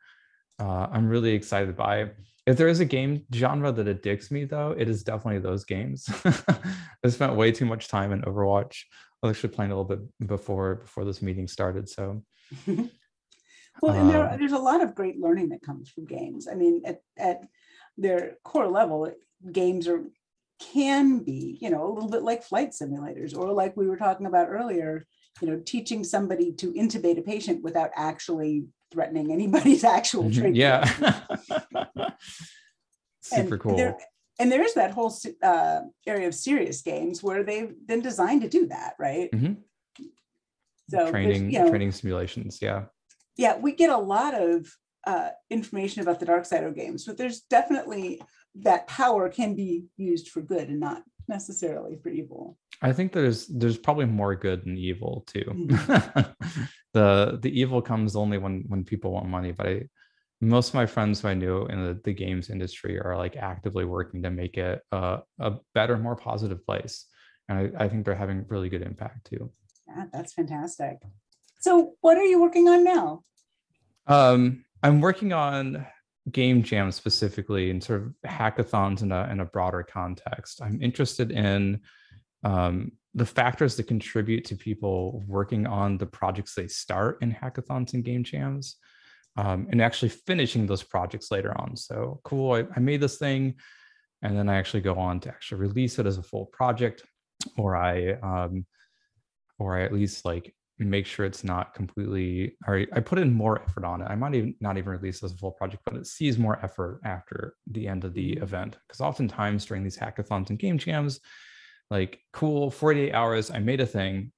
uh, 0.59 0.87
I'm 0.91 1.07
really 1.07 1.31
excited 1.31 1.75
by. 1.75 2.11
If 2.45 2.57
there 2.57 2.67
is 2.67 2.81
a 2.81 2.85
game 2.85 3.25
genre 3.33 3.71
that 3.71 3.87
addicts 3.87 4.29
me, 4.29 4.43
though, 4.43 4.75
it 4.77 4.89
is 4.89 5.03
definitely 5.03 5.39
those 5.39 5.63
games. 5.63 6.09
I 7.05 7.09
spent 7.09 7.35
way 7.35 7.53
too 7.53 7.65
much 7.65 7.87
time 7.87 8.11
in 8.11 8.21
Overwatch. 8.23 8.81
I 9.23 9.27
was 9.27 9.37
actually 9.37 9.55
playing 9.55 9.71
a 9.71 9.79
little 9.79 9.95
bit 9.95 10.27
before 10.27 10.75
before 10.75 11.05
this 11.05 11.21
meeting 11.21 11.47
started. 11.47 11.87
So 11.87 12.21
Well, 13.81 13.95
and 13.95 14.09
there, 14.09 14.29
Um, 14.29 14.37
there's 14.37 14.51
a 14.51 14.57
lot 14.57 14.83
of 14.83 14.93
great 14.93 15.19
learning 15.19 15.49
that 15.49 15.61
comes 15.61 15.89
from 15.89 16.05
games. 16.05 16.47
I 16.47 16.55
mean, 16.55 16.83
at, 16.85 17.01
at 17.17 17.41
their 17.97 18.35
core 18.43 18.67
level, 18.67 19.11
games 19.51 19.87
are 19.87 20.03
can 20.59 21.19
be, 21.19 21.57
you 21.61 21.69
know, 21.69 21.85
a 21.85 21.93
little 21.93 22.09
bit 22.09 22.23
like 22.23 22.43
flight 22.43 22.71
simulators, 22.71 23.37
or 23.37 23.51
like 23.51 23.75
we 23.75 23.87
were 23.87 23.97
talking 23.97 24.25
about 24.25 24.49
earlier, 24.49 25.05
you 25.41 25.47
know, 25.47 25.61
teaching 25.65 26.03
somebody 26.03 26.51
to 26.53 26.71
intubate 26.73 27.17
a 27.17 27.21
patient 27.21 27.63
without 27.63 27.89
actually 27.95 28.65
threatening 28.91 29.31
anybody's 29.31 29.83
actual 29.97 30.31
trachea. 30.31 30.85
yeah, 30.95 31.19
And 33.31 33.45
super 33.45 33.57
cool. 33.57 33.77
There, 33.77 33.97
and 34.39 34.51
there 34.51 34.63
is 34.63 34.73
that 34.73 34.91
whole 34.91 35.15
uh, 35.41 35.81
area 36.05 36.27
of 36.27 36.35
serious 36.35 36.81
games 36.81 37.23
where 37.23 37.43
they've 37.43 37.73
been 37.85 38.01
designed 38.01 38.41
to 38.41 38.49
do 38.49 38.67
that, 38.67 38.95
right? 38.99 39.31
Mhm. 39.31 39.57
So 40.89 41.09
training 41.09 41.51
you 41.51 41.59
know, 41.59 41.69
training 41.69 41.91
simulations. 41.93 42.59
Yeah. 42.61 42.85
yeah, 43.37 43.57
we 43.57 43.71
get 43.71 43.89
a 43.89 43.97
lot 43.97 44.33
of 44.33 44.67
uh, 45.07 45.29
information 45.49 46.01
about 46.01 46.19
the 46.19 46.25
dark 46.25 46.45
side 46.45 46.63
of 46.63 46.75
games, 46.75 47.05
but 47.05 47.17
there's 47.17 47.41
definitely 47.41 48.21
that 48.55 48.87
power 48.87 49.29
can 49.29 49.55
be 49.55 49.85
used 49.97 50.29
for 50.29 50.41
good 50.41 50.69
and 50.69 50.79
not 50.79 51.03
necessarily 51.27 51.97
for 52.01 52.09
evil. 52.09 52.57
I 52.81 52.91
think 52.91 53.11
there's 53.11 53.47
there's 53.47 53.77
probably 53.77 54.05
more 54.05 54.35
good 54.35 54.63
than 54.63 54.77
evil 54.77 55.23
too. 55.27 55.45
Mhm. 55.47 56.35
the 56.93 57.39
the 57.41 57.59
evil 57.59 57.81
comes 57.81 58.15
only 58.15 58.37
when 58.37 58.65
when 58.67 58.83
people 58.83 59.11
want 59.11 59.27
money. 59.27 59.51
But 59.51 59.67
I 59.67 59.83
most 60.43 60.69
of 60.69 60.73
my 60.75 60.85
friends 60.85 61.21
who 61.21 61.29
I 61.29 61.33
knew 61.33 61.65
in 61.67 61.83
the, 61.83 61.99
the 62.03 62.13
games 62.13 62.49
industry 62.49 62.99
are 62.99 63.17
like 63.17 63.35
actively 63.35 63.85
working 63.85 64.21
to 64.23 64.29
make 64.29 64.57
it 64.57 64.81
a, 64.91 65.19
a 65.39 65.53
better, 65.73 65.97
more 65.97 66.15
positive 66.15 66.65
place. 66.65 67.05
And 67.47 67.73
I, 67.77 67.85
I 67.85 67.89
think 67.89 68.05
they're 68.05 68.15
having 68.15 68.45
really 68.47 68.69
good 68.69 68.81
impact 68.81 69.27
too. 69.29 69.49
Yeah, 69.87 70.05
that's 70.11 70.33
fantastic. 70.33 70.97
So, 71.59 71.93
what 72.01 72.17
are 72.17 72.23
you 72.23 72.41
working 72.41 72.67
on 72.67 72.83
now? 72.83 73.23
Um, 74.07 74.65
I'm 74.81 74.99
working 74.99 75.31
on 75.31 75.85
game 76.31 76.63
jams 76.63 76.95
specifically 76.95 77.69
and 77.69 77.83
sort 77.83 78.01
of 78.01 78.13
hackathons 78.25 79.01
in 79.01 79.11
a 79.11 79.27
in 79.29 79.39
a 79.39 79.45
broader 79.45 79.83
context. 79.83 80.61
I'm 80.61 80.81
interested 80.81 81.31
in 81.31 81.81
um, 82.43 82.91
the 83.13 83.25
factors 83.25 83.75
that 83.75 83.87
contribute 83.87 84.45
to 84.45 84.55
people 84.55 85.23
working 85.27 85.67
on 85.67 85.97
the 85.97 86.05
projects 86.05 86.55
they 86.55 86.67
start 86.67 87.19
in 87.21 87.31
hackathons 87.31 87.93
and 87.93 88.03
game 88.03 88.23
jams, 88.23 88.77
um, 89.37 89.67
and 89.69 89.81
actually 89.81 90.09
finishing 90.09 90.65
those 90.65 90.83
projects 90.83 91.29
later 91.31 91.57
on. 91.59 91.75
So 91.75 92.21
cool, 92.23 92.53
I, 92.53 92.65
I 92.75 92.79
made 92.79 93.01
this 93.01 93.17
thing, 93.17 93.55
and 94.21 94.37
then 94.37 94.49
I 94.49 94.55
actually 94.55 94.81
go 94.81 94.95
on 94.95 95.19
to 95.21 95.29
actually 95.29 95.61
release 95.61 95.99
it 95.99 96.05
as 96.05 96.17
a 96.17 96.23
full 96.23 96.45
project, 96.47 97.03
or 97.57 97.75
I 97.75 98.13
um, 98.13 98.65
or 99.59 99.77
I 99.77 99.83
at 99.83 99.93
least 99.93 100.25
like 100.25 100.55
make 100.79 101.05
sure 101.05 101.25
it's 101.25 101.43
not 101.43 101.73
completely 101.73 102.57
or 102.67 102.85
I 102.93 102.99
put 102.99 103.19
in 103.19 103.31
more 103.33 103.61
effort 103.61 103.83
on 103.85 104.01
it. 104.01 104.05
I 104.05 104.15
might 104.15 104.35
even 104.35 104.55
not 104.59 104.77
even 104.77 104.91
release 104.91 105.23
as 105.23 105.33
a 105.33 105.37
full 105.37 105.51
project, 105.51 105.83
but 105.85 105.95
it 105.95 106.07
sees 106.07 106.37
more 106.37 106.59
effort 106.63 106.99
after 107.05 107.55
the 107.69 107.87
end 107.87 108.03
of 108.03 108.13
the 108.13 108.33
event. 108.33 108.77
Because 108.87 109.01
oftentimes 109.01 109.65
during 109.65 109.83
these 109.83 109.97
hackathons 109.97 110.49
and 110.49 110.59
game 110.59 110.77
jams, 110.77 111.19
like 111.89 112.19
cool, 112.31 112.71
48 112.71 113.13
hours, 113.13 113.51
I 113.51 113.59
made 113.59 113.81
a 113.81 113.85
thing, 113.85 114.31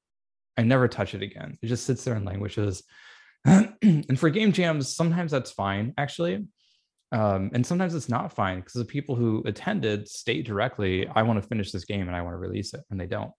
I 0.57 0.63
never 0.63 0.87
touch 0.87 1.13
it 1.13 1.21
again. 1.21 1.57
It 1.61 1.67
just 1.67 1.85
sits 1.85 2.03
there 2.03 2.15
and 2.15 2.25
languishes. 2.25 2.83
and 3.45 4.19
for 4.19 4.29
game 4.29 4.51
jams, 4.51 4.95
sometimes 4.95 5.31
that's 5.31 5.51
fine, 5.51 5.93
actually. 5.97 6.45
Um, 7.11 7.51
and 7.53 7.65
sometimes 7.65 7.93
it's 7.93 8.09
not 8.09 8.33
fine 8.33 8.59
because 8.59 8.73
the 8.73 8.85
people 8.85 9.15
who 9.15 9.43
attended 9.45 10.07
state 10.07 10.45
directly, 10.45 11.07
I 11.07 11.21
want 11.21 11.41
to 11.41 11.47
finish 11.47 11.71
this 11.71 11.85
game 11.85 12.07
and 12.07 12.15
I 12.15 12.21
want 12.21 12.33
to 12.33 12.39
release 12.39 12.73
it, 12.73 12.81
and 12.89 12.99
they 12.99 13.05
don't. 13.05 13.31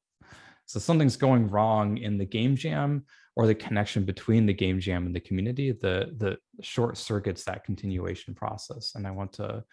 So 0.66 0.78
something's 0.80 1.16
going 1.16 1.48
wrong 1.48 1.98
in 1.98 2.18
the 2.18 2.24
game 2.24 2.56
jam 2.56 3.04
or 3.36 3.46
the 3.46 3.54
connection 3.54 4.04
between 4.04 4.46
the 4.46 4.52
game 4.52 4.80
jam 4.80 5.06
and 5.06 5.14
the 5.14 5.20
community, 5.20 5.72
the 5.72 6.12
the 6.16 6.38
short 6.60 6.96
circuits 6.96 7.44
that 7.44 7.64
continuation 7.64 8.34
process. 8.34 8.94
And 8.94 9.06
I 9.06 9.10
want 9.10 9.32
to 9.34 9.64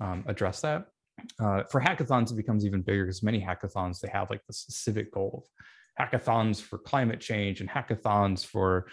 um, 0.00 0.24
address 0.26 0.60
that. 0.62 0.86
Uh, 1.38 1.62
for 1.70 1.80
hackathons, 1.80 2.32
it 2.32 2.36
becomes 2.36 2.64
even 2.66 2.82
bigger 2.82 3.04
because 3.04 3.22
many 3.22 3.40
hackathons 3.40 4.00
they 4.00 4.08
have 4.08 4.30
like 4.30 4.44
this 4.46 4.66
civic 4.68 5.12
goal 5.12 5.44
of 5.44 6.06
hackathons 6.06 6.60
for 6.60 6.78
climate 6.78 7.20
change 7.20 7.60
and 7.60 7.68
hackathons 7.68 8.44
for 8.44 8.86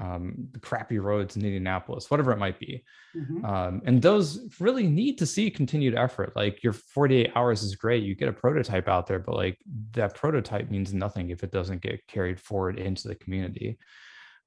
um, 0.00 0.48
the 0.52 0.58
crappy 0.58 0.98
roads 0.98 1.36
in 1.36 1.44
Indianapolis, 1.44 2.10
whatever 2.10 2.32
it 2.32 2.38
might 2.38 2.58
be. 2.58 2.82
Mhm. 3.14 3.44
Um, 3.44 3.82
and 3.84 4.00
those 4.00 4.48
really 4.58 4.86
need 4.86 5.18
to 5.18 5.26
see 5.26 5.50
continued 5.50 5.94
effort. 5.94 6.34
Like 6.34 6.62
your 6.62 6.72
48 6.72 7.32
hours 7.36 7.62
is 7.62 7.76
great. 7.76 8.02
You 8.02 8.14
get 8.14 8.28
a 8.28 8.32
prototype 8.32 8.88
out 8.88 9.06
there, 9.06 9.18
but 9.18 9.36
like 9.36 9.58
that 9.92 10.14
prototype 10.14 10.70
means 10.70 10.94
nothing 10.94 11.30
if 11.30 11.44
it 11.44 11.52
doesn't 11.52 11.82
get 11.82 12.06
carried 12.06 12.40
forward 12.40 12.78
into 12.78 13.08
the 13.08 13.14
community. 13.14 13.78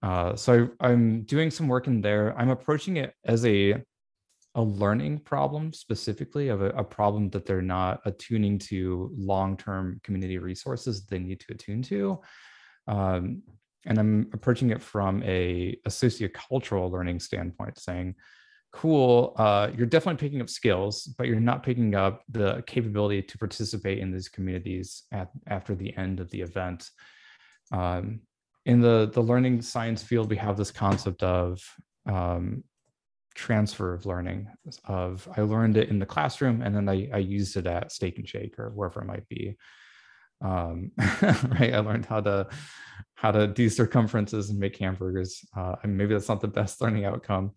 Uh, 0.02 0.36
so 0.36 0.70
I, 0.82 0.90
I'm 0.90 1.24
doing 1.24 1.52
some 1.52 1.68
work 1.68 1.88
in 1.88 2.02
there. 2.02 2.38
I'm 2.38 2.50
approaching 2.50 2.98
it 2.98 3.14
as 3.24 3.46
a 3.46 3.82
a 4.56 4.62
learning 4.62 5.18
problem 5.18 5.74
specifically 5.74 6.50
of 6.50 6.62
a, 6.62 6.70
a 6.70 6.84
problem 6.84 7.30
that 7.32 7.44
they're 7.46 7.62
not 7.62 8.02
attuning 8.06 8.60
to 8.60 9.10
long-term 9.18 10.00
community 10.04 10.38
resources 10.38 11.06
they 11.06 11.18
need 11.18 11.40
to 11.40 11.54
attune 11.54 11.82
to. 11.82 12.22
Um, 12.88 13.42
and 13.86 13.98
I'm 14.00 14.30
approaching 14.34 14.70
it 14.70 14.82
from 14.82 15.22
a, 15.24 15.78
a 15.86 15.90
sociocultural 15.90 16.92
learning 16.92 17.20
standpoint, 17.20 17.80
saying, 17.80 18.16
cool, 18.72 19.34
uh, 19.38 19.70
you're 19.76 19.86
definitely 19.86 20.20
picking 20.20 20.42
up 20.42 20.50
skills, 20.50 21.04
but 21.18 21.28
you're 21.28 21.40
not 21.40 21.64
picking 21.64 21.94
up 21.96 22.24
the 22.30 22.64
capability 22.66 23.22
to 23.22 23.38
participate 23.38 24.00
in 24.00 24.12
these 24.12 24.30
communities 24.30 25.04
at, 25.12 25.30
after 25.48 25.76
the 25.76 25.96
end 25.98 26.20
of 26.20 26.30
the 26.32 26.42
event. 26.42 26.90
Um, 27.72 28.22
in 28.66 28.82
the, 28.82 29.12
the 29.14 29.22
learning 29.22 29.62
science 29.62 30.02
field, 30.02 30.30
we 30.30 30.38
have 30.38 30.58
this 30.58 30.72
concept 30.72 31.22
of 31.22 31.62
um, 32.08 32.64
transfer 33.36 33.94
of 33.94 34.06
learning 34.06 34.48
of 34.86 35.28
I 35.36 35.42
learned 35.42 35.78
it 35.78 35.90
in 35.90 36.00
the 36.00 36.06
classroom 36.06 36.62
and 36.62 36.76
then 36.76 36.88
I, 36.88 37.10
I 37.14 37.18
used 37.18 37.58
it 37.58 37.66
at 37.66 37.92
Steak 37.92 38.20
'n 38.20 38.26
Shake 38.26 38.60
or 38.60 38.70
wherever 38.70 39.02
it 39.02 39.06
might 39.06 39.28
be. 39.28 39.58
Um, 40.44 40.92
right. 40.98 41.74
I 41.74 41.80
learned 41.80 42.06
how 42.06 42.22
to 42.22 42.48
how 43.16 43.32
to 43.32 43.48
do 43.48 43.70
circumferences 43.70 44.50
and 44.50 44.60
make 44.60 44.78
hamburgers. 44.78 45.46
Uh, 45.56 45.76
and 45.84 45.98
maybe 45.98 46.14
that's 46.14 46.28
not 46.28 46.42
the 46.42 46.48
best 46.48 46.82
learning 46.82 47.06
outcome, 47.06 47.54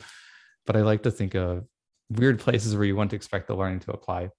but 0.65 0.77
I 0.77 0.83
like 0.83 1.03
to 1.03 1.11
think 1.11 1.35
of 1.35 1.65
weird 2.09 2.39
places 2.39 2.77
where 2.77 2.85
you 2.85 2.95
wouldn't 2.95 3.13
expect 3.13 3.49
the 3.49 3.57
learning 3.57 3.81
to 3.81 3.91
apply. 3.93 4.31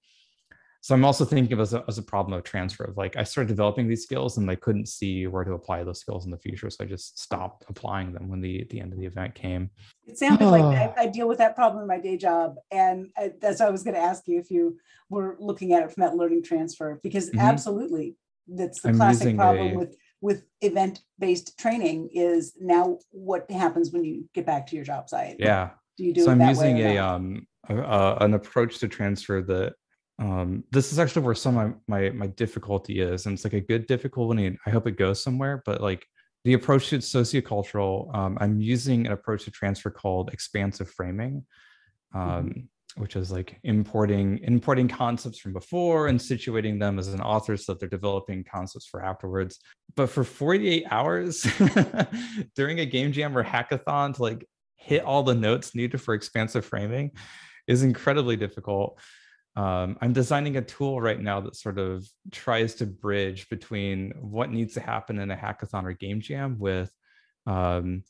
So 0.80 0.94
I'm 0.94 1.04
also 1.04 1.24
thinking 1.24 1.52
of 1.52 1.60
as 1.60 1.74
a, 1.74 1.84
as 1.88 1.98
a 1.98 2.02
problem 2.02 2.38
of 2.38 2.44
transfer 2.44 2.84
of 2.84 2.96
like 2.96 3.16
I 3.16 3.24
started 3.24 3.48
developing 3.48 3.88
these 3.88 4.04
skills 4.04 4.38
and 4.38 4.48
I 4.48 4.54
couldn't 4.54 4.86
see 4.86 5.26
where 5.26 5.44
to 5.44 5.52
apply 5.52 5.82
those 5.84 6.00
skills 6.00 6.24
in 6.24 6.30
the 6.30 6.38
future. 6.38 6.70
So 6.70 6.84
I 6.84 6.86
just 6.86 7.18
stopped 7.18 7.64
applying 7.68 8.12
them 8.12 8.28
when 8.28 8.40
the, 8.40 8.64
the 8.70 8.80
end 8.80 8.92
of 8.92 8.98
the 8.98 9.04
event 9.04 9.34
came. 9.34 9.70
It 10.06 10.18
sounded 10.18 10.46
like 10.46 10.62
Oh. 10.62 10.70
I, 10.70 10.94
I 10.96 11.06
deal 11.06 11.28
with 11.28 11.38
that 11.38 11.56
problem 11.56 11.82
in 11.82 11.88
my 11.88 11.98
day 11.98 12.16
job. 12.16 12.54
And 12.70 13.10
I, 13.18 13.32
that's 13.40 13.60
why 13.60 13.66
I 13.66 13.70
was 13.70 13.82
going 13.82 13.94
to 13.94 14.00
ask 14.00 14.26
you 14.28 14.38
if 14.38 14.50
you 14.50 14.78
were 15.10 15.36
looking 15.40 15.72
at 15.72 15.82
it 15.82 15.92
from 15.92 16.02
that 16.02 16.16
learning 16.16 16.44
transfer, 16.44 17.00
because 17.02 17.28
Mhm. 17.30 17.40
absolutely, 17.40 18.16
that's 18.48 18.80
the 18.80 18.90
I'm 18.90 18.96
classic 18.96 19.36
problem 19.36 19.72
a- 19.72 19.78
with 19.78 19.96
with 20.20 20.44
event-based 20.62 21.56
training 21.58 22.10
is 22.12 22.54
now 22.60 22.98
what 23.10 23.48
happens 23.50 23.92
when 23.92 24.04
you 24.04 24.28
get 24.34 24.44
back 24.44 24.66
to 24.66 24.74
your 24.74 24.84
job 24.84 25.08
site. 25.08 25.36
Yeah. 25.38 25.70
Do 25.96 26.04
you 26.04 26.12
do 26.12 26.24
so 26.24 26.30
it 26.30 26.34
I'm 26.34 26.48
using 26.48 26.78
a 26.78 26.98
um 26.98 27.46
an 27.68 28.34
approach 28.34 28.78
to 28.78 28.88
transfer 28.88 29.42
that 29.42 29.74
um 30.18 30.64
this 30.70 30.92
is 30.92 30.98
actually 30.98 31.22
where 31.22 31.34
some 31.34 31.56
of 31.58 31.74
my 31.86 32.10
my 32.10 32.26
difficulty 32.28 33.00
is 33.00 33.26
and 33.26 33.34
it's 33.34 33.44
like 33.44 33.52
a 33.52 33.60
good 33.60 33.86
difficulty 33.86 34.58
I 34.66 34.70
hope 34.70 34.86
it 34.86 34.96
goes 34.96 35.22
somewhere 35.22 35.62
but 35.64 35.80
like 35.80 36.04
the 36.44 36.54
approach 36.54 36.90
to 36.90 36.98
sociocultural 36.98 38.14
um, 38.16 38.38
I'm 38.40 38.60
using 38.60 39.06
an 39.06 39.12
approach 39.12 39.44
to 39.44 39.50
transfer 39.50 39.90
called 39.90 40.32
expansive 40.32 40.90
framing 40.90 41.44
um 42.14 42.68
which 42.98 43.16
is 43.16 43.30
like 43.30 43.58
importing 43.62 44.38
importing 44.42 44.88
concepts 44.88 45.38
from 45.38 45.52
before 45.52 46.08
and 46.08 46.18
situating 46.18 46.78
them 46.78 46.98
as 46.98 47.08
an 47.08 47.20
author 47.20 47.56
so 47.56 47.72
that 47.72 47.80
they're 47.80 47.88
developing 47.88 48.44
concepts 48.44 48.86
for 48.86 49.02
afterwards. 49.02 49.58
But 49.96 50.10
for 50.10 50.24
48 50.24 50.84
hours 50.90 51.46
during 52.56 52.80
a 52.80 52.86
game 52.86 53.12
jam 53.12 53.36
or 53.36 53.44
hackathon 53.44 54.14
to 54.14 54.22
like 54.22 54.46
hit 54.76 55.04
all 55.04 55.22
the 55.22 55.34
notes 55.34 55.74
needed 55.74 56.00
for 56.00 56.14
expansive 56.14 56.64
framing 56.64 57.12
is 57.66 57.82
incredibly 57.82 58.36
difficult. 58.36 58.98
Um, 59.56 59.98
I'm 60.00 60.12
designing 60.12 60.56
a 60.56 60.62
tool 60.62 61.00
right 61.00 61.20
now 61.20 61.40
that 61.40 61.56
sort 61.56 61.78
of 61.78 62.06
tries 62.30 62.76
to 62.76 62.86
bridge 62.86 63.48
between 63.48 64.12
what 64.20 64.50
needs 64.50 64.74
to 64.74 64.80
happen 64.80 65.18
in 65.18 65.30
a 65.30 65.36
hackathon 65.36 65.84
or 65.84 65.92
game 65.92 66.20
jam 66.20 66.58
with 66.58 66.92
um, 67.46 68.04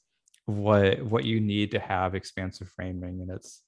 what 0.45 1.03
what 1.03 1.25
you 1.25 1.41
need 1.41 1.71
to 1.71 1.79
have 1.79 2.15
expansive 2.15 2.69
framing, 2.69 3.21
and 3.23 3.31
it's 3.31 3.63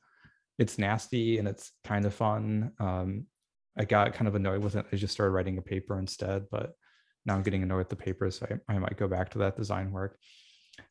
it's 0.61 0.79
nasty 0.79 1.39
and 1.39 1.49
it's 1.49 1.73
kind 1.85 2.05
of 2.05 2.15
fun. 2.15 2.73
Um, 2.79 3.27
I 3.79 3.85
got 3.87 4.13
kind 4.13 4.29
of 4.29 4.35
annoyed 4.35 4.63
with 4.63 4.77
it. 4.77 4.87
I 4.93 4.97
just 4.97 5.15
started 5.15 5.33
writing 5.33 5.57
a 5.57 5.63
paper 5.63 5.99
instead, 5.99 6.45
but 6.51 6.75
now 7.25 7.35
I'm 7.35 7.43
getting 7.43 7.63
annoyed 7.63 7.79
with 7.79 7.89
the 7.89 7.97
paper, 7.97 8.31
so 8.31 8.47
I, 8.51 8.75
I 8.75 8.79
might 8.79 8.99
go 8.99 9.09
back 9.09 9.31
to 9.31 9.39
that 9.39 9.57
design 9.57 9.91
work. 9.91 10.19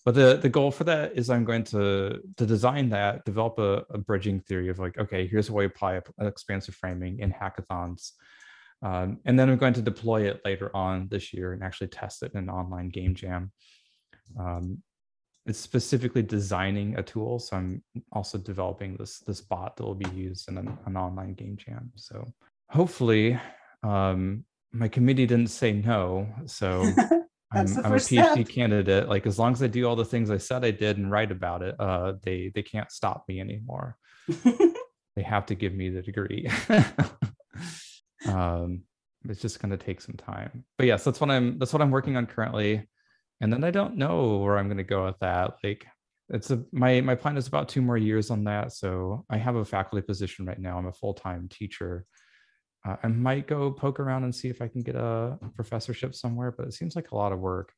But 0.06 0.16
the 0.16 0.38
the 0.42 0.50
goal 0.50 0.72
for 0.72 0.84
that 0.86 1.18
is 1.18 1.30
I'm 1.30 1.46
going 1.46 1.64
to 1.66 2.20
to 2.38 2.46
design 2.46 2.90
that, 2.90 3.26
develop 3.26 3.60
a, 3.60 3.86
a 3.92 3.98
bridging 3.98 4.40
theory 4.42 4.70
of 4.70 4.80
like, 4.80 4.98
okay, 4.98 5.28
here's 5.28 5.50
a 5.50 5.54
way 5.54 5.66
to 5.66 5.74
apply 5.74 6.02
expansive 6.20 6.76
framing 6.76 7.20
in 7.20 7.32
hackathons. 7.32 8.12
Um, 8.82 9.20
and 9.26 9.38
then 9.38 9.50
I'm 9.50 9.58
going 9.58 9.74
to 9.74 9.82
deploy 9.82 10.30
it 10.30 10.42
later 10.46 10.76
on 10.76 11.08
this 11.10 11.34
year 11.34 11.54
and 11.54 11.64
actually 11.64 11.88
test 11.88 12.24
it 12.24 12.32
in 12.34 12.40
an 12.40 12.50
online 12.50 12.90
game 12.90 13.14
jam. 13.14 13.52
Um, 14.40 14.82
it's 15.50 15.60
specifically 15.60 16.22
designing 16.22 16.96
a 16.98 17.04
tool. 17.04 17.40
So 17.40 17.58
I'm 17.58 17.82
also 18.12 18.38
developing 18.38 18.96
this 18.98 19.20
this 19.20 19.42
bot 19.42 19.76
that 19.76 19.84
will 19.84 19.96
be 19.96 20.10
used 20.12 20.48
in 20.48 20.58
an, 20.58 20.78
an 20.86 20.96
online 20.96 21.34
game 21.34 21.58
jam. 21.58 21.92
So 21.96 22.32
hopefully, 22.70 23.40
um, 23.84 24.46
my 24.72 24.88
committee 24.88 25.26
didn't 25.26 25.50
say 25.50 25.74
no. 25.74 26.28
So 26.46 26.82
I'm, 27.52 27.66
I'm 27.84 27.94
a 27.94 27.96
PhD 27.96 28.34
step. 28.34 28.50
candidate. 28.50 29.10
Like 29.10 29.26
as 29.26 29.40
long 29.40 29.54
as 29.54 29.64
I 29.64 29.68
do 29.68 29.86
all 29.86 29.96
the 29.96 30.06
things 30.06 30.30
I 30.30 30.38
said 30.38 30.64
I 30.64 30.72
did 30.72 30.98
and 30.98 31.10
write 31.10 31.32
about 31.32 31.64
it, 31.64 31.76
uh, 31.80 32.14
they 32.22 32.52
they 32.54 32.62
can't 32.62 32.92
stop 32.92 33.26
me 33.28 33.40
anymore. 33.40 33.98
they 35.16 35.24
have 35.24 35.48
to 35.48 35.56
give 35.56 35.74
me 35.74 35.90
the 35.90 36.04
degree. 36.04 36.48
um, 38.28 38.84
it's 39.28 39.42
just 39.42 39.60
going 39.60 39.72
to 39.72 39.78
take 39.78 40.00
some 40.00 40.16
time. 40.16 40.64
But 40.78 40.86
yes, 40.86 41.04
that's 41.04 41.20
what 41.20 41.32
I'm 41.32 41.58
that's 41.58 41.74
what 41.74 41.82
I'm 41.82 41.92
working 41.92 42.18
on 42.18 42.28
currently 42.28 42.88
and 43.42 43.52
then 43.52 43.64
I 43.64 43.72
don't 43.72 43.98
know 43.98 44.38
where 44.38 44.58
I'm 44.58 44.68
going 44.68 44.78
to 44.78 44.84
go 44.84 45.06
with 45.06 45.20
that. 45.20 45.56
Like 45.64 45.86
it's 46.30 46.52
a 46.52 46.64
my 46.72 47.02
my 47.02 47.16
plan 47.16 47.38
is 47.38 47.48
about 47.48 47.70
two 47.70 47.82
more 47.82 47.98
years 47.98 48.30
on 48.30 48.44
that. 48.46 48.74
So 48.74 49.26
I 49.30 49.38
have 49.38 49.56
a 49.56 49.66
faculty 49.66 50.06
position 50.06 50.46
right 50.46 50.60
now. 50.60 50.78
I'm 50.78 50.88
a 50.88 50.94
full 50.94 51.14
time 51.14 51.48
teacher. 51.50 52.06
Uh, 52.88 52.96
I 53.04 53.08
might 53.08 53.48
go 53.48 53.72
poke 53.72 54.00
around 54.00 54.24
and 54.24 54.34
see 54.34 54.48
if 54.48 54.62
I 54.62 54.68
can 54.68 54.82
get 54.82 54.96
a 54.96 55.38
professorship 55.56 56.16
somewhere, 56.16 56.52
but 56.52 56.68
it 56.68 56.74
seems 56.74 56.96
like 56.96 57.12
a 57.12 57.16
lot 57.16 57.34
of 57.34 57.40
work. 57.40 57.74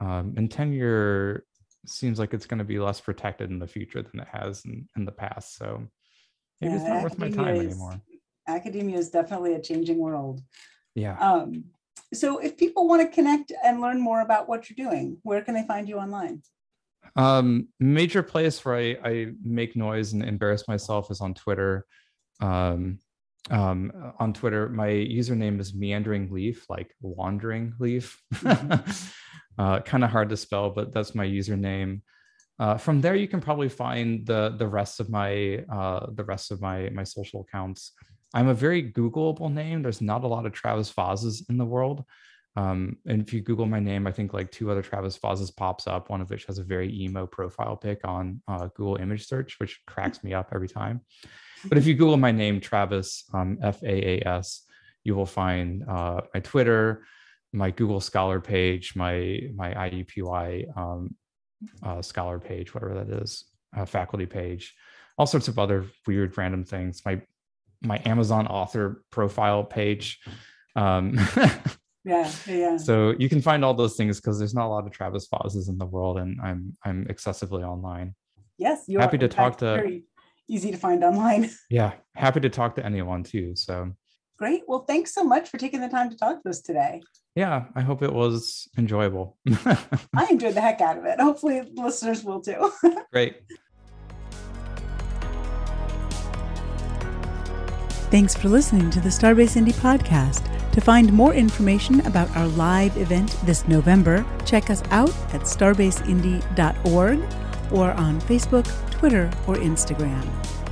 Um, 0.00 0.34
and 0.36 0.50
tenure 0.50 1.44
seems 1.86 2.18
like 2.18 2.34
it's 2.34 2.46
going 2.46 2.58
to 2.58 2.64
be 2.64 2.80
less 2.80 3.00
protected 3.00 3.50
in 3.50 3.58
the 3.58 3.66
future 3.66 4.02
than 4.02 4.20
it 4.20 4.28
has 4.32 4.64
in, 4.64 4.88
in 4.96 5.04
the 5.04 5.12
past. 5.12 5.56
So 5.56 5.86
maybe 6.60 6.74
yeah, 6.74 6.80
it's 6.80 6.88
not 6.88 7.02
worth 7.02 7.18
my 7.18 7.30
time 7.30 7.56
is, 7.56 7.72
anymore. 7.72 8.00
Academia 8.48 8.98
is 8.98 9.10
definitely 9.10 9.54
a 9.54 9.60
changing 9.60 9.98
world. 9.98 10.40
Yeah. 10.94 11.16
Um, 11.18 11.64
so 12.12 12.38
if 12.38 12.56
people 12.56 12.88
want 12.88 13.02
to 13.02 13.14
connect 13.14 13.52
and 13.64 13.80
learn 13.80 14.00
more 14.00 14.20
about 14.20 14.48
what 14.48 14.68
you're 14.68 14.88
doing, 14.88 15.18
where 15.22 15.42
can 15.42 15.54
they 15.54 15.64
find 15.64 15.88
you 15.88 15.98
online? 15.98 16.42
Um, 17.16 17.68
major 17.78 18.22
place 18.22 18.64
where 18.64 18.76
I, 18.76 18.96
I 19.04 19.26
make 19.42 19.76
noise 19.76 20.12
and 20.12 20.24
embarrass 20.24 20.66
myself 20.66 21.10
is 21.10 21.20
on 21.20 21.34
Twitter. 21.34 21.86
Um, 22.40 22.98
um, 23.50 24.14
on 24.18 24.32
Twitter, 24.32 24.68
my 24.68 24.88
username 24.88 25.60
is 25.60 25.74
meandering 25.74 26.30
leaf, 26.32 26.64
like 26.68 26.94
wandering 27.00 27.74
leaf. 27.78 28.20
Mm-hmm. 28.34 28.90
uh, 29.58 29.80
kind 29.80 30.02
of 30.02 30.10
hard 30.10 30.30
to 30.30 30.36
spell, 30.36 30.70
but 30.70 30.92
that's 30.92 31.14
my 31.14 31.26
username. 31.26 32.00
Uh, 32.58 32.76
from 32.76 33.00
there, 33.00 33.16
you 33.16 33.28
can 33.28 33.40
probably 33.40 33.68
find 33.68 34.24
the 34.26 34.54
the 34.56 34.66
rest 34.66 35.00
of 35.00 35.10
my 35.10 35.64
uh, 35.70 36.06
the 36.12 36.24
rest 36.24 36.52
of 36.52 36.60
my 36.60 36.88
my 36.90 37.04
social 37.04 37.40
accounts. 37.42 37.92
I'm 38.34 38.48
a 38.48 38.54
very 38.54 38.82
Googleable 38.92 39.52
name. 39.52 39.82
There's 39.82 40.00
not 40.00 40.24
a 40.24 40.26
lot 40.26 40.44
of 40.44 40.52
Travis 40.52 40.92
Faases 40.92 41.48
in 41.48 41.56
the 41.56 41.64
world. 41.64 42.04
Um, 42.56 42.98
and 43.06 43.22
if 43.22 43.32
you 43.32 43.40
Google 43.40 43.66
my 43.66 43.80
name, 43.80 44.06
I 44.06 44.12
think 44.12 44.32
like 44.32 44.50
two 44.50 44.70
other 44.70 44.82
Travis 44.82 45.18
Faases 45.18 45.54
pops 45.54 45.86
up, 45.86 46.10
one 46.10 46.20
of 46.20 46.30
which 46.30 46.44
has 46.46 46.58
a 46.58 46.64
very 46.64 46.92
emo 47.02 47.26
profile 47.26 47.76
pic 47.76 48.00
on 48.04 48.42
uh, 48.46 48.68
Google 48.76 48.96
image 48.96 49.26
search, 49.26 49.58
which 49.60 49.80
cracks 49.86 50.22
me 50.24 50.34
up 50.34 50.50
every 50.52 50.68
time. 50.68 51.00
But 51.68 51.78
if 51.78 51.86
you 51.86 51.94
Google 51.94 52.16
my 52.16 52.32
name, 52.32 52.60
Travis, 52.60 53.24
um, 53.32 53.58
F 53.62 53.82
A 53.82 54.20
A 54.20 54.28
S, 54.28 54.66
you 55.04 55.14
will 55.14 55.26
find 55.26 55.84
uh, 55.88 56.20
my 56.34 56.40
Twitter, 56.40 57.04
my 57.52 57.70
Google 57.70 58.00
Scholar 58.00 58.40
page, 58.40 58.94
my, 58.96 59.40
my 59.54 59.72
IUPUI 59.74 60.76
um, 60.76 61.14
uh, 61.82 62.02
Scholar 62.02 62.38
page, 62.38 62.74
whatever 62.74 62.94
that 62.94 63.22
is, 63.22 63.44
uh, 63.76 63.84
faculty 63.84 64.26
page, 64.26 64.74
all 65.18 65.26
sorts 65.26 65.48
of 65.48 65.58
other 65.58 65.86
weird 66.06 66.36
random 66.36 66.64
things. 66.64 67.02
My 67.06 67.20
my 67.82 68.00
Amazon 68.04 68.46
author 68.46 69.02
profile 69.10 69.64
page. 69.64 70.20
Um, 70.76 71.14
yeah, 72.04 72.30
yeah. 72.46 72.76
So 72.76 73.14
you 73.18 73.28
can 73.28 73.40
find 73.40 73.64
all 73.64 73.74
those 73.74 73.96
things 73.96 74.20
because 74.20 74.38
there's 74.38 74.54
not 74.54 74.66
a 74.66 74.68
lot 74.68 74.86
of 74.86 74.92
Travis 74.92 75.28
Faases 75.28 75.68
in 75.68 75.78
the 75.78 75.86
world, 75.86 76.18
and 76.18 76.40
I'm 76.40 76.76
I'm 76.84 77.06
excessively 77.08 77.62
online. 77.62 78.14
Yes, 78.58 78.84
you're 78.86 79.00
happy 79.00 79.18
to 79.18 79.28
talk 79.28 79.58
to. 79.58 79.66
Very 79.66 80.04
easy 80.48 80.70
to 80.70 80.76
find 80.76 81.02
online. 81.04 81.50
Yeah, 81.70 81.92
happy 82.14 82.40
to 82.40 82.50
talk 82.50 82.76
to 82.76 82.84
anyone 82.84 83.22
too. 83.22 83.56
So 83.56 83.92
great. 84.38 84.62
Well, 84.66 84.84
thanks 84.86 85.14
so 85.14 85.24
much 85.24 85.48
for 85.48 85.58
taking 85.58 85.80
the 85.80 85.88
time 85.88 86.10
to 86.10 86.16
talk 86.16 86.42
to 86.42 86.50
us 86.50 86.60
today. 86.60 87.02
Yeah, 87.34 87.64
I 87.74 87.80
hope 87.80 88.02
it 88.02 88.12
was 88.12 88.68
enjoyable. 88.78 89.38
I 89.66 90.28
enjoyed 90.30 90.54
the 90.54 90.60
heck 90.60 90.80
out 90.80 90.98
of 90.98 91.04
it. 91.04 91.20
Hopefully, 91.20 91.62
listeners 91.74 92.22
will 92.22 92.40
too. 92.40 92.72
Great. 93.12 93.38
Thanks 98.14 98.36
for 98.36 98.48
listening 98.48 98.90
to 98.90 99.00
the 99.00 99.08
Starbase 99.08 99.56
Indy 99.56 99.72
podcast. 99.72 100.44
To 100.70 100.80
find 100.80 101.12
more 101.12 101.34
information 101.34 101.98
about 102.06 102.30
our 102.36 102.46
live 102.46 102.96
event 102.96 103.36
this 103.44 103.66
November, 103.66 104.24
check 104.46 104.70
us 104.70 104.84
out 104.92 105.10
at 105.34 105.40
starbaseindy.org 105.40 107.18
or 107.72 107.90
on 107.90 108.20
Facebook, 108.20 108.90
Twitter, 108.92 109.28
or 109.48 109.56
Instagram. 109.56 110.24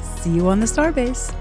See 0.04 0.30
you 0.30 0.46
on 0.46 0.60
the 0.60 0.66
Starbase. 0.66 1.34